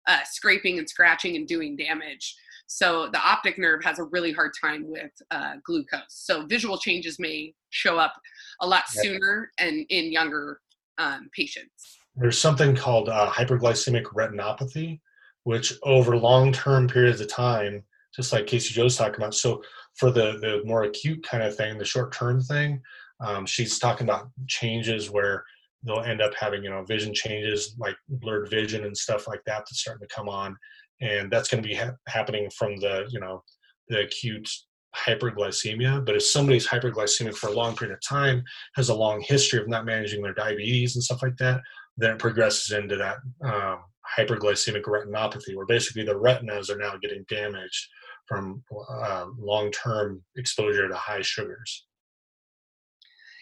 uh, 0.08 0.20
scraping 0.24 0.78
and 0.78 0.88
scratching 0.88 1.36
and 1.36 1.46
doing 1.46 1.76
damage. 1.76 2.34
So 2.76 3.08
the 3.12 3.18
optic 3.18 3.58
nerve 3.58 3.84
has 3.84 3.98
a 3.98 4.04
really 4.04 4.32
hard 4.32 4.52
time 4.60 4.84
with 4.88 5.12
uh, 5.30 5.54
glucose. 5.64 6.02
So 6.08 6.46
visual 6.46 6.78
changes 6.78 7.18
may 7.18 7.54
show 7.70 7.98
up 7.98 8.14
a 8.60 8.66
lot 8.66 8.88
sooner 8.88 9.50
and 9.58 9.86
in 9.88 10.12
younger 10.12 10.60
um, 10.98 11.28
patients 11.36 11.98
there's 12.16 12.38
something 12.38 12.76
called 12.76 13.08
uh, 13.08 13.30
hyperglycemic 13.30 14.04
retinopathy, 14.04 15.00
which 15.44 15.74
over 15.82 16.16
long-term 16.16 16.88
periods 16.88 17.20
of 17.20 17.28
time, 17.28 17.82
just 18.14 18.32
like 18.32 18.46
Casey 18.46 18.74
Joe's 18.74 18.96
talking 18.96 19.16
about. 19.16 19.34
So 19.34 19.62
for 19.94 20.10
the 20.10 20.38
the 20.40 20.62
more 20.64 20.84
acute 20.84 21.24
kind 21.26 21.42
of 21.42 21.56
thing, 21.56 21.78
the 21.78 21.84
short-term 21.84 22.40
thing, 22.42 22.80
um, 23.20 23.46
she's 23.46 23.78
talking 23.78 24.06
about 24.06 24.28
changes 24.46 25.10
where 25.10 25.44
they'll 25.84 26.00
end 26.00 26.20
up 26.20 26.32
having 26.34 26.62
you 26.62 26.70
know 26.70 26.84
vision 26.84 27.14
changes 27.14 27.74
like 27.78 27.96
blurred 28.08 28.50
vision 28.50 28.84
and 28.84 28.96
stuff 28.96 29.26
like 29.26 29.42
that 29.46 29.58
that's 29.58 29.80
starting 29.80 30.06
to 30.06 30.14
come 30.14 30.28
on, 30.28 30.56
and 31.02 31.30
that's 31.30 31.48
going 31.48 31.62
to 31.62 31.68
be 31.68 31.74
ha- 31.74 31.96
happening 32.06 32.48
from 32.50 32.76
the 32.76 33.06
you 33.10 33.20
know 33.20 33.42
the 33.88 34.00
acute 34.00 34.48
hyperglycemia. 34.96 36.04
But 36.04 36.16
if 36.16 36.22
somebody's 36.22 36.66
hyperglycemic 36.66 37.34
for 37.34 37.48
a 37.48 37.54
long 37.54 37.74
period 37.74 37.94
of 37.94 38.00
time, 38.06 38.44
has 38.76 38.88
a 38.88 38.94
long 38.94 39.20
history 39.20 39.60
of 39.60 39.68
not 39.68 39.84
managing 39.84 40.22
their 40.22 40.34
diabetes 40.34 40.94
and 40.94 41.02
stuff 41.02 41.22
like 41.22 41.36
that, 41.38 41.60
then 41.96 42.12
it 42.12 42.18
progresses 42.18 42.70
into 42.72 42.96
that 42.96 43.16
um, 43.44 43.80
hyperglycemic 44.16 44.82
retinopathy, 44.82 45.56
where 45.56 45.66
basically 45.66 46.04
the 46.04 46.16
retinas 46.16 46.70
are 46.70 46.78
now 46.78 46.96
getting 47.00 47.24
damaged 47.28 47.88
from 48.26 48.62
uh, 48.90 49.26
long-term 49.38 50.22
exposure 50.36 50.88
to 50.88 50.94
high 50.94 51.22
sugars. 51.22 51.86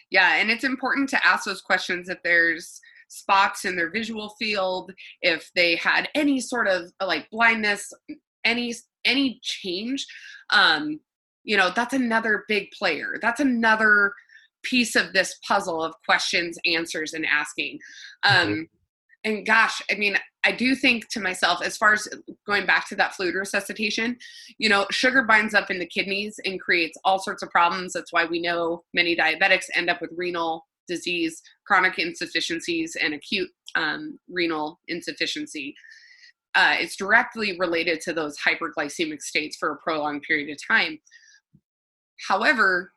Yeah, 0.09 0.35
and 0.35 0.49
it's 0.49 0.65
important 0.65 1.09
to 1.09 1.25
ask 1.25 1.45
those 1.45 1.61
questions 1.61 2.09
if 2.09 2.17
there's 2.23 2.81
spots 3.11 3.65
in 3.65 3.75
their 3.75 3.91
visual 3.91 4.35
field, 4.39 4.91
if 5.21 5.49
they 5.55 5.75
had 5.75 6.07
any 6.15 6.39
sort 6.39 6.67
of 6.67 6.91
like 7.05 7.29
blindness, 7.29 7.91
any 8.45 8.73
any 9.03 9.39
change, 9.43 10.05
um, 10.51 10.99
you 11.43 11.57
know, 11.57 11.71
that's 11.75 11.93
another 11.93 12.45
big 12.47 12.69
player. 12.71 13.17
That's 13.21 13.39
another 13.39 14.13
piece 14.63 14.95
of 14.95 15.11
this 15.13 15.37
puzzle 15.47 15.83
of 15.83 15.93
questions, 16.05 16.57
answers, 16.65 17.13
and 17.13 17.25
asking. 17.25 17.79
Um, 18.23 18.47
mm-hmm. 18.47 18.61
And 19.23 19.45
gosh, 19.45 19.81
I 19.91 19.95
mean, 19.95 20.17
I 20.43 20.51
do 20.51 20.73
think 20.73 21.07
to 21.09 21.19
myself, 21.19 21.61
as 21.63 21.77
far 21.77 21.93
as 21.93 22.07
going 22.47 22.65
back 22.65 22.87
to 22.89 22.95
that 22.95 23.13
fluid 23.13 23.35
resuscitation, 23.35 24.17
you 24.57 24.67
know, 24.67 24.87
sugar 24.89 25.23
binds 25.23 25.53
up 25.53 25.69
in 25.69 25.77
the 25.77 25.85
kidneys 25.85 26.39
and 26.43 26.59
creates 26.59 26.97
all 27.03 27.19
sorts 27.19 27.43
of 27.43 27.49
problems. 27.49 27.93
That's 27.93 28.11
why 28.11 28.25
we 28.25 28.41
know 28.41 28.83
many 28.93 29.15
diabetics 29.15 29.65
end 29.75 29.89
up 29.89 30.01
with 30.01 30.11
renal 30.15 30.65
disease, 30.91 31.41
chronic 31.65 31.97
insufficiencies, 31.97 32.97
and 33.01 33.13
acute 33.13 33.49
um, 33.75 34.19
renal 34.29 34.79
insufficiency. 34.89 35.73
Uh, 36.53 36.75
it's 36.77 36.97
directly 36.97 37.57
related 37.57 38.01
to 38.01 38.11
those 38.13 38.37
hyperglycemic 38.37 39.21
states 39.21 39.55
for 39.55 39.71
a 39.71 39.77
prolonged 39.77 40.21
period 40.23 40.49
of 40.49 40.57
time. 40.67 40.99
However, 42.27 42.91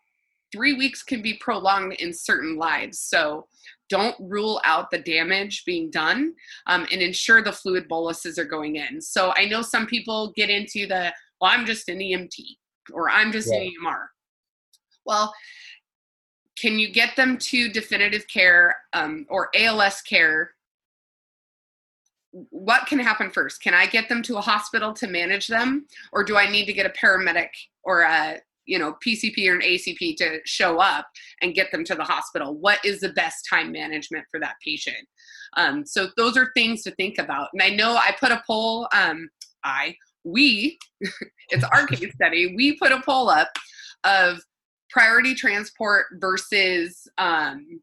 three 0.53 0.75
weeks 0.75 1.03
can 1.03 1.23
be 1.23 1.35
prolonged 1.35 1.95
in 1.95 2.13
certain 2.13 2.57
lives. 2.57 2.99
So 2.99 3.47
don't 3.89 4.17
rule 4.19 4.61
out 4.65 4.91
the 4.91 4.99
damage 4.99 5.65
being 5.65 5.91
done 5.91 6.35
um, 6.67 6.87
and 6.91 7.01
ensure 7.01 7.43
the 7.43 7.53
fluid 7.53 7.87
boluses 7.89 8.39
are 8.39 8.45
going 8.45 8.77
in. 8.77 9.01
So 9.01 9.33
I 9.37 9.47
know 9.47 9.63
some 9.63 9.87
people 9.87 10.33
get 10.37 10.51
into 10.51 10.87
the, 10.87 11.13
well, 11.41 11.51
I'm 11.53 11.67
just 11.67 11.89
an 11.89 11.99
EMT 11.99 12.39
or 12.93 13.11
I'm 13.11 13.31
just 13.31 13.49
yeah. 13.53 13.61
an 13.61 13.73
EMR. 13.85 14.07
Well, 15.07 15.33
can 16.65 16.79
you 16.79 16.91
get 16.91 17.15
them 17.15 17.37
to 17.37 17.69
definitive 17.69 18.27
care 18.27 18.75
um, 18.95 19.27
or 19.29 19.51
ALS 19.55 20.01
care? 20.01 20.53
What 22.31 22.87
can 22.87 22.99
happen 22.99 23.31
first? 23.31 23.63
Can 23.63 23.75
I 23.75 23.85
get 23.85 24.09
them 24.09 24.23
to 24.23 24.39
a 24.39 24.41
hospital 24.41 24.95
to 24.95 25.07
manage 25.07 25.47
them, 25.47 25.85
or 26.11 26.25
do 26.25 26.39
I 26.39 26.51
need 26.51 26.65
to 26.65 26.73
get 26.73 26.87
a 26.87 27.07
paramedic 27.07 27.51
or 27.83 28.01
a 28.01 28.39
you 28.65 28.79
know 28.79 28.97
PCP 29.07 29.47
or 29.47 29.57
an 29.57 29.61
ACP 29.61 30.17
to 30.17 30.39
show 30.47 30.79
up 30.79 31.07
and 31.43 31.55
get 31.55 31.71
them 31.71 31.85
to 31.85 31.95
the 31.95 32.03
hospital. 32.03 32.55
What 32.55 32.83
is 32.83 33.01
the 33.01 33.11
best 33.11 33.47
time 33.49 33.71
management 33.71 34.25
for 34.31 34.41
that 34.41 34.55
patient? 34.65 35.07
Um, 35.59 35.85
so 35.85 36.09
those 36.17 36.39
are 36.39 36.51
things 36.55 36.83
to 36.85 36.93
think 36.93 37.19
about. 37.19 37.49
And 37.53 37.61
I 37.61 37.77
know 37.77 37.95
I 37.95 38.17
put 38.19 38.33
a 38.33 38.43
poll. 38.47 38.89
Um, 38.95 39.29
I 39.65 39.95
we 40.25 40.79
it's 41.51 41.65
our 41.65 41.87
case 41.87 42.15
study. 42.15 42.55
We 42.57 42.79
put 42.79 42.91
a 42.91 43.03
poll 43.03 43.29
up 43.29 43.51
of 44.05 44.41
priority 44.95 45.35
transport 45.35 46.07
versus 46.15 47.09
um, 47.19 47.81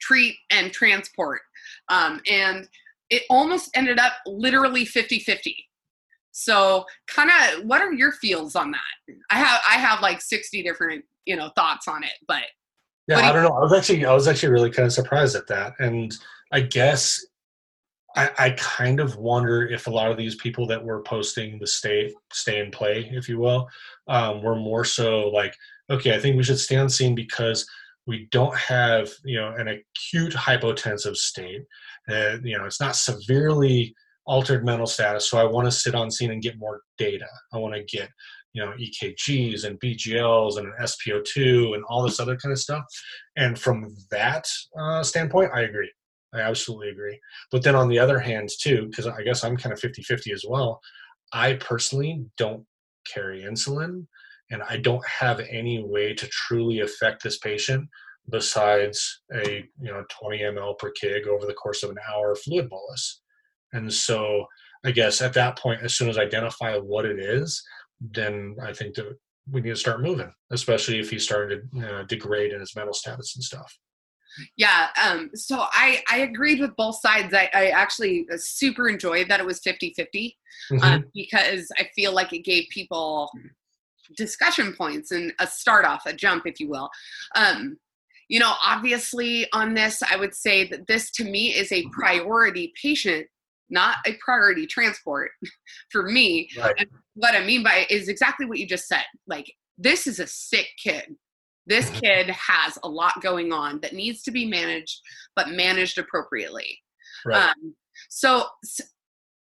treat 0.00 0.36
and 0.50 0.72
transport, 0.72 1.40
um, 1.88 2.20
and 2.30 2.68
it 3.10 3.22
almost 3.28 3.70
ended 3.74 3.98
up 3.98 4.14
literally 4.26 4.84
50 4.84 5.18
50 5.20 5.66
so 6.38 6.84
kind 7.06 7.30
of 7.30 7.64
what 7.64 7.80
are 7.80 7.94
your 7.94 8.12
feels 8.12 8.56
on 8.56 8.70
that? 8.70 9.14
I 9.30 9.38
have 9.38 9.60
I 9.66 9.78
have 9.78 10.02
like 10.02 10.20
60 10.20 10.62
different, 10.62 11.02
you 11.24 11.34
know, 11.34 11.48
thoughts 11.56 11.88
on 11.88 12.04
it, 12.04 12.12
but 12.28 12.42
yeah, 13.08 13.20
I 13.20 13.32
don't 13.32 13.42
know. 13.42 13.56
I 13.56 13.60
was 13.60 13.72
actually 13.72 14.04
I 14.04 14.12
was 14.12 14.28
actually 14.28 14.52
really 14.52 14.70
kind 14.70 14.84
of 14.84 14.92
surprised 14.92 15.34
at 15.34 15.46
that. 15.46 15.72
And 15.78 16.14
I 16.52 16.60
guess 16.60 17.24
I, 18.16 18.30
I 18.38 18.50
kind 18.50 19.00
of 19.00 19.16
wonder 19.16 19.66
if 19.66 19.86
a 19.86 19.90
lot 19.90 20.10
of 20.10 20.18
these 20.18 20.34
people 20.34 20.66
that 20.66 20.84
were 20.84 21.00
posting 21.04 21.58
the 21.58 21.66
stay 21.66 22.12
stay 22.30 22.60
and 22.60 22.70
play, 22.70 23.08
if 23.14 23.30
you 23.30 23.38
will, 23.38 23.66
um, 24.06 24.42
were 24.42 24.56
more 24.56 24.84
so 24.84 25.28
like, 25.28 25.54
okay, 25.90 26.14
I 26.14 26.20
think 26.20 26.36
we 26.36 26.42
should 26.42 26.58
stay 26.58 26.76
on 26.76 26.88
scene 26.88 27.14
because 27.14 27.66
we 28.06 28.28
don't 28.30 28.56
have 28.56 29.10
you 29.24 29.38
know 29.38 29.54
an 29.56 29.68
acute 29.68 30.32
hypotensive 30.32 31.16
state. 31.16 31.62
Uh, 32.08 32.36
you 32.42 32.56
know, 32.56 32.64
it's 32.64 32.80
not 32.80 32.96
severely 32.96 33.94
altered 34.26 34.64
mental 34.64 34.86
status. 34.86 35.28
So 35.30 35.38
I 35.38 35.44
want 35.44 35.66
to 35.66 35.72
sit 35.72 35.94
on 35.94 36.10
scene 36.10 36.30
and 36.30 36.42
get 36.42 36.58
more 36.58 36.82
data. 36.98 37.26
I 37.52 37.58
want 37.58 37.74
to 37.74 37.84
get, 37.84 38.10
you 38.52 38.64
know, 38.64 38.72
EKGs 38.72 39.64
and 39.64 39.80
BGLs 39.80 40.58
and 40.58 40.66
an 40.66 40.74
SpO2 40.80 41.74
and 41.74 41.84
all 41.84 42.02
this 42.02 42.20
other 42.20 42.36
kind 42.36 42.52
of 42.52 42.58
stuff. 42.58 42.84
And 43.36 43.58
from 43.58 43.94
that 44.10 44.48
uh, 44.78 45.02
standpoint, 45.02 45.52
I 45.54 45.62
agree. 45.62 45.90
I 46.34 46.40
absolutely 46.40 46.90
agree. 46.90 47.18
But 47.52 47.62
then 47.62 47.76
on 47.76 47.88
the 47.88 47.98
other 47.98 48.18
hand, 48.18 48.50
too, 48.60 48.88
because 48.90 49.06
I 49.06 49.22
guess 49.22 49.44
I'm 49.44 49.56
kind 49.56 49.72
of 49.72 49.80
50 49.80 50.02
50 50.02 50.32
as 50.32 50.44
well, 50.46 50.80
I 51.32 51.54
personally 51.54 52.24
don't 52.36 52.64
carry 53.12 53.42
insulin 53.42 54.06
and 54.50 54.62
I 54.62 54.76
don't 54.76 55.06
have 55.06 55.40
any 55.40 55.82
way 55.82 56.14
to 56.14 56.26
truly 56.28 56.80
affect 56.80 57.22
this 57.22 57.38
patient 57.38 57.88
besides 58.30 59.22
a 59.32 59.64
you 59.80 59.92
know 59.92 60.04
20 60.20 60.38
ml 60.38 60.78
per 60.78 60.92
kg 61.00 61.26
over 61.28 61.46
the 61.46 61.54
course 61.54 61.82
of 61.82 61.90
an 61.90 61.98
hour 62.12 62.34
fluid 62.34 62.68
bolus 62.68 63.22
and 63.72 63.92
so 63.92 64.46
I 64.86 64.92
guess 64.92 65.20
at 65.20 65.32
that 65.34 65.58
point, 65.58 65.82
as 65.82 65.94
soon 65.94 66.08
as 66.08 66.16
I 66.16 66.22
identify 66.22 66.76
what 66.76 67.04
it 67.04 67.18
is, 67.18 67.62
then 68.00 68.56
I 68.62 68.72
think 68.72 68.94
that 68.94 69.16
we 69.50 69.60
need 69.60 69.70
to 69.70 69.76
start 69.76 70.00
moving, 70.00 70.32
especially 70.50 71.00
if 71.00 71.10
he's 71.10 71.24
starting 71.24 71.68
to 71.74 71.88
uh, 71.88 72.02
degrade 72.04 72.52
in 72.52 72.60
his 72.60 72.74
mental 72.76 72.94
status 72.94 73.34
and 73.34 73.42
stuff. 73.42 73.76
Yeah. 74.56 74.88
Um, 75.02 75.30
so 75.34 75.64
I, 75.72 76.02
I 76.10 76.18
agreed 76.18 76.60
with 76.60 76.76
both 76.76 77.00
sides. 77.00 77.34
I, 77.34 77.48
I 77.52 77.66
actually 77.68 78.26
super 78.36 78.88
enjoyed 78.88 79.28
that 79.28 79.40
it 79.40 79.46
was 79.46 79.60
50 79.60 79.94
50 79.96 80.36
mm-hmm. 80.72 80.84
um, 80.84 81.04
because 81.14 81.68
I 81.78 81.88
feel 81.96 82.12
like 82.12 82.32
it 82.32 82.44
gave 82.44 82.66
people 82.70 83.30
discussion 84.16 84.74
points 84.76 85.10
and 85.10 85.32
a 85.38 85.46
start 85.46 85.84
off, 85.84 86.06
a 86.06 86.12
jump, 86.12 86.46
if 86.46 86.60
you 86.60 86.68
will. 86.68 86.90
Um, 87.34 87.78
you 88.28 88.40
know, 88.40 88.54
obviously 88.64 89.46
on 89.52 89.74
this, 89.74 90.02
I 90.02 90.16
would 90.16 90.34
say 90.34 90.66
that 90.68 90.86
this 90.88 91.10
to 91.12 91.24
me 91.24 91.54
is 91.54 91.70
a 91.70 91.86
priority 91.92 92.72
patient 92.80 93.26
not 93.70 93.96
a 94.06 94.16
priority 94.24 94.66
transport 94.66 95.30
for 95.90 96.04
me. 96.04 96.48
Right. 96.58 96.74
And 96.78 96.88
what 97.14 97.34
I 97.34 97.44
mean 97.44 97.62
by 97.62 97.86
it 97.88 97.90
is 97.90 98.08
exactly 98.08 98.46
what 98.46 98.58
you 98.58 98.66
just 98.66 98.86
said. 98.86 99.04
Like, 99.26 99.52
this 99.78 100.06
is 100.06 100.20
a 100.20 100.26
sick 100.26 100.68
kid. 100.82 101.16
This 101.66 101.90
mm-hmm. 101.90 101.98
kid 102.00 102.30
has 102.30 102.78
a 102.82 102.88
lot 102.88 103.20
going 103.22 103.52
on 103.52 103.80
that 103.80 103.92
needs 103.92 104.22
to 104.22 104.30
be 104.30 104.46
managed, 104.46 105.00
but 105.34 105.50
managed 105.50 105.98
appropriately. 105.98 106.78
Right. 107.24 107.50
Um, 107.50 107.74
so, 108.08 108.46
so, 108.62 108.84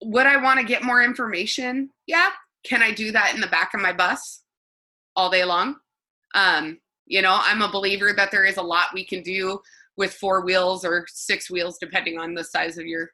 would 0.03 0.27
I 0.27 0.37
want 0.37 0.61
to 0.61 0.67
get 0.67 0.83
more 0.83 1.03
information? 1.03 1.91
Yeah. 2.07 2.31
Can 2.65 2.83
I 2.83 2.93
do 2.93 3.13
that 3.13 3.35
in 3.35 3.41
the 3.41 3.47
back 3.47 3.73
of 3.75 3.81
my 3.81 3.93
bus 3.93 4.42
all 5.17 5.31
day 5.31 5.45
long? 5.45 5.77
Um, 6.35 6.79
you 7.07 7.23
know, 7.23 7.39
I'm 7.41 7.63
a 7.63 7.71
believer 7.71 8.13
that 8.17 8.31
there 8.31 8.45
is 8.45 8.57
a 8.57 8.63
lot 8.63 8.95
we 8.95 9.05
can 9.05 9.23
do 9.23 9.61
with 9.97 10.15
four 10.15 10.45
wheels 10.45 10.85
or 10.85 11.07
six 11.09 11.51
wheels, 11.51 11.79
depending 11.79 12.19
on 12.19 12.35
the 12.35 12.45
size 12.45 12.79
of 12.79 12.87
your 12.87 13.11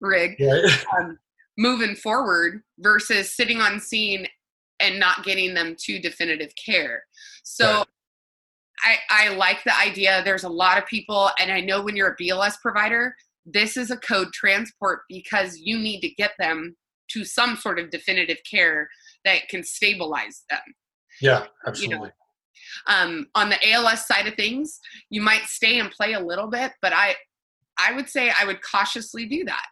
rig 0.00 0.40
um, 0.98 1.18
moving 1.58 1.94
forward 1.94 2.62
versus 2.78 3.34
sitting 3.34 3.60
on 3.60 3.80
scene 3.80 4.26
and 4.78 4.98
not 4.98 5.24
getting 5.24 5.54
them 5.54 5.76
to 5.78 5.98
definitive 5.98 6.52
care. 6.54 7.04
So 7.42 7.66
right. 7.66 7.86
I, 9.10 9.26
I 9.26 9.34
like 9.34 9.62
the 9.64 9.76
idea. 9.76 10.22
There's 10.24 10.44
a 10.44 10.48
lot 10.48 10.78
of 10.78 10.86
people, 10.86 11.30
and 11.38 11.52
I 11.52 11.60
know 11.60 11.82
when 11.82 11.96
you're 11.96 12.12
a 12.12 12.16
BLS 12.16 12.54
provider, 12.60 13.14
this 13.44 13.76
is 13.76 13.90
a 13.90 13.96
code 13.96 14.32
transport 14.32 15.00
because 15.08 15.58
you 15.58 15.78
need 15.78 16.00
to 16.00 16.10
get 16.10 16.32
them 16.38 16.76
to 17.10 17.24
some 17.24 17.56
sort 17.56 17.78
of 17.78 17.90
definitive 17.90 18.38
care 18.48 18.88
that 19.24 19.48
can 19.48 19.62
stabilize 19.62 20.44
them. 20.48 20.60
Yeah, 21.20 21.46
absolutely. 21.66 21.96
You 21.96 22.04
know? 22.04 22.10
um, 22.86 23.26
on 23.34 23.50
the 23.50 23.70
ALS 23.70 24.06
side 24.06 24.26
of 24.26 24.34
things, 24.34 24.80
you 25.10 25.22
might 25.22 25.42
stay 25.42 25.78
and 25.78 25.90
play 25.90 26.14
a 26.14 26.20
little 26.20 26.48
bit, 26.48 26.72
but 26.82 26.92
I 26.92 27.16
I 27.78 27.92
would 27.94 28.08
say 28.08 28.30
I 28.38 28.44
would 28.44 28.60
cautiously 28.62 29.26
do 29.26 29.44
that. 29.44 29.66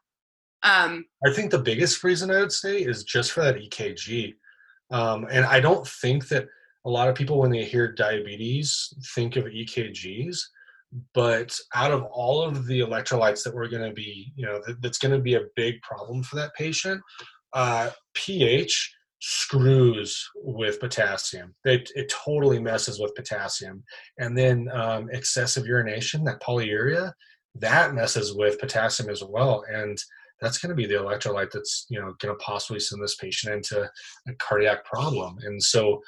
Um, 0.62 1.04
I 1.24 1.32
think 1.32 1.50
the 1.50 1.58
biggest 1.58 2.02
reason 2.02 2.30
I 2.30 2.38
would 2.38 2.52
say 2.52 2.78
is 2.78 3.04
just 3.04 3.32
for 3.32 3.42
that 3.42 3.56
EKG. 3.56 4.34
Um, 4.90 5.26
and 5.30 5.44
I 5.44 5.60
don't 5.60 5.86
think 5.86 6.28
that 6.28 6.46
a 6.84 6.90
lot 6.90 7.08
of 7.08 7.14
people, 7.14 7.38
when 7.38 7.50
they 7.50 7.64
hear 7.64 7.92
diabetes, 7.92 8.92
think 9.14 9.36
of 9.36 9.44
EKGs. 9.44 10.38
But 11.12 11.54
out 11.74 11.92
of 11.92 12.04
all 12.04 12.40
of 12.42 12.66
the 12.66 12.80
electrolytes 12.80 13.44
that 13.44 13.54
we're 13.54 13.68
going 13.68 13.86
to 13.86 13.92
be, 13.92 14.32
you 14.34 14.46
know, 14.46 14.62
that, 14.66 14.80
that's 14.80 14.96
going 14.96 15.12
to 15.12 15.20
be 15.20 15.34
a 15.34 15.42
big 15.54 15.82
problem 15.82 16.22
for 16.22 16.36
that 16.36 16.54
patient, 16.54 17.02
uh, 17.52 17.90
pH 18.14 18.94
screws 19.20 20.28
with 20.36 20.80
potassium. 20.80 21.54
It, 21.64 21.90
it 21.94 22.12
totally 22.24 22.60
messes 22.60 23.00
with 23.00 23.14
potassium. 23.14 23.82
And 24.18 24.36
then 24.36 24.68
um, 24.72 25.08
excessive 25.10 25.66
urination, 25.66 26.24
that 26.24 26.40
polyuria, 26.40 27.12
that 27.56 27.94
messes 27.94 28.34
with 28.34 28.60
potassium 28.60 29.10
as 29.10 29.22
well. 29.22 29.64
And 29.72 29.98
that's 30.40 30.58
going 30.58 30.70
to 30.70 30.76
be 30.76 30.86
the 30.86 30.94
electrolyte 30.94 31.50
that's 31.50 31.86
you 31.88 32.00
know 32.00 32.14
going 32.20 32.34
to 32.34 32.44
possibly 32.44 32.80
send 32.80 33.02
this 33.02 33.16
patient 33.16 33.54
into 33.54 33.82
a 33.82 34.34
cardiac 34.38 34.84
problem. 34.84 35.36
And 35.42 35.62
so 35.62 36.00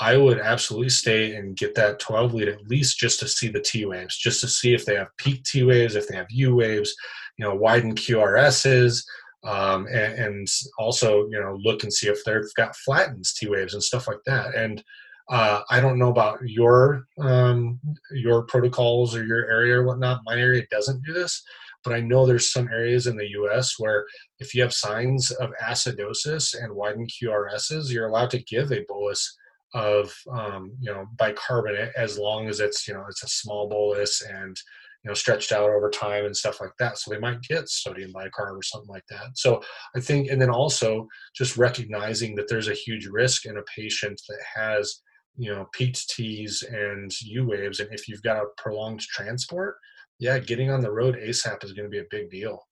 I 0.00 0.16
would 0.16 0.38
absolutely 0.38 0.90
stay 0.90 1.34
and 1.34 1.56
get 1.56 1.74
that 1.74 1.98
12 1.98 2.34
lead 2.34 2.48
at 2.48 2.68
least 2.68 2.98
just 2.98 3.18
to 3.20 3.28
see 3.28 3.48
the 3.48 3.60
T 3.60 3.84
waves, 3.84 4.16
just 4.16 4.40
to 4.42 4.48
see 4.48 4.72
if 4.72 4.84
they 4.84 4.94
have 4.94 5.08
peak 5.16 5.42
T 5.44 5.64
waves, 5.64 5.96
if 5.96 6.06
they 6.06 6.16
have 6.16 6.30
U 6.30 6.54
waves, 6.54 6.94
you 7.36 7.44
know, 7.44 7.54
widen 7.54 7.94
QRSs, 7.94 9.02
um, 9.44 9.86
and, 9.86 10.14
and, 10.14 10.48
also 10.78 11.28
you 11.30 11.40
know 11.40 11.58
look 11.62 11.82
and 11.82 11.92
see 11.92 12.08
if 12.08 12.24
they've 12.24 12.42
got 12.56 12.76
flattens 12.76 13.32
T 13.34 13.48
waves 13.48 13.74
and 13.74 13.82
stuff 13.82 14.08
like 14.08 14.22
that. 14.26 14.54
And 14.54 14.82
uh, 15.28 15.60
I 15.70 15.80
don't 15.80 15.98
know 15.98 16.10
about 16.10 16.38
your 16.42 17.06
um, 17.20 17.78
your 18.12 18.42
protocols 18.42 19.14
or 19.14 19.24
your 19.24 19.50
area 19.50 19.76
or 19.76 19.84
whatnot. 19.84 20.22
My 20.24 20.36
area 20.36 20.64
doesn't 20.70 21.04
do 21.04 21.12
this, 21.12 21.42
but 21.84 21.92
I 21.92 22.00
know 22.00 22.26
there's 22.26 22.50
some 22.50 22.68
areas 22.68 23.06
in 23.06 23.16
the 23.16 23.28
US 23.40 23.74
where 23.78 24.06
if 24.38 24.54
you 24.54 24.62
have 24.62 24.72
signs 24.72 25.30
of 25.32 25.50
acidosis 25.62 26.54
and 26.60 26.74
widened 26.74 27.10
QRSs, 27.10 27.90
you're 27.90 28.08
allowed 28.08 28.30
to 28.30 28.42
give 28.42 28.72
a 28.72 28.84
bolus 28.88 29.36
of 29.74 30.14
um, 30.32 30.72
you 30.80 30.92
know 30.92 31.06
bicarbonate 31.16 31.92
as 31.96 32.18
long 32.18 32.48
as 32.48 32.60
it's 32.60 32.88
you 32.88 32.94
know 32.94 33.04
it's 33.08 33.22
a 33.22 33.28
small 33.28 33.68
bolus 33.68 34.22
and 34.22 34.56
you 35.04 35.08
know 35.08 35.14
stretched 35.14 35.52
out 35.52 35.70
over 35.70 35.90
time 35.90 36.24
and 36.24 36.36
stuff 36.36 36.60
like 36.60 36.72
that. 36.78 36.98
So 36.98 37.10
they 37.10 37.18
might 37.18 37.42
get 37.42 37.68
sodium 37.68 38.12
bicarb 38.12 38.56
or 38.56 38.62
something 38.62 38.90
like 38.90 39.06
that. 39.10 39.36
So 39.36 39.60
i 39.96 40.00
think 40.00 40.30
and 40.30 40.40
then 40.40 40.50
also 40.50 41.06
just 41.36 41.56
recognizing 41.56 42.34
that 42.36 42.48
there's 42.48 42.68
a 42.68 42.74
huge 42.74 43.06
risk 43.06 43.46
in 43.46 43.58
a 43.58 43.62
patient 43.74 44.20
that 44.28 44.40
has 44.54 45.00
you 45.36 45.52
know 45.52 45.66
peats 45.72 46.06
tees 46.06 46.64
and 46.68 47.12
u 47.22 47.46
waves. 47.46 47.80
And 47.80 47.92
if 47.92 48.08
you've 48.08 48.22
got 48.22 48.42
a 48.42 48.46
prolonged 48.56 49.00
transport 49.00 49.76
yeah 50.18 50.38
getting 50.38 50.70
on 50.70 50.80
the 50.80 50.90
road 50.90 51.16
asap 51.16 51.64
is 51.64 51.72
going 51.72 51.86
to 51.86 51.90
be 51.90 52.00
a 52.00 52.10
big 52.10 52.30
deal. 52.30 52.66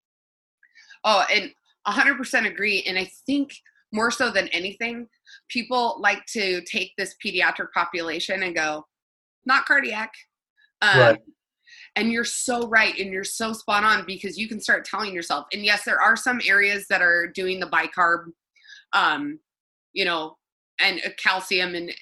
Oh 1.04 1.24
and 1.32 1.52
100% 1.86 2.46
agree. 2.46 2.82
And 2.88 2.98
i 2.98 3.08
think 3.26 3.52
more 3.92 4.10
so 4.10 4.32
than 4.32 4.48
anything 4.48 5.06
people 5.48 5.96
like 6.00 6.26
to 6.26 6.60
take 6.62 6.92
this 6.98 7.14
pediatric 7.24 7.68
population 7.72 8.42
and 8.42 8.54
go 8.54 8.84
not 9.44 9.64
cardiac. 9.64 10.10
Um, 10.82 10.98
right 10.98 11.18
and 11.96 12.12
you're 12.12 12.24
so 12.24 12.68
right 12.68 12.98
and 12.98 13.12
you're 13.12 13.24
so 13.24 13.52
spot 13.52 13.82
on 13.82 14.04
because 14.06 14.38
you 14.38 14.46
can 14.46 14.60
start 14.60 14.84
telling 14.84 15.12
yourself 15.12 15.46
and 15.52 15.64
yes 15.64 15.84
there 15.84 16.00
are 16.00 16.16
some 16.16 16.40
areas 16.46 16.86
that 16.88 17.02
are 17.02 17.26
doing 17.26 17.58
the 17.58 17.66
bicarb 17.66 18.26
um 18.92 19.38
you 19.92 20.04
know 20.04 20.36
and 20.78 21.00
uh, 21.04 21.10
calcium 21.18 21.74
and 21.74 21.92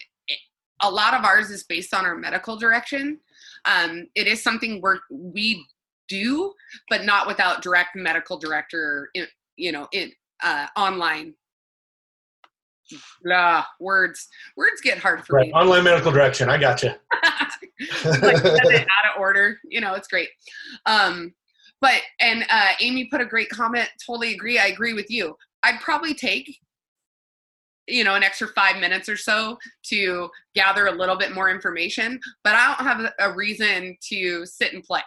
a 0.83 0.91
lot 0.91 1.15
of 1.15 1.25
ours 1.25 1.51
is 1.51 1.65
based 1.65 1.95
on 1.95 2.05
our 2.05 2.17
medical 2.17 2.57
direction. 2.57 3.19
Um 3.65 4.09
it 4.15 4.27
is 4.27 4.43
something 4.43 4.81
we're 4.81 4.99
we 5.11 5.65
do 6.09 6.53
but 6.91 7.05
not 7.05 7.27
without 7.27 7.63
direct 7.63 7.97
medical 7.97 8.39
director 8.39 9.09
you 9.57 9.73
know 9.73 9.89
in 9.93 10.13
uh 10.43 10.67
online 10.77 11.35
Blah, 13.23 13.65
words. 13.81 14.29
Words 14.57 14.81
get 14.83 14.99
hard 14.99 15.25
for 15.25 15.37
right. 15.37 15.49
me. 15.49 15.53
Online 15.53 15.85
medical 15.85 16.13
direction. 16.13 16.49
I 16.49 16.59
got 16.59 16.83
you. 16.83 16.91
like 18.05 18.45
out 18.45 19.15
of 19.15 19.21
order. 19.21 19.59
You 19.65 19.81
know, 19.81 19.95
it's 19.95 20.09
great. 20.09 20.29
Um, 20.87 21.35
but 21.81 22.01
and 22.21 22.45
uh, 22.51 22.73
Amy 22.81 23.07
put 23.07 23.21
a 23.21 23.27
great 23.27 23.49
comment. 23.51 23.89
Totally 24.07 24.35
agree. 24.35 24.59
I 24.59 24.67
agree 24.67 24.95
with 24.95 25.11
you. 25.11 25.37
I'd 25.63 25.81
probably 25.81 26.15
take 26.15 26.59
you 27.87 28.05
know 28.05 28.15
an 28.15 28.23
extra 28.23 28.49
five 28.49 28.81
minutes 28.81 29.09
or 29.09 29.17
so 29.17 29.59
to 29.83 30.31
gather 30.55 30.87
a 30.87 30.93
little 30.93 31.17
bit 31.17 31.35
more 31.35 31.51
information 31.51 32.19
but 32.43 32.55
i 32.55 32.67
don't 32.67 32.87
have 32.87 33.13
a 33.19 33.35
reason 33.35 33.95
to 34.01 34.47
sit 34.47 34.73
and 34.73 34.83
play 34.83 35.03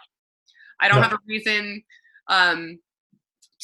i 0.80 0.86
don't 0.86 0.98
no. 0.98 1.02
have 1.02 1.12
a 1.12 1.18
reason 1.26 1.82
um, 2.28 2.78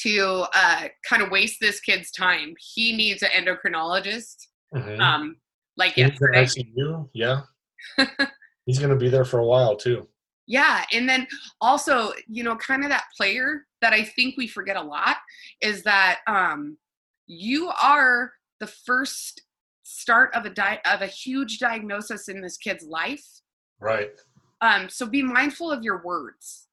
to 0.02 0.44
uh, 0.54 0.88
kind 1.08 1.22
of 1.22 1.30
waste 1.30 1.58
this 1.60 1.80
kid's 1.80 2.10
time. 2.10 2.54
He 2.58 2.96
needs 2.96 3.22
an 3.22 3.30
endocrinologist. 3.30 4.46
Mm-hmm. 4.74 5.00
Um, 5.00 5.36
like 5.76 5.96
yesterday. 5.96 6.44
ICU, 6.44 7.08
yeah. 7.12 7.42
He's 8.66 8.78
going 8.78 8.90
to 8.90 8.96
be 8.96 9.08
there 9.08 9.24
for 9.24 9.40
a 9.40 9.46
while 9.46 9.76
too. 9.76 10.08
Yeah, 10.46 10.84
and 10.92 11.08
then 11.08 11.26
also, 11.60 12.12
you 12.28 12.42
know, 12.42 12.56
kind 12.56 12.84
of 12.84 12.90
that 12.90 13.04
player 13.16 13.66
that 13.80 13.92
I 13.92 14.04
think 14.04 14.34
we 14.36 14.46
forget 14.46 14.76
a 14.76 14.82
lot 14.82 15.16
is 15.62 15.82
that 15.84 16.20
um, 16.26 16.76
you 17.26 17.70
are 17.82 18.32
the 18.60 18.66
first 18.66 19.42
start 19.84 20.34
of 20.34 20.44
a 20.44 20.50
di- 20.50 20.80
of 20.84 21.00
a 21.00 21.06
huge 21.06 21.58
diagnosis 21.58 22.28
in 22.28 22.42
this 22.42 22.56
kid's 22.58 22.84
life. 22.84 23.24
Right. 23.80 24.10
Um, 24.60 24.88
so 24.88 25.06
be 25.06 25.22
mindful 25.22 25.70
of 25.70 25.82
your 25.82 26.02
words. 26.04 26.63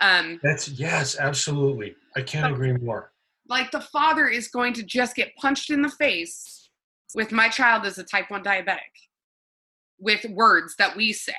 Um, 0.00 0.40
That's 0.42 0.68
yes, 0.68 1.18
absolutely. 1.18 1.94
I 2.16 2.22
can't 2.22 2.52
agree 2.52 2.72
more. 2.72 3.12
Like 3.48 3.70
the 3.70 3.80
father 3.80 4.28
is 4.28 4.48
going 4.48 4.72
to 4.74 4.82
just 4.82 5.14
get 5.14 5.34
punched 5.36 5.70
in 5.70 5.82
the 5.82 5.90
face 5.90 6.70
with 7.14 7.30
my 7.30 7.48
child 7.48 7.86
is 7.86 7.98
a 7.98 8.04
type 8.04 8.30
1 8.30 8.42
diabetic 8.42 8.78
with 9.98 10.24
words 10.26 10.74
that 10.78 10.96
we 10.96 11.12
say. 11.12 11.32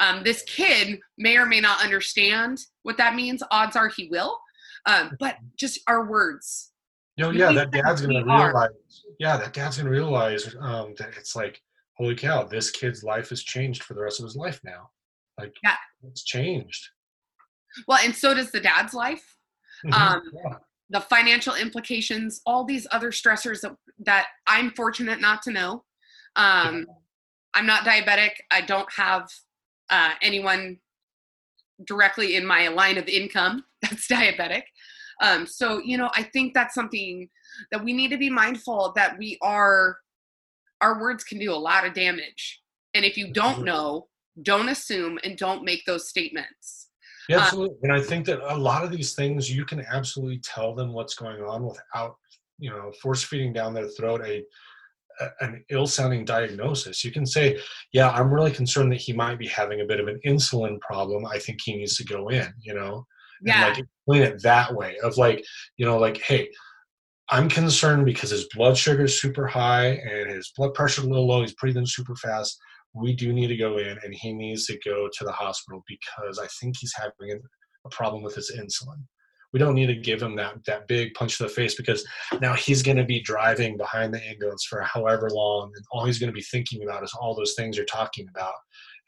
Um, 0.00 0.22
this 0.24 0.42
kid 0.42 0.98
may 1.18 1.36
or 1.36 1.46
may 1.46 1.60
not 1.60 1.82
understand 1.82 2.60
what 2.82 2.96
that 2.96 3.14
means. 3.14 3.42
Odds 3.50 3.76
are 3.76 3.88
he 3.88 4.08
will. 4.10 4.38
Um, 4.86 5.12
but 5.20 5.36
just 5.58 5.80
our 5.86 6.08
words. 6.08 6.72
Know, 7.16 7.30
yeah, 7.30 7.52
that 7.52 7.70
dad's 7.70 8.00
going 8.00 8.14
to 8.14 8.24
realize. 8.24 8.54
Are. 8.54 8.70
Yeah, 9.20 9.36
that 9.36 9.52
dad's 9.52 9.76
going 9.76 9.86
to 9.86 9.92
realize 9.92 10.54
um, 10.60 10.94
that 10.98 11.10
it's 11.16 11.36
like, 11.36 11.60
holy 11.96 12.16
cow, 12.16 12.42
this 12.42 12.72
kid's 12.72 13.04
life 13.04 13.28
has 13.28 13.44
changed 13.44 13.84
for 13.84 13.94
the 13.94 14.00
rest 14.00 14.18
of 14.18 14.24
his 14.24 14.34
life 14.34 14.60
now. 14.64 14.90
Like, 15.38 15.54
yeah, 15.62 15.76
it's 16.02 16.24
changed. 16.24 16.88
Well, 17.86 17.98
and 18.02 18.14
so 18.14 18.34
does 18.34 18.50
the 18.50 18.60
dad's 18.60 18.94
life. 18.94 19.36
Mm-hmm. 19.84 19.94
Um, 19.94 20.22
yeah. 20.34 20.56
The 20.90 21.00
financial 21.00 21.54
implications, 21.54 22.40
all 22.46 22.64
these 22.64 22.86
other 22.90 23.10
stressors 23.10 23.62
that, 23.62 23.74
that 24.00 24.26
I'm 24.46 24.70
fortunate 24.70 25.20
not 25.20 25.42
to 25.42 25.50
know. 25.50 25.84
Um, 26.36 26.86
I'm 27.54 27.66
not 27.66 27.84
diabetic. 27.84 28.30
I 28.50 28.60
don't 28.60 28.90
have 28.92 29.28
uh, 29.90 30.12
anyone 30.22 30.78
directly 31.86 32.36
in 32.36 32.44
my 32.46 32.68
line 32.68 32.98
of 32.98 33.08
income 33.08 33.64
that's 33.82 34.06
diabetic. 34.06 34.62
Um, 35.22 35.46
so, 35.46 35.78
you 35.78 35.96
know, 35.96 36.10
I 36.14 36.22
think 36.22 36.54
that's 36.54 36.74
something 36.74 37.28
that 37.70 37.84
we 37.84 37.92
need 37.92 38.10
to 38.10 38.18
be 38.18 38.30
mindful 38.30 38.92
that 38.96 39.16
we 39.18 39.38
are, 39.42 39.98
our 40.80 41.00
words 41.00 41.22
can 41.22 41.38
do 41.38 41.52
a 41.52 41.54
lot 41.54 41.86
of 41.86 41.94
damage. 41.94 42.60
And 42.94 43.04
if 43.04 43.16
you 43.16 43.32
don't 43.32 43.64
know, 43.64 44.08
don't 44.42 44.68
assume 44.68 45.18
and 45.22 45.36
don't 45.36 45.64
make 45.64 45.84
those 45.86 46.08
statements. 46.08 46.83
Yeah, 47.28 47.38
uh, 47.38 47.40
absolutely. 47.40 47.76
and 47.82 47.92
I 47.92 48.00
think 48.00 48.26
that 48.26 48.40
a 48.52 48.56
lot 48.56 48.84
of 48.84 48.90
these 48.90 49.14
things 49.14 49.50
you 49.50 49.64
can 49.64 49.80
absolutely 49.80 50.38
tell 50.38 50.74
them 50.74 50.92
what's 50.92 51.14
going 51.14 51.42
on 51.42 51.64
without, 51.64 52.16
you 52.58 52.70
know, 52.70 52.92
force 53.02 53.22
feeding 53.22 53.52
down 53.52 53.74
their 53.74 53.88
throat 53.88 54.22
a, 54.24 54.44
a 55.20 55.28
an 55.40 55.64
ill-sounding 55.70 56.24
diagnosis. 56.24 57.04
You 57.04 57.12
can 57.12 57.26
say, 57.26 57.58
"Yeah, 57.92 58.10
I'm 58.10 58.32
really 58.32 58.50
concerned 58.50 58.92
that 58.92 59.00
he 59.00 59.12
might 59.12 59.38
be 59.38 59.48
having 59.48 59.80
a 59.80 59.86
bit 59.86 60.00
of 60.00 60.08
an 60.08 60.20
insulin 60.26 60.80
problem. 60.80 61.24
I 61.26 61.38
think 61.38 61.60
he 61.62 61.76
needs 61.76 61.96
to 61.96 62.04
go 62.04 62.28
in." 62.28 62.52
You 62.60 62.74
know, 62.74 63.06
yeah. 63.42 63.68
like 63.68 63.78
explain 63.78 64.22
it 64.22 64.42
that 64.42 64.74
way 64.74 64.96
of 65.02 65.16
like, 65.16 65.44
you 65.76 65.86
know, 65.86 65.98
like, 65.98 66.18
hey. 66.18 66.50
I'm 67.30 67.48
concerned 67.48 68.04
because 68.04 68.28
his 68.28 68.46
blood 68.54 68.76
sugar 68.76 69.04
is 69.04 69.18
super 69.18 69.46
high 69.46 69.86
and 69.86 70.30
his 70.30 70.52
blood 70.54 70.74
pressure 70.74 71.00
a 71.00 71.06
little 71.06 71.26
low. 71.26 71.40
He's 71.40 71.54
breathing 71.54 71.86
super 71.86 72.14
fast 72.16 72.60
we 72.94 73.14
do 73.14 73.32
need 73.32 73.48
to 73.48 73.56
go 73.56 73.78
in 73.78 73.98
and 74.04 74.14
he 74.14 74.32
needs 74.32 74.66
to 74.66 74.78
go 74.84 75.08
to 75.12 75.24
the 75.24 75.32
hospital 75.32 75.84
because 75.86 76.38
I 76.38 76.46
think 76.60 76.76
he's 76.78 76.94
having 76.96 77.40
a 77.84 77.88
problem 77.90 78.22
with 78.22 78.34
his 78.34 78.52
insulin. 78.56 79.02
We 79.52 79.60
don't 79.60 79.74
need 79.74 79.86
to 79.86 79.94
give 79.94 80.20
him 80.20 80.34
that 80.36 80.64
that 80.66 80.88
big 80.88 81.14
punch 81.14 81.36
to 81.36 81.44
the 81.44 81.48
face 81.48 81.76
because 81.76 82.04
now 82.40 82.54
he's 82.54 82.82
going 82.82 82.96
to 82.96 83.04
be 83.04 83.20
driving 83.20 83.76
behind 83.76 84.12
the 84.12 84.24
ambulance 84.26 84.64
for 84.64 84.80
however 84.80 85.28
long, 85.30 85.70
and 85.76 85.84
all 85.92 86.04
he's 86.04 86.18
going 86.18 86.30
to 86.30 86.34
be 86.34 86.42
thinking 86.42 86.82
about 86.82 87.04
is 87.04 87.16
all 87.20 87.36
those 87.36 87.54
things 87.54 87.76
you're 87.76 87.86
talking 87.86 88.26
about, 88.34 88.54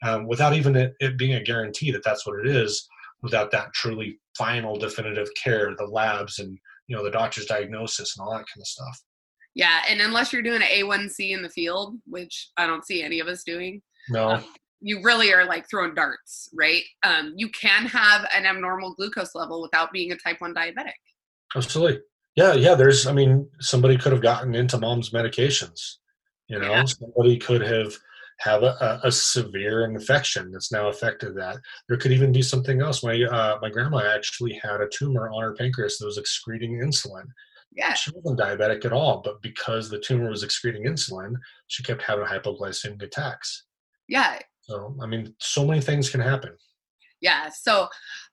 um, 0.03 0.25
without 0.25 0.53
even 0.53 0.75
it, 0.75 0.93
it 1.01 1.17
being 1.17 1.33
a 1.33 1.43
guarantee 1.43 1.91
that 1.91 2.03
that's 2.03 2.25
what 2.25 2.39
it 2.39 2.47
is. 2.47 2.87
Without 3.23 3.51
that 3.51 3.73
truly 3.73 4.19
final 4.37 4.77
definitive 4.77 5.27
care, 5.41 5.75
the 5.75 5.85
labs 5.85 6.39
and 6.39 6.57
you 6.87 6.95
know 6.95 7.03
the 7.03 7.11
doctor's 7.11 7.45
diagnosis 7.45 8.15
and 8.15 8.25
all 8.25 8.31
that 8.31 8.45
kind 8.53 8.61
of 8.61 8.67
stuff. 8.67 9.01
Yeah, 9.57 9.81
and 9.89 9.99
unless 10.01 10.31
you're 10.31 10.43
doing 10.43 10.61
an 10.61 10.67
A1C 10.67 11.31
in 11.31 11.41
the 11.41 11.49
field, 11.49 11.95
which 12.05 12.51
I 12.57 12.67
don't 12.67 12.85
see 12.85 13.01
any 13.01 13.19
of 13.19 13.27
us 13.27 13.43
doing, 13.43 13.81
no, 14.07 14.29
um, 14.29 14.45
you 14.81 15.01
really 15.01 15.33
are 15.33 15.45
like 15.45 15.67
throwing 15.67 15.95
darts, 15.95 16.47
right? 16.53 16.83
Um, 17.01 17.33
you 17.35 17.49
can 17.49 17.87
have 17.87 18.27
an 18.35 18.45
abnormal 18.45 18.93
glucose 18.93 19.33
level 19.33 19.59
without 19.63 19.91
being 19.91 20.11
a 20.11 20.15
type 20.15 20.41
one 20.41 20.53
diabetic. 20.53 20.93
Absolutely. 21.55 22.01
Yeah, 22.35 22.53
yeah. 22.53 22.75
There's, 22.75 23.07
I 23.07 23.13
mean, 23.13 23.49
somebody 23.59 23.97
could 23.97 24.11
have 24.11 24.21
gotten 24.21 24.53
into 24.53 24.77
mom's 24.77 25.09
medications. 25.09 25.95
You 26.47 26.59
know, 26.59 26.69
yeah. 26.69 26.85
somebody 26.85 27.39
could 27.39 27.61
have 27.61 27.93
have 28.41 28.61
a, 28.61 28.99
a, 29.03 29.11
severe 29.11 29.85
infection 29.85 30.51
that's 30.51 30.71
now 30.71 30.89
affected 30.89 31.35
that. 31.35 31.57
There 31.89 31.97
could 31.97 32.11
even 32.11 32.31
be 32.31 32.43
something 32.43 32.79
else. 32.83 33.03
My 33.03 33.23
uh, 33.23 33.57
my 33.63 33.71
grandma 33.71 34.03
actually 34.15 34.53
had 34.61 34.81
a 34.81 34.87
tumor 34.89 35.29
on 35.29 35.41
her 35.41 35.55
pancreas 35.55 35.97
that 35.97 36.05
was 36.05 36.19
excreting 36.19 36.79
insulin, 36.79 37.25
yeah. 37.77 37.93
She 37.93 38.11
wasn't 38.15 38.39
diabetic 38.39 38.85
at 38.85 38.91
all, 38.91 39.21
but 39.23 39.41
because 39.43 39.89
the 39.89 39.99
tumor 39.99 40.29
was 40.29 40.41
excreting 40.41 40.85
insulin, 40.85 41.35
she 41.67 41.83
kept 41.83 42.01
having 42.01 42.25
hypoglycemic 42.25 43.03
attacks. 43.03 43.65
Yeah. 44.07 44.39
So, 44.61 44.95
I 44.99 45.05
mean, 45.05 45.35
so 45.39 45.63
many 45.63 45.79
things 45.79 46.09
can 46.09 46.19
happen. 46.19 46.57
Yeah. 47.21 47.49
So, 47.49 47.87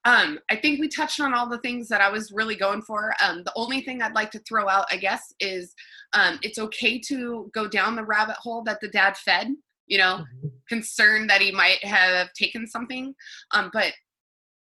um, 0.07 0.38
I 0.51 0.57
think 0.57 0.80
we 0.80 0.88
touched 0.88 1.20
on 1.20 1.34
all 1.34 1.49
the 1.49 1.59
things 1.59 1.88
that 1.88 2.01
I 2.01 2.11
was 2.11 2.32
really 2.32 2.57
going 2.57 2.82
for. 2.82 3.14
Um, 3.22 3.42
the 3.45 3.53
only 3.55 3.82
thing 3.82 4.01
I'd 4.01 4.14
like 4.14 4.30
to 4.32 4.38
throw 4.40 4.66
out, 4.66 4.86
I 4.90 4.97
guess, 4.97 5.22
is 5.40 5.74
um, 6.14 6.38
it's 6.42 6.59
okay 6.59 6.99
to 7.01 7.51
go 7.55 7.68
down 7.68 7.97
the 7.97 8.05
rabbit 8.05 8.36
hole 8.36 8.62
that 8.64 8.80
the 8.80 8.88
dad 8.88 9.16
fed, 9.18 9.49
you 9.86 9.99
know, 9.99 10.24
mm-hmm. 10.24 10.49
concerned 10.68 11.28
that 11.28 11.42
he 11.42 11.53
might 11.53 11.84
have 11.84 12.32
taken 12.32 12.66
something. 12.66 13.14
Um, 13.51 13.70
but 13.74 13.92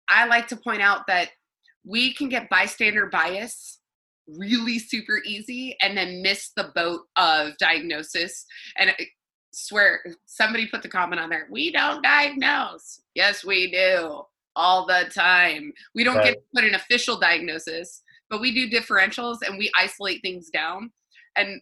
I 0.09 0.25
like 0.25 0.47
to 0.49 0.57
point 0.57 0.81
out 0.81 1.07
that 1.07 1.29
we 1.85 2.13
can 2.13 2.27
get 2.27 2.49
bystander 2.49 3.07
bias 3.07 3.79
really 4.27 4.79
super 4.79 5.21
easy 5.25 5.75
and 5.81 5.97
then 5.97 6.21
miss 6.21 6.51
the 6.55 6.71
boat 6.75 7.01
of 7.17 7.57
diagnosis 7.57 8.45
and 8.77 8.89
I 8.91 9.07
swear 9.51 10.03
somebody 10.25 10.65
put 10.67 10.81
the 10.81 10.89
comment 10.89 11.21
on 11.21 11.29
there 11.29 11.47
we 11.51 11.71
don't 11.71 12.01
diagnose 12.01 13.01
yes 13.15 13.43
we 13.45 13.69
do 13.69 14.23
all 14.55 14.85
the 14.85 15.09
time. 15.13 15.73
We 15.95 16.03
don't 16.03 16.17
Right. 16.17 16.25
get 16.25 16.33
to 16.35 16.43
put 16.53 16.63
an 16.63 16.75
official 16.75 17.17
diagnosis, 17.17 18.03
but 18.29 18.41
we 18.41 18.51
do 18.53 18.69
differentials 18.69 19.39
and 19.45 19.57
we 19.57 19.71
isolate 19.77 20.21
things 20.21 20.49
down. 20.49 20.91
And 21.35 21.61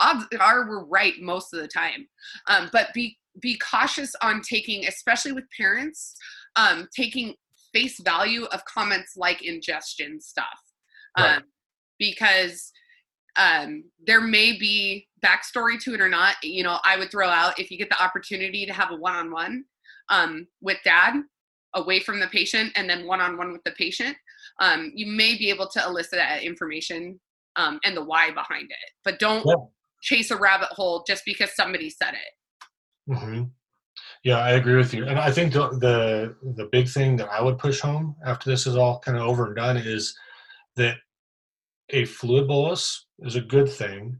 odds 0.00 0.26
are 0.38 0.68
we're 0.68 0.84
right 0.84 1.14
most 1.20 1.54
of 1.54 1.60
the 1.60 1.68
time. 1.68 2.08
Um, 2.46 2.68
but 2.72 2.92
be 2.94 3.18
be 3.40 3.58
cautious 3.58 4.14
on 4.22 4.40
taking, 4.40 4.86
especially 4.86 5.32
with 5.32 5.44
parents, 5.56 6.16
um, 6.56 6.88
taking 6.96 7.34
face 7.74 8.00
value 8.00 8.44
of 8.46 8.64
comments 8.64 9.14
like 9.16 9.42
ingestion 9.42 10.20
stuff, 10.20 10.58
Right. 11.18 11.42
Because 11.98 12.72
um, 13.36 13.84
there 14.06 14.20
may 14.20 14.58
be 14.58 15.08
backstory 15.24 15.78
to 15.80 15.94
it 15.94 16.00
or 16.00 16.08
not. 16.08 16.36
You 16.42 16.62
know, 16.62 16.78
I 16.84 16.96
would 16.98 17.10
throw 17.10 17.28
out 17.28 17.58
if 17.58 17.70
you 17.70 17.78
get 17.78 17.90
the 17.90 18.02
opportunity 18.02 18.66
to 18.66 18.72
have 18.72 18.90
a 18.90 18.96
one-on-one 18.96 19.64
um, 20.08 20.46
with 20.60 20.78
dad 20.84 21.14
away 21.74 22.00
from 22.00 22.20
the 22.20 22.28
patient 22.28 22.72
and 22.76 22.88
then 22.88 23.06
one-on-one 23.06 23.52
with 23.52 23.62
the 23.64 23.72
patient, 23.72 24.16
um, 24.60 24.92
you 24.94 25.06
may 25.06 25.36
be 25.36 25.50
able 25.50 25.68
to 25.68 25.82
elicit 25.84 26.12
that 26.18 26.42
information 26.42 27.20
um, 27.56 27.78
and 27.84 27.96
the 27.96 28.04
why 28.04 28.30
behind 28.30 28.70
it. 28.70 28.90
But 29.04 29.18
don't 29.18 29.44
Yeah. 29.46 29.54
chase 30.02 30.30
a 30.30 30.36
rabbit 30.36 30.68
hole 30.70 31.04
just 31.06 31.24
because 31.24 31.54
somebody 31.54 31.90
said 31.90 32.14
it. 32.14 33.14
hmm 33.18 33.42
Yeah, 34.24 34.38
I 34.38 34.52
agree 34.52 34.76
with 34.76 34.94
you, 34.94 35.06
and 35.06 35.18
I 35.18 35.30
think 35.30 35.52
the, 35.52 35.68
the 35.78 36.36
the 36.56 36.68
big 36.72 36.88
thing 36.88 37.16
that 37.16 37.28
I 37.28 37.40
would 37.42 37.58
push 37.58 37.80
home 37.80 38.16
after 38.24 38.50
this 38.50 38.66
is 38.66 38.76
all 38.76 38.98
kind 39.00 39.16
of 39.18 39.24
over 39.24 39.46
and 39.46 39.56
done 39.56 39.76
is 39.76 40.16
that 40.76 40.96
a 41.90 42.04
fluid 42.04 42.48
bolus 42.48 43.06
is 43.20 43.36
a 43.36 43.40
good 43.40 43.68
thing, 43.68 44.18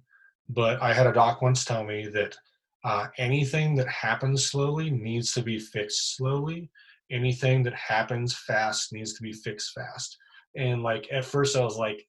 but 0.48 0.80
I 0.80 0.92
had 0.92 1.06
a 1.06 1.12
doc 1.12 1.42
once 1.42 1.64
tell 1.64 1.84
me 1.84 2.06
that 2.08 2.36
uh, 2.84 3.08
anything 3.18 3.74
that 3.76 3.88
happens 3.88 4.46
slowly 4.46 4.90
needs 4.90 5.32
to 5.34 5.42
be 5.42 5.58
fixed 5.58 6.16
slowly. 6.16 6.70
Anything 7.10 7.62
that 7.64 7.74
happens 7.74 8.36
fast 8.36 8.92
needs 8.92 9.14
to 9.14 9.22
be 9.22 9.32
fixed 9.32 9.72
fast. 9.72 10.16
And 10.56 10.82
like 10.82 11.08
at 11.12 11.24
first, 11.24 11.56
I 11.56 11.64
was 11.64 11.76
like, 11.76 12.06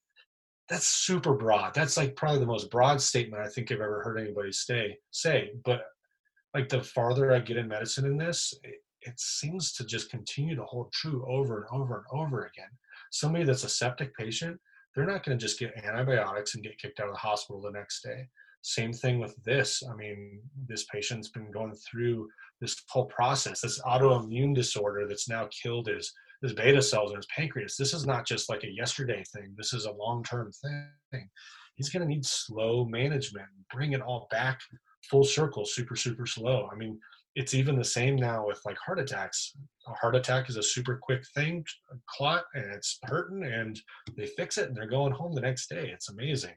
"That's 0.70 0.88
super 0.88 1.34
broad. 1.34 1.74
That's 1.74 1.98
like 1.98 2.16
probably 2.16 2.40
the 2.40 2.46
most 2.46 2.72
broad 2.72 3.02
statement 3.02 3.44
I 3.44 3.50
think 3.50 3.72
I've 3.72 3.82
ever 3.82 4.04
heard 4.04 4.20
anybody 4.20 4.52
say." 4.52 4.98
Say, 5.12 5.52
but 5.66 5.82
like 6.54 6.70
the 6.70 6.82
farther 6.82 7.34
I 7.34 7.40
get 7.40 7.58
in 7.58 7.68
medicine 7.68 8.06
in 8.06 8.18
this, 8.18 8.54
it, 8.64 8.76
it 9.02 9.20
seems 9.20 9.74
to 9.74 9.86
just 9.86 10.10
continue 10.10 10.56
to 10.56 10.64
hold 10.64 10.92
true 10.92 11.26
over 11.28 11.58
and 11.62 11.82
over 11.82 11.98
and 11.98 12.06
over 12.20 12.46
again. 12.46 12.70
Somebody 13.12 13.46
that's 13.46 13.64
a 13.64 13.70
septic 13.70 14.16
patient, 14.16 14.60
they're 14.98 15.06
not 15.06 15.24
going 15.24 15.38
to 15.38 15.42
just 15.42 15.60
get 15.60 15.78
antibiotics 15.86 16.56
and 16.56 16.64
get 16.64 16.80
kicked 16.80 17.00
out 17.00 17.08
of 17.08 17.14
the 17.14 17.20
hospital 17.20 17.62
the 17.62 17.70
next 17.70 18.02
day. 18.02 18.28
Same 18.64 18.92
thing 18.92 19.20
with 19.20 19.36
this. 19.44 19.84
I 19.88 19.96
mean, 19.96 20.42
this 20.68 20.86
patient's 20.86 21.30
been 21.30 21.52
going 21.52 21.76
through 21.76 22.28
this 22.60 22.76
whole 22.90 23.06
process, 23.06 23.62
this 23.62 23.80
autoimmune 23.84 24.56
disorder 24.56 25.08
that's 25.08 25.30
now 25.30 25.48
killed 25.64 25.88
his 25.88 26.12
his 26.42 26.54
beta 26.54 26.82
cells 26.82 27.12
in 27.12 27.18
his 27.18 27.28
pancreas. 27.36 27.78
This 27.78 27.94
is 27.94 28.06
not 28.06 28.26
just 28.26 28.48
like 28.50 28.64
a 28.64 28.72
yesterday 28.72 29.24
thing. 29.34 29.54
This 29.56 29.74
is 29.74 29.86
a 29.86 29.92
long 29.92 30.24
term 30.24 30.52
thing. 30.52 31.30
He's 31.76 31.90
going 31.90 32.02
to 32.02 32.08
need 32.08 32.26
slow 32.26 32.86
management, 32.86 33.48
bring 33.72 33.94
it 33.94 34.02
all 34.02 34.28
back 34.32 34.60
full 35.10 35.24
circle, 35.24 35.64
super 35.64 35.96
super 35.96 36.26
slow. 36.26 36.68
I 36.72 36.76
mean, 36.76 37.00
it's 37.38 37.54
even 37.54 37.78
the 37.78 37.86
same 37.86 38.16
now 38.16 38.48
with 38.48 38.60
like 38.66 38.78
heart 38.84 38.98
attacks. 39.00 39.54
A 39.88 39.94
heart 39.94 40.16
attack 40.16 40.50
is 40.50 40.56
a 40.58 40.64
super 40.64 40.98
quick 41.00 41.24
thing, 41.36 41.64
a 41.92 41.96
clot, 42.10 42.46
and 42.56 42.66
it's 42.74 42.98
hurting, 43.04 43.44
and 43.44 43.80
they 44.18 44.26
fix 44.26 44.58
it, 44.58 44.68
and 44.68 44.76
they're 44.76 44.88
going 44.90 45.14
home 45.14 45.34
the 45.34 45.42
next 45.42 45.70
day. 45.70 45.92
It's 45.94 46.10
amazing. 46.10 46.56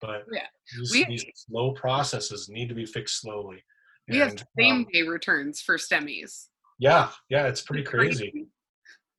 But 0.00 0.24
Yeah. 0.32 0.46
these, 0.76 0.90
We- 0.92 1.04
these 1.04 1.24
slow 1.34 1.72
processes 1.74 2.48
need 2.48 2.68
to 2.70 2.74
be 2.74 2.86
fixed 2.86 3.20
slowly. 3.20 3.62
We 4.08 4.16
have 4.18 4.34
same 4.58 4.74
um, 4.78 4.86
day 4.92 5.02
returns 5.02 5.60
for 5.60 5.78
STEMIs. 5.78 6.48
yeah, 6.80 7.12
yeah, 7.28 7.46
it's 7.46 7.62
pretty 7.62 7.84
crazy. 7.84 8.48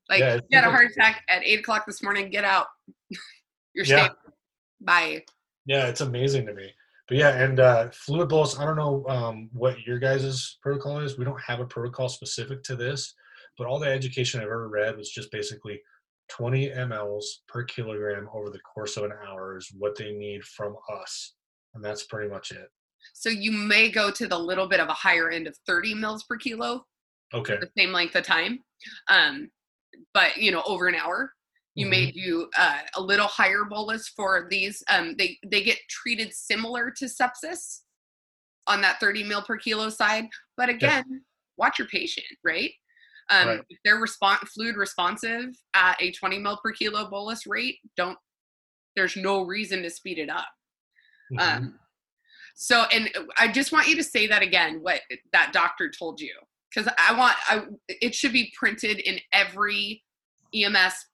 Like 0.10 0.20
Yeah, 0.20 0.40
you 0.50 0.58
had 0.60 0.68
a 0.68 0.72
heart 0.72 0.88
attack 0.92 1.24
at 1.30 1.42
eight 1.46 1.60
o'clock 1.62 1.86
this 1.86 2.04
morning. 2.04 2.30
Get 2.30 2.44
out. 2.44 2.68
You're 3.74 3.86
Yeah. 3.86 4.10
Bye. 4.82 5.24
Yeah, 5.66 5.88
it's 5.88 6.02
amazing 6.02 6.48
to 6.48 6.54
me. 6.54 6.74
But 7.08 7.18
yeah, 7.18 7.44
and 7.44 7.60
uh, 7.60 7.90
fluid 7.92 8.30
bolus. 8.30 8.58
I 8.58 8.66
don't 8.66 8.78
know 8.78 9.06
um, 9.08 9.50
what 9.52 9.82
your 9.86 10.00
guys' 10.00 10.58
protocol 10.62 11.00
is. 11.00 11.18
We 11.18 11.26
don't 11.26 11.42
have 11.42 11.60
a 11.60 11.66
protocol 11.66 12.10
specific 12.10 12.64
to 12.64 12.76
this, 12.76 13.14
but 13.58 13.68
all 13.68 13.80
the 13.80 13.90
education 13.90 14.40
I've 14.40 14.46
ever 14.46 14.70
read 14.70 14.98
was 14.98 15.10
just 15.10 15.32
basically 15.32 15.82
20 16.30 16.70
mLs 16.70 17.26
per 17.48 17.64
kilogram 17.64 18.30
over 18.34 18.50
the 18.50 18.60
course 18.60 18.96
of 18.98 19.04
an 19.04 19.12
hour 19.28 19.58
is 19.58 19.70
what 19.78 19.98
they 19.98 20.14
need 20.14 20.44
from 20.44 20.76
us, 21.04 21.34
and 21.74 21.84
that's 21.84 22.04
pretty 22.06 22.30
much 22.30 22.52
it. 22.52 22.70
So 23.14 23.30
you 23.30 23.52
may 23.52 23.90
go 23.90 24.12
to 24.12 24.28
the 24.28 24.38
little 24.38 24.68
bit 24.68 24.80
of 24.80 24.88
a 24.88 24.94
higher 24.94 25.30
end 25.30 25.48
of 25.48 25.58
30 25.68 25.96
mils 25.96 26.24
per 26.24 26.38
kilo, 26.38 26.86
Okay. 27.34 27.58
the 27.60 27.70
same 27.78 27.92
length 27.92 28.16
of 28.16 28.24
time. 28.24 28.60
Um, 29.10 29.50
but 30.14 30.38
you 30.38 30.52
know, 30.52 30.62
over 30.66 30.88
an 30.88 30.96
hour. 30.96 31.34
You 31.76 31.86
may 31.86 32.12
do 32.12 32.50
uh, 32.58 32.80
a 32.98 33.02
little 33.02 33.28
higher 33.28 33.64
bolus 33.64 34.10
for 34.10 34.48
these. 34.50 34.84
Um, 34.90 35.16
they 35.18 35.38
they 35.48 35.64
get 35.64 35.78
treated 35.90 36.34
similar 36.34 36.92
to 36.98 37.06
sepsis 37.06 37.80
on 38.68 38.82
that 38.82 39.00
30 39.00 39.24
mil 39.24 39.42
per 39.42 39.58
kilo 39.58 39.90
side. 39.90 40.26
But 40.58 40.70
again, 40.70 41.24
watch 41.58 41.80
your 41.80 41.88
patient, 41.88 42.28
right? 42.44 42.72
Um, 43.30 43.48
Right. 43.48 43.62
If 43.70 43.78
they're 43.86 44.02
respon 44.02 44.38
fluid 44.50 44.76
responsive 44.76 45.56
at 45.74 46.02
a 46.02 46.12
20 46.12 46.40
mil 46.40 46.60
per 46.62 46.72
kilo 46.74 47.10
bolus 47.10 47.48
rate, 47.48 47.78
don't. 47.96 48.18
There's 48.98 49.16
no 49.16 49.44
reason 49.44 49.82
to 49.84 49.90
speed 49.90 50.20
it 50.20 50.30
up. 50.30 50.50
Mhm. 51.34 51.40
Um, 51.40 51.80
so, 52.56 52.84
and 52.92 53.10
I 53.38 53.48
just 53.48 53.72
want 53.72 53.88
you 53.88 53.96
to 53.96 54.04
say 54.04 54.28
that 54.28 54.42
again, 54.42 54.80
what 54.82 55.00
that 55.32 55.54
doctor 55.54 55.90
told 55.90 56.20
you, 56.20 56.34
because 56.70 56.92
I 56.98 57.18
want, 57.18 57.36
I, 57.48 57.64
it 57.88 58.14
should 58.14 58.34
be 58.34 58.54
printed 58.58 59.00
in 59.00 59.20
every 59.32 60.04
EMS 60.54 61.06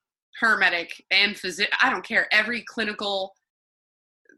paramedic 0.42 0.90
and 1.12 1.38
physician. 1.38 1.72
I 1.82 1.90
don't 1.90 2.06
care, 2.06 2.28
every 2.32 2.64
clinical 2.68 3.34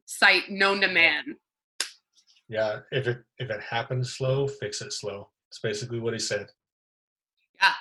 site 0.06 0.50
known 0.50 0.82
to 0.82 0.88
man. 0.88 1.36
yeah, 2.48 2.80
if 2.92 3.08
it 3.08 3.20
if 3.38 3.50
it 3.50 3.62
happens 3.62 4.16
slow, 4.16 4.48
fix 4.48 4.82
it 4.82 4.92
slow. 4.92 5.30
It's 5.50 5.60
basically 5.60 6.00
what 6.00 6.14
he 6.14 6.20
said. 6.20 6.48
Yeah, 7.62 7.74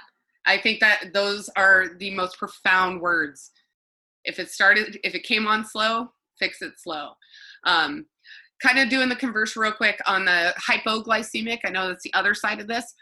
I 0.46 0.58
think 0.58 0.80
that 0.80 1.12
those 1.14 1.48
are 1.56 1.96
the 1.98 2.14
most 2.14 2.38
profound 2.38 3.00
words. 3.00 3.50
If 4.24 4.38
it 4.38 4.50
started, 4.50 4.98
if 5.04 5.14
it 5.14 5.22
came 5.22 5.46
on 5.46 5.64
slow, 5.64 6.08
fix 6.38 6.60
it 6.62 6.72
slow. 6.78 7.12
Um, 7.64 8.06
kind 8.62 8.78
of 8.78 8.88
doing 8.88 9.08
the 9.08 9.16
converse 9.16 9.56
real 9.56 9.72
quick 9.72 10.00
on 10.06 10.24
the 10.24 10.52
hypoglycemic. 10.58 11.60
I 11.64 11.70
know 11.70 11.88
that's 11.88 12.04
the 12.04 12.14
other 12.14 12.34
side 12.34 12.60
of 12.60 12.66
this, 12.66 12.94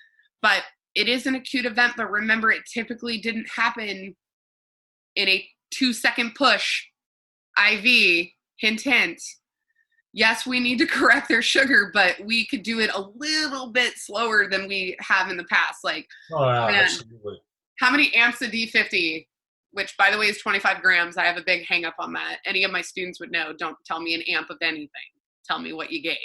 but 0.42 0.62
it 0.94 1.08
is 1.08 1.26
an 1.26 1.34
acute 1.34 1.66
event. 1.66 1.94
But 1.96 2.10
remember, 2.10 2.50
it 2.50 2.62
typically 2.72 3.18
didn't 3.18 3.48
happen 3.54 4.14
in 5.16 5.28
a 5.28 5.46
two 5.70 5.92
second 5.92 6.34
push 6.34 6.84
IV. 7.58 8.28
Hint, 8.58 8.80
hint. 8.80 9.20
Yes, 10.14 10.46
we 10.46 10.60
need 10.60 10.78
to 10.78 10.86
correct 10.98 11.28
their 11.28 11.42
sugar, 11.42 11.90
but 11.92 12.16
we 12.24 12.46
could 12.46 12.62
do 12.62 12.80
it 12.80 12.90
a 12.94 13.00
little 13.16 13.70
bit 13.70 13.94
slower 13.96 14.48
than 14.48 14.66
we 14.66 14.96
have 15.00 15.30
in 15.30 15.36
the 15.36 15.44
past. 15.44 15.80
Like, 15.84 16.06
Oh, 16.32 16.42
yeah, 16.46 16.82
absolutely. 16.84 17.38
how 17.78 17.90
many 17.90 18.14
amps 18.14 18.40
of 18.40 18.50
D50 18.50 19.26
Which, 19.72 19.94
by 19.98 20.10
the 20.10 20.16
way, 20.18 20.26
is 20.28 20.38
25 20.40 20.80
grams. 20.80 21.18
I 21.18 21.24
have 21.24 21.36
a 21.36 21.42
big 21.44 21.66
hang 21.66 21.84
up 21.84 21.96
on 21.98 22.14
that. 22.14 22.38
Any 22.46 22.64
of 22.64 22.70
my 22.70 22.80
students 22.80 23.20
would 23.20 23.30
know. 23.30 23.52
Don't 23.58 23.76
tell 23.84 24.00
me 24.00 24.14
an 24.14 24.22
amp 24.22 24.48
of 24.48 24.56
anything. 24.62 24.88
Tell 25.44 25.58
me 25.58 25.74
what 25.74 25.92
you 25.92 26.00
gave. 26.02 26.16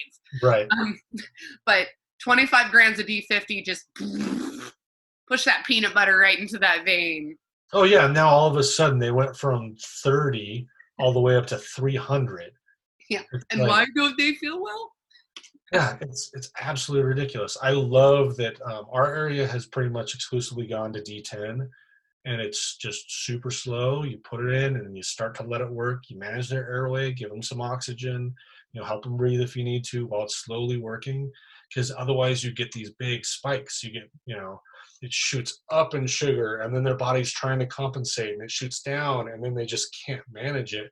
Right. 0.41 0.67
Um, 0.71 0.97
but 1.65 1.87
25 2.23 2.71
grams 2.71 2.97
of 2.99 3.07
D50 3.07 3.65
just 3.65 3.87
push 5.27 5.43
that 5.43 5.65
peanut 5.65 5.93
butter 5.93 6.17
right 6.17 6.39
into 6.39 6.57
that 6.59 6.85
vein. 6.85 7.37
Oh 7.73 7.83
yeah, 7.83 8.07
now 8.07 8.27
all 8.29 8.47
of 8.49 8.57
a 8.57 8.63
sudden 8.63 8.99
they 8.99 9.11
went 9.11 9.35
from 9.35 9.75
30 10.03 10.67
all 10.99 11.13
the 11.13 11.19
way 11.21 11.35
up 11.35 11.47
to 11.47 11.57
300. 11.57 12.51
Yeah, 13.09 13.21
It's 13.33 13.45
And 13.51 13.61
like- 13.61 13.69
why 13.69 13.85
don't 13.95 14.17
they 14.17 14.33
feel 14.35 14.61
well? 14.61 14.91
yeah, 15.71 15.97
it's 16.01 16.29
it's 16.33 16.51
absolutely 16.59 17.07
ridiculous. 17.07 17.57
I 17.61 17.71
love 17.71 18.35
that 18.37 18.61
um, 18.63 18.85
our 18.91 19.15
area 19.15 19.47
has 19.47 19.65
pretty 19.67 19.89
much 19.89 20.13
exclusively 20.15 20.67
gone 20.67 20.91
to 20.93 21.01
D10, 21.01 21.67
and 22.25 22.41
it's 22.41 22.75
just 22.77 23.05
super 23.25 23.49
slow. 23.51 24.03
You 24.03 24.17
put 24.19 24.45
it 24.45 24.53
in, 24.63 24.75
and 24.75 24.95
you 24.97 25.01
start 25.03 25.33
to 25.35 25.43
let 25.43 25.61
it 25.61 25.69
work. 25.71 26.03
You 26.09 26.19
manage 26.19 26.49
their 26.49 26.69
airway, 26.69 27.13
give 27.13 27.29
them 27.29 27.41
some 27.41 27.61
oxygen, 27.61 28.33
you 28.73 28.81
know, 28.81 28.85
help 28.85 29.03
them 29.03 29.15
breathe 29.17 29.39
if 29.41 29.55
you 29.55 29.63
need 29.63 29.85
to 29.85 30.05
while 30.07 30.23
it's 30.23 30.43
slowly 30.43 30.77
working. 30.77 31.31
Because 31.69 31.89
otherwise, 31.97 32.43
you 32.43 32.51
get 32.53 32.71
these 32.73 32.91
big 32.99 33.25
spikes. 33.25 33.81
You 33.81 33.91
get, 33.93 34.09
you 34.25 34.35
know, 34.35 34.61
it 35.01 35.11
shoots 35.11 35.61
up 35.71 35.93
in 35.95 36.05
sugar, 36.05 36.57
and 36.57 36.75
then 36.75 36.83
their 36.83 36.95
body's 36.95 37.31
trying 37.31 37.59
to 37.59 37.65
compensate, 37.65 38.33
and 38.33 38.43
it 38.43 38.51
shoots 38.51 38.81
down, 38.81 39.29
and 39.29 39.43
then 39.43 39.55
they 39.55 39.65
just 39.65 39.95
can't 40.05 40.21
manage 40.31 40.73
it. 40.73 40.91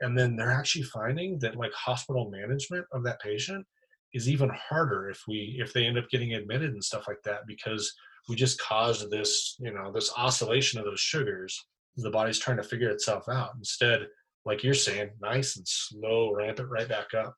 And 0.00 0.18
then 0.18 0.34
they're 0.34 0.50
actually 0.50 0.82
finding 0.84 1.38
that 1.38 1.56
like 1.56 1.72
hospital 1.72 2.30
management 2.30 2.84
of 2.92 3.04
that 3.04 3.20
patient 3.20 3.64
is 4.12 4.28
even 4.28 4.50
harder 4.50 5.08
if 5.08 5.22
we 5.28 5.56
if 5.60 5.72
they 5.72 5.84
end 5.84 5.98
up 5.98 6.08
getting 6.10 6.34
admitted 6.34 6.72
and 6.72 6.82
stuff 6.82 7.06
like 7.06 7.22
that 7.24 7.46
because 7.46 7.92
we 8.28 8.36
just 8.36 8.60
caused 8.60 9.10
this 9.10 9.56
you 9.60 9.72
know 9.72 9.92
this 9.92 10.12
oscillation 10.16 10.78
of 10.80 10.84
those 10.84 11.00
sugars. 11.00 11.64
The 11.96 12.10
body's 12.10 12.40
trying 12.40 12.56
to 12.56 12.64
figure 12.64 12.90
itself 12.90 13.28
out. 13.28 13.50
Instead 13.56 14.08
like 14.44 14.62
you're 14.62 14.74
saying 14.74 15.10
nice 15.20 15.56
and 15.56 15.66
slow 15.66 16.32
ramp 16.34 16.58
it 16.58 16.64
right 16.64 16.88
back 16.88 17.14
up 17.14 17.34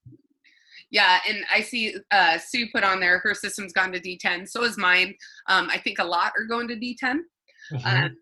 Yeah, 0.91 1.19
and 1.29 1.39
I 1.53 1.63
see 1.63 1.97
uh, 2.11 2.39
Sue 2.39 2.69
put 2.73 2.85
on 2.85 3.01
there 3.01 3.19
her 3.19 3.35
system's 3.35 3.73
gone 3.73 3.93
to 3.93 4.01
D10. 4.01 4.49
So 4.49 4.63
is 4.63 4.79
mine. 4.79 5.15
Um, 5.49 5.69
I 5.71 5.79
think 5.79 5.99
a 5.99 6.05
lot 6.05 6.33
are 6.39 6.45
going 6.45 6.69
to 6.69 6.77
D10. 6.77 7.19
Mm-hmm. 7.73 7.87
Um, 7.87 8.17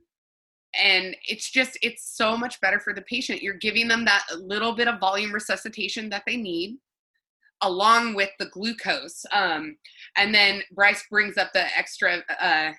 and 0.83 1.17
it's 1.29 1.51
just 1.51 1.79
it's 1.83 2.17
so 2.17 2.37
much 2.37 2.61
better 2.61 2.81
for 2.81 2.93
the 2.93 3.03
patient 3.03 3.43
you're 3.43 3.55
giving 3.55 3.89
them 3.89 4.05
that 4.05 4.25
little 4.41 4.75
bit 4.75 4.89
of 4.89 5.01
volume 5.01 5.33
resuscitation 5.33 6.09
that 6.09 6.23
they 6.27 6.37
need 6.37 6.77
along 7.63 8.15
with 8.15 8.31
the 8.39 8.47
glucose 8.47 9.25
um, 9.33 9.77
and 10.17 10.35
then 10.35 10.63
bryce 10.73 11.05
brings 11.11 11.37
up 11.37 11.53
the 11.53 11.65
extra 11.77 12.23
uh, 12.41 12.73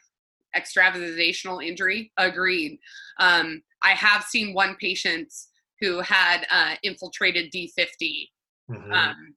extravasational 0.56 1.66
injury 1.66 2.12
agreed 2.18 2.78
um, 3.20 3.62
i 3.82 3.92
have 3.92 4.24
seen 4.24 4.54
one 4.54 4.76
patient 4.80 5.32
who 5.80 6.00
had 6.02 6.46
uh, 6.52 6.76
infiltrated 6.84 7.52
d50 7.52 8.30
mm-hmm. 8.70 8.92
um, 8.92 9.36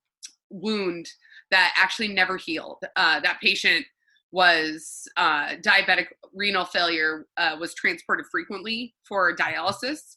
wound 0.51 1.09
that 1.51 1.74
actually 1.76 2.09
never 2.09 2.36
healed. 2.36 2.82
Uh, 2.96 3.20
that 3.20 3.38
patient 3.42 3.84
was 4.30 5.09
uh, 5.16 5.55
diabetic 5.62 6.07
renal 6.34 6.64
failure 6.64 7.26
uh, 7.36 7.57
was 7.59 7.74
transported 7.74 8.26
frequently 8.30 8.94
for 9.07 9.34
dialysis. 9.34 10.16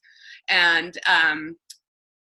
And 0.50 0.98
um, 1.08 1.56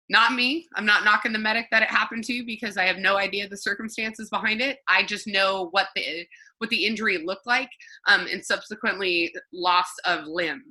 not 0.09 0.35
me. 0.35 0.67
I'm 0.77 0.87
not 0.87 1.05
knocking 1.05 1.33
the 1.33 1.39
medic 1.39 1.67
that 1.71 1.83
it 1.83 1.89
happened 1.89 2.25
to 2.25 2.45
because 2.45 2.77
i 2.77 2.85
have 2.85 2.99
no 2.99 3.17
idea 3.17 3.49
the 3.49 3.57
circumstances 3.57 4.31
behind 4.31 4.61
it. 4.61 4.79
I 4.89 5.05
just 5.05 5.27
know 5.27 5.69
what 5.73 5.89
the 5.95 6.27
what 6.59 6.71
the 6.71 6.87
injury 6.87 7.19
looked 7.19 7.47
like 7.47 7.71
um, 8.07 8.27
and 8.31 8.45
subsequently 8.45 9.35
loss 9.53 9.89
of 10.05 10.27
limb 10.27 10.63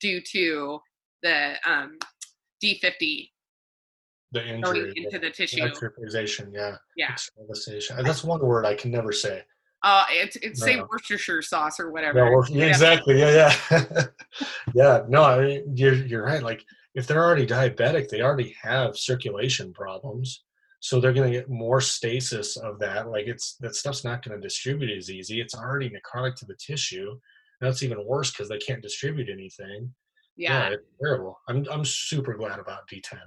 due 0.00 0.20
to 0.32 0.80
the 1.22 1.54
um, 1.66 1.98
d50 2.62 3.30
the 4.32 4.46
injury 4.46 4.92
into 4.96 5.18
the, 5.18 5.30
tissue 5.30 5.64
extravasation 5.64 6.52
yeah 6.52 6.76
yeah 6.96 7.14
that's 8.02 8.24
one 8.24 8.40
word 8.40 8.66
i 8.66 8.74
can 8.74 8.90
never 8.90 9.12
say 9.12 9.42
uh, 9.82 10.04
it's 10.10 10.36
it's 10.36 10.60
no. 10.60 10.66
say 10.66 10.80
Worcestershire 10.80 11.42
sauce 11.42 11.78
or 11.78 11.90
whatever. 11.92 12.44
Yeah, 12.48 12.66
exactly. 12.66 13.18
Yeah, 13.18 13.54
yeah, 13.70 14.04
yeah. 14.74 15.02
No, 15.08 15.22
I 15.22 15.40
mean, 15.40 15.76
you're 15.76 15.94
you're 15.94 16.24
right. 16.24 16.42
Like 16.42 16.64
if 16.94 17.06
they're 17.06 17.24
already 17.24 17.46
diabetic, 17.46 18.08
they 18.08 18.22
already 18.22 18.56
have 18.60 18.98
circulation 18.98 19.72
problems, 19.72 20.42
so 20.80 21.00
they're 21.00 21.12
going 21.12 21.30
to 21.30 21.38
get 21.38 21.48
more 21.48 21.80
stasis 21.80 22.56
of 22.56 22.80
that. 22.80 23.08
Like 23.08 23.26
it's 23.26 23.54
that 23.60 23.76
stuff's 23.76 24.04
not 24.04 24.24
going 24.24 24.36
to 24.36 24.42
distribute 24.44 24.96
as 24.96 25.10
easy. 25.10 25.40
It's 25.40 25.54
already 25.54 25.90
necrotic 25.90 26.34
to 26.36 26.46
the 26.46 26.56
tissue. 26.56 27.16
That's 27.60 27.84
even 27.84 28.04
worse 28.04 28.32
because 28.32 28.48
they 28.48 28.58
can't 28.58 28.82
distribute 28.82 29.28
anything. 29.30 29.94
Yeah, 30.36 30.70
yeah 30.70 30.74
it's 30.74 30.88
terrible. 31.00 31.38
I'm 31.48 31.64
I'm 31.70 31.84
super 31.84 32.34
glad 32.34 32.58
about 32.58 32.88
D10. 32.92 33.18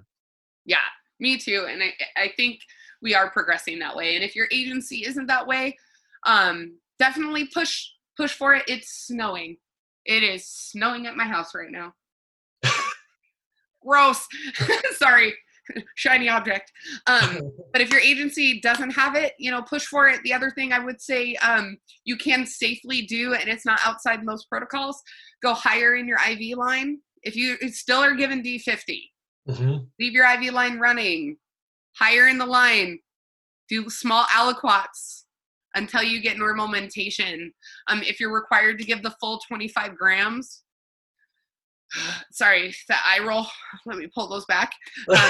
Yeah, 0.65 0.77
me 1.19 1.37
too. 1.37 1.67
And 1.69 1.81
I 1.83 1.93
I 2.17 2.33
think 2.35 2.59
we 3.01 3.15
are 3.15 3.31
progressing 3.31 3.79
that 3.79 3.95
way. 3.95 4.15
And 4.15 4.23
if 4.23 4.35
your 4.35 4.47
agency 4.51 5.05
isn't 5.05 5.27
that 5.27 5.47
way, 5.47 5.77
um, 6.25 6.77
definitely 6.99 7.45
push 7.45 7.87
push 8.17 8.33
for 8.33 8.53
it. 8.53 8.63
It's 8.67 9.05
snowing. 9.07 9.57
It 10.05 10.23
is 10.23 10.47
snowing 10.47 11.07
at 11.07 11.15
my 11.15 11.25
house 11.25 11.53
right 11.55 11.71
now. 11.71 11.93
Gross. 13.85 14.27
Sorry, 14.97 15.33
shiny 15.95 16.29
object. 16.29 16.71
Um, 17.07 17.51
but 17.71 17.81
if 17.81 17.91
your 17.91 17.99
agency 17.99 18.59
doesn't 18.61 18.91
have 18.91 19.15
it, 19.15 19.33
you 19.39 19.51
know, 19.51 19.61
push 19.61 19.85
for 19.85 20.07
it. 20.07 20.21
The 20.23 20.33
other 20.33 20.51
thing 20.51 20.73
I 20.73 20.79
would 20.79 21.01
say 21.01 21.35
um, 21.35 21.77
you 22.03 22.17
can 22.17 22.45
safely 22.45 23.03
do, 23.03 23.33
and 23.33 23.49
it's 23.49 23.65
not 23.65 23.79
outside 23.85 24.23
most 24.23 24.49
protocols, 24.49 25.01
go 25.41 25.53
higher 25.53 25.95
in 25.95 26.07
your 26.07 26.19
IV 26.29 26.57
line. 26.57 26.99
If 27.23 27.35
you 27.35 27.57
still 27.69 27.99
are 27.99 28.15
given 28.15 28.41
D50, 28.41 29.10
mm-hmm. 29.47 29.83
leave 29.99 30.13
your 30.13 30.25
IV 30.25 30.53
line 30.53 30.79
running. 30.79 31.37
Higher 31.97 32.27
in 32.27 32.37
the 32.37 32.45
line. 32.45 32.99
Do 33.69 33.89
small 33.89 34.23
aliquots 34.25 35.23
until 35.75 36.03
you 36.03 36.21
get 36.21 36.37
normal 36.37 36.67
mentation. 36.67 37.53
Um, 37.87 38.01
if 38.03 38.19
you're 38.19 38.33
required 38.33 38.77
to 38.79 38.85
give 38.85 39.03
the 39.03 39.15
full 39.19 39.39
25 39.47 39.97
grams, 39.97 40.63
sorry, 42.31 42.73
the 42.87 42.95
eye 43.05 43.19
roll, 43.25 43.45
let 43.85 43.97
me 43.97 44.07
pull 44.13 44.27
those 44.27 44.45
back. 44.45 44.71
Uh, 45.09 45.29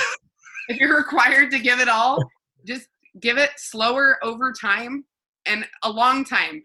if 0.68 0.80
you're 0.80 0.96
required 0.96 1.50
to 1.52 1.60
give 1.60 1.80
it 1.80 1.90
all, 1.90 2.24
just 2.66 2.88
give 3.20 3.38
it 3.38 3.50
slower 3.58 4.18
over 4.24 4.54
time 4.54 5.04
and 5.46 5.68
a 5.84 5.90
long 5.90 6.24
time. 6.24 6.62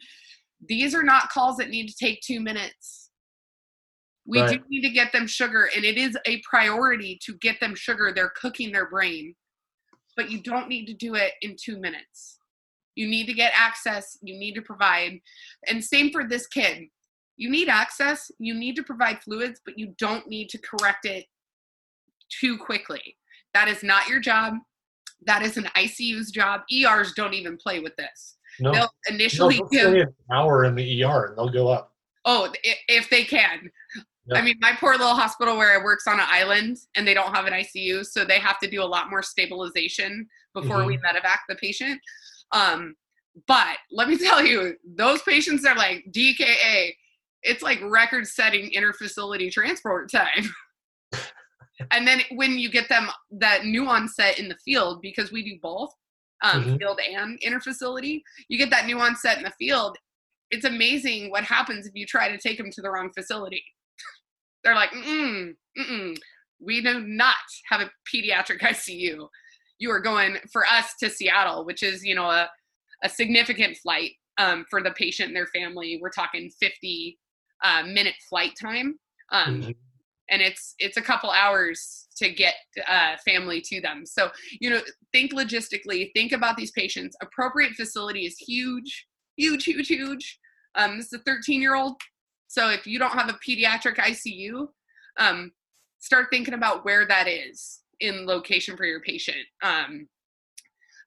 These 0.69 0.95
are 0.95 1.03
not 1.03 1.31
calls 1.31 1.57
that 1.57 1.71
need 1.71 1.89
to 1.89 1.95
take 1.97 2.21
two 2.21 2.41
minutes. 2.41 3.06
We 4.27 4.41
right. 4.41 4.61
do 4.61 4.65
need 4.69 4.83
to 4.83 4.91
get 4.91 5.13
them 5.13 5.27
sugar, 5.27 5.69
and 5.75 5.85
it 5.85 5.97
is 5.97 6.19
a 6.27 6.43
priority 6.43 7.19
to 7.25 7.35
get 7.37 7.61
them 7.61 7.75
sugar. 7.75 8.13
They're 8.13 8.33
cooking 8.41 8.73
their 8.73 8.89
brain, 8.89 9.35
but 10.17 10.31
you 10.31 10.43
don't 10.43 10.69
need 10.69 10.87
to 10.87 10.95
do 10.95 11.15
it 11.15 11.33
in 11.43 11.57
two 11.61 11.79
minutes. 11.79 12.39
You 12.97 13.07
need 13.07 13.27
to 13.27 13.35
get 13.35 13.53
access. 13.55 14.19
You 14.23 14.39
need 14.39 14.55
to 14.55 14.63
provide. 14.63 15.21
And 15.69 15.85
same 15.85 16.11
for 16.11 16.25
this 16.25 16.47
kid. 16.47 16.89
You 17.37 17.51
need 17.51 17.69
access. 17.69 18.31
You 18.39 18.55
need 18.55 18.75
to 18.77 18.83
provide 18.83 19.23
fluids, 19.23 19.61
but 19.65 19.79
you 19.79 19.95
don't 19.99 20.27
need 20.27 20.49
to 20.51 20.59
correct 20.59 21.05
it 21.05 21.27
too 22.41 22.57
quickly. 22.57 23.17
That 23.55 23.69
is 23.69 23.83
not 23.83 24.09
your 24.09 24.21
job. 24.21 24.55
That 25.27 25.43
is 25.43 25.57
an 25.57 25.69
ICU's 25.77 26.31
job. 26.31 26.63
ERs 26.73 27.13
don't 27.15 27.35
even 27.35 27.57
play 27.57 27.81
with 27.81 27.95
this. 27.97 28.37
No. 28.59 28.73
They'll 28.73 28.91
initially 29.09 29.59
no, 29.59 29.69
they'll 29.71 29.93
give 29.93 30.09
an 30.09 30.15
hour 30.33 30.65
in 30.65 30.75
the 30.75 31.05
ER 31.05 31.27
and 31.27 31.39
they'll 31.39 31.51
go 31.51 31.69
up. 31.69 31.93
Oh, 32.25 32.53
if 32.89 33.09
they 33.11 33.25
can. 33.25 33.71
Yep. 34.29 34.39
I 34.39 34.45
mean, 34.45 34.57
my 34.61 34.73
poor 34.79 34.93
little 34.93 35.15
hospital 35.15 35.57
where 35.57 35.79
it 35.79 35.85
works 35.85 36.07
on 36.07 36.19
an 36.19 36.27
island 36.29 36.79
and 36.97 37.07
they 37.07 37.15
don't 37.15 37.35
have 37.35 37.47
an 37.47 37.53
ICU, 37.53 38.05
so 38.05 38.25
they 38.25 38.41
have 38.41 38.59
to 38.59 38.69
do 38.69 38.83
a 38.83 38.85
lot 38.85 39.09
more 39.09 39.23
stabilization 39.23 40.27
before 40.53 40.79
mm-hmm. 40.79 40.87
we 40.87 40.99
medevac 40.99 41.39
the 41.49 41.55
patient. 41.57 42.01
Um, 42.53 42.97
but 43.47 43.77
let 43.91 44.09
me 44.09 44.17
tell 44.23 44.45
you, 44.45 44.75
those 44.85 45.23
patients 45.23 45.65
are 45.65 45.77
like 45.77 46.05
DKA. 46.11 46.93
It's 47.43 47.63
like 47.63 47.81
record 47.83 48.27
setting 48.27 48.71
interfacility 48.71 49.53
transport 49.53 50.11
time. 50.11 50.53
and 51.93 52.07
then 52.07 52.23
when 52.33 52.59
you 52.59 52.71
get 52.71 52.89
them 52.89 53.09
that 53.31 53.65
new 53.65 53.87
onset 53.87 54.41
in 54.41 54.49
the 54.49 54.57
field, 54.65 55.01
because 55.03 55.31
we 55.31 55.45
do 55.45 55.59
both 55.63 55.91
um, 56.43 56.65
mm-hmm. 56.65 56.77
field 56.79 56.99
and 57.09 57.41
interfacility, 57.43 58.23
you 58.49 58.59
get 58.59 58.71
that 58.71 58.87
new 58.87 58.99
onset 58.99 59.39
in 59.39 59.45
the 59.45 59.53
field. 59.59 59.97
It's 60.51 60.65
amazing 60.65 61.31
what 61.31 61.45
happens 61.45 61.87
if 61.87 61.93
you 61.95 62.07
try 62.07 62.29
to 62.29 62.39
take 62.39 62.59
them 62.59 62.71
to 62.73 62.83
the 62.83 62.91
wrong 62.91 63.11
facility. 63.13 63.63
They're 64.67 64.75
like, 64.75 64.91
mm 64.91 65.55
mm, 65.79 66.17
we 66.61 66.83
do 66.83 67.01
not 67.07 67.37
have 67.71 67.81
a 67.81 67.91
pediatric 68.13 68.61
ICU 68.61 69.29
you 69.79 69.91
are 69.91 70.01
going 70.01 70.37
for 70.53 70.65
us 70.67 70.95
to 71.01 71.11
Seattle, 71.11 71.65
which 71.65 71.83
is, 71.83 72.05
you 72.05 72.15
know, 72.15 72.31
a, 72.31 72.49
a 73.03 73.09
significant 73.09 73.77
flight 73.77 74.13
um, 74.39 74.65
for 74.71 74.83
the 74.83 74.93
patient 74.93 75.29
and 75.29 75.37
their 75.37 75.47
family. 75.47 75.99
We're 76.01 76.11
talking 76.11 76.51
50 76.61 77.19
uh, 77.65 77.83
minute 77.85 78.15
flight 78.29 78.53
time. 78.61 78.99
Um, 79.33 79.61
mm-hmm. 79.61 79.71
And 80.29 80.43
it's 80.43 80.75
it's 80.81 80.97
a 80.97 81.03
couple 81.03 81.31
hours 81.31 82.09
to 82.17 82.29
get 82.29 82.55
uh, 82.89 83.15
family 83.25 83.61
to 83.61 83.81
them. 83.81 84.05
So 84.05 84.31
you 84.61 84.71
know, 84.71 84.81
think 85.13 85.33
logistically. 85.33 86.11
Think 86.15 86.33
about 86.33 86.57
these 86.57 86.73
patients. 86.73 87.17
Appropriate 87.23 87.75
facility 87.75 88.27
is 88.27 88.37
huge, 88.37 89.07
huge, 89.37 89.63
huge, 89.63 89.87
huge. 89.87 90.41
Um, 90.75 90.97
this 90.97 91.07
is 91.07 91.21
a 91.21 91.23
13 91.23 91.63
year 91.63 91.77
old. 91.77 91.95
So 92.49 92.71
if 92.71 92.87
you 92.87 92.99
don't 92.99 93.13
have 93.13 93.29
a 93.29 93.39
pediatric 93.47 93.97
ICU, 93.97 94.69
um, 95.19 95.53
start 95.99 96.27
thinking 96.31 96.55
about 96.55 96.85
where 96.85 97.07
that 97.07 97.29
is 97.29 97.81
in 98.01 98.27
location 98.27 98.77
for 98.77 98.85
your 98.85 99.01
patient. 99.01 99.39
Um, 99.63 100.09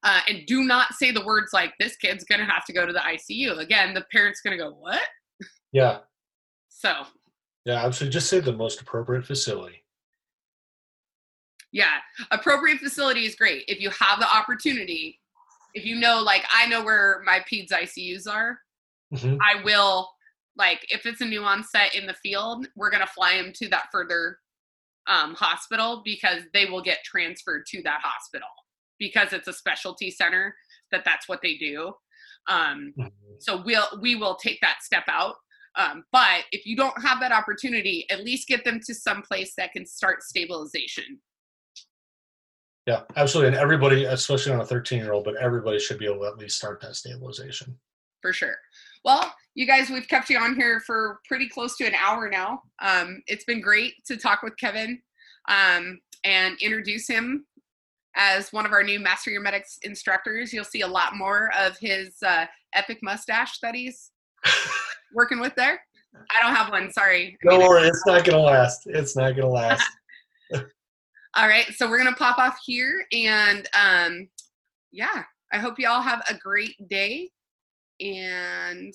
uh, 0.03 0.21
and 0.27 0.45
do 0.45 0.63
not 0.63 0.93
say 0.93 1.11
the 1.11 1.25
words 1.25 1.51
like 1.53 1.73
this 1.79 1.95
kid's 1.97 2.23
gonna 2.23 2.45
have 2.45 2.65
to 2.65 2.73
go 2.73 2.85
to 2.85 2.93
the 2.93 2.99
ICU. 2.99 3.59
Again, 3.59 3.93
the 3.93 4.05
parent's 4.11 4.41
gonna 4.41 4.57
go, 4.57 4.71
What? 4.71 5.01
Yeah. 5.71 5.99
So 6.69 7.05
Yeah, 7.65 7.85
absolutely. 7.85 8.13
Just 8.13 8.29
say 8.29 8.39
the 8.39 8.53
most 8.53 8.81
appropriate 8.81 9.25
facility. 9.25 9.83
Yeah. 11.71 11.97
Appropriate 12.31 12.79
facility 12.79 13.25
is 13.25 13.35
great. 13.35 13.65
If 13.67 13.79
you 13.79 13.89
have 13.91 14.19
the 14.19 14.27
opportunity, 14.27 15.19
if 15.73 15.85
you 15.85 15.99
know, 15.99 16.21
like 16.21 16.45
I 16.51 16.65
know 16.67 16.83
where 16.83 17.21
my 17.25 17.43
PEDS 17.51 17.71
ICUs 17.71 18.27
are, 18.27 18.59
mm-hmm. 19.13 19.37
I 19.41 19.63
will 19.63 20.09
like 20.59 20.85
if 20.89 21.05
it's 21.05 21.21
a 21.21 21.25
new 21.25 21.43
onset 21.43 21.95
in 21.95 22.05
the 22.05 22.13
field, 22.13 22.67
we're 22.75 22.91
gonna 22.91 23.07
fly 23.07 23.37
them 23.37 23.51
to 23.55 23.69
that 23.69 23.87
further 23.91 24.37
um, 25.07 25.33
hospital 25.33 26.01
because 26.05 26.43
they 26.53 26.65
will 26.65 26.83
get 26.83 26.99
transferred 27.03 27.65
to 27.67 27.81
that 27.83 28.01
hospital 28.03 28.49
because 28.99 29.33
it's 29.33 29.47
a 29.47 29.53
specialty 29.53 30.11
center 30.11 30.53
that 30.91 31.03
that's 31.05 31.27
what 31.27 31.39
they 31.41 31.55
do. 31.55 31.93
Um, 32.47 32.93
mm-hmm. 32.97 33.07
so 33.39 33.63
we'll 33.65 33.87
we 34.01 34.15
will 34.15 34.35
take 34.35 34.59
that 34.61 34.83
step 34.83 35.05
out. 35.07 35.35
Um, 35.75 36.03
but 36.11 36.43
if 36.51 36.65
you 36.65 36.75
don't 36.75 36.99
have 37.01 37.19
that 37.21 37.31
opportunity 37.31 38.05
at 38.09 38.23
least 38.23 38.47
get 38.47 38.65
them 38.65 38.79
to 38.85 38.93
some 38.93 39.21
place 39.21 39.53
that 39.57 39.71
can 39.71 39.85
start 39.85 40.23
stabilization. 40.23 41.19
Yeah 42.85 43.01
absolutely. 43.15 43.49
And 43.49 43.57
everybody 43.57 44.05
especially 44.05 44.51
on 44.51 44.61
a 44.61 44.65
13 44.65 44.99
year 44.99 45.13
old 45.13 45.25
but 45.25 45.35
everybody 45.35 45.79
should 45.79 45.99
be 45.99 46.05
able 46.05 46.21
to 46.21 46.27
at 46.27 46.37
least 46.37 46.57
start 46.57 46.81
that 46.81 46.95
stabilization. 46.95 47.77
For 48.21 48.33
sure. 48.33 48.57
Well 49.05 49.31
you 49.59 49.67
guys, 49.67 49.89
we've 49.89 50.07
kept 50.07 50.29
you 50.29 50.39
on 50.39 50.55
here 50.55 50.79
for 50.79 51.19
pretty 51.27 51.49
close 51.49 51.75
to 51.75 51.85
an 51.85 51.93
hour 51.93 52.29
now. 52.29 52.61
Um, 52.81 53.21
it's 53.27 53.43
been 53.43 53.59
great 53.59 53.93
to 54.05 54.15
talk 54.15 54.41
with 54.41 54.55
Kevin 54.55 55.01
um, 55.49 55.99
and 56.23 56.55
introduce 56.61 57.09
him 57.09 57.45
as 58.15 58.53
one 58.53 58.65
of 58.65 58.71
our 58.71 58.83
new 58.83 59.01
Master 59.01 59.31
Your 59.31 59.41
Medics 59.41 59.77
instructors. 59.83 60.53
You'll 60.53 60.63
see 60.63 60.79
a 60.79 60.87
lot 60.87 61.17
more 61.17 61.51
of 61.59 61.77
his 61.77 62.15
uh, 62.25 62.45
epic 62.73 62.99
mustache 63.03 63.51
studies 63.51 64.11
working 65.13 65.41
with 65.41 65.55
there. 65.55 65.81
I 66.15 66.41
don't 66.41 66.55
have 66.55 66.71
one. 66.71 66.89
Sorry. 66.93 67.37
Don't 67.43 67.59
worry, 67.59 67.85
it's 67.85 68.03
not 68.07 68.23
gonna 68.23 68.41
last. 68.41 68.83
It's 68.85 69.17
not 69.17 69.35
gonna 69.35 69.49
last. 69.49 69.85
All 71.35 71.49
right, 71.49 71.65
so 71.75 71.89
we're 71.89 71.97
gonna 71.97 72.15
pop 72.15 72.37
off 72.37 72.57
here, 72.65 73.05
and 73.11 73.67
um, 73.77 74.29
yeah, 74.93 75.23
I 75.51 75.57
hope 75.57 75.79
you 75.79 75.89
all 75.89 76.01
have 76.01 76.23
a 76.29 76.33
great 76.33 76.75
day, 76.87 77.29
and 77.99 78.93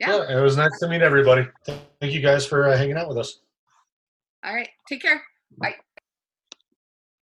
yeah. 0.00 0.16
yeah, 0.16 0.38
it 0.38 0.42
was 0.42 0.56
nice 0.56 0.78
to 0.80 0.88
meet 0.88 1.02
everybody. 1.02 1.46
Thank 1.66 2.12
you 2.12 2.20
guys 2.20 2.46
for 2.46 2.68
uh, 2.68 2.76
hanging 2.76 2.96
out 2.96 3.08
with 3.08 3.18
us. 3.18 3.40
All 4.44 4.54
right, 4.54 4.68
take 4.88 5.02
care. 5.02 5.22
Bye. 5.58 5.74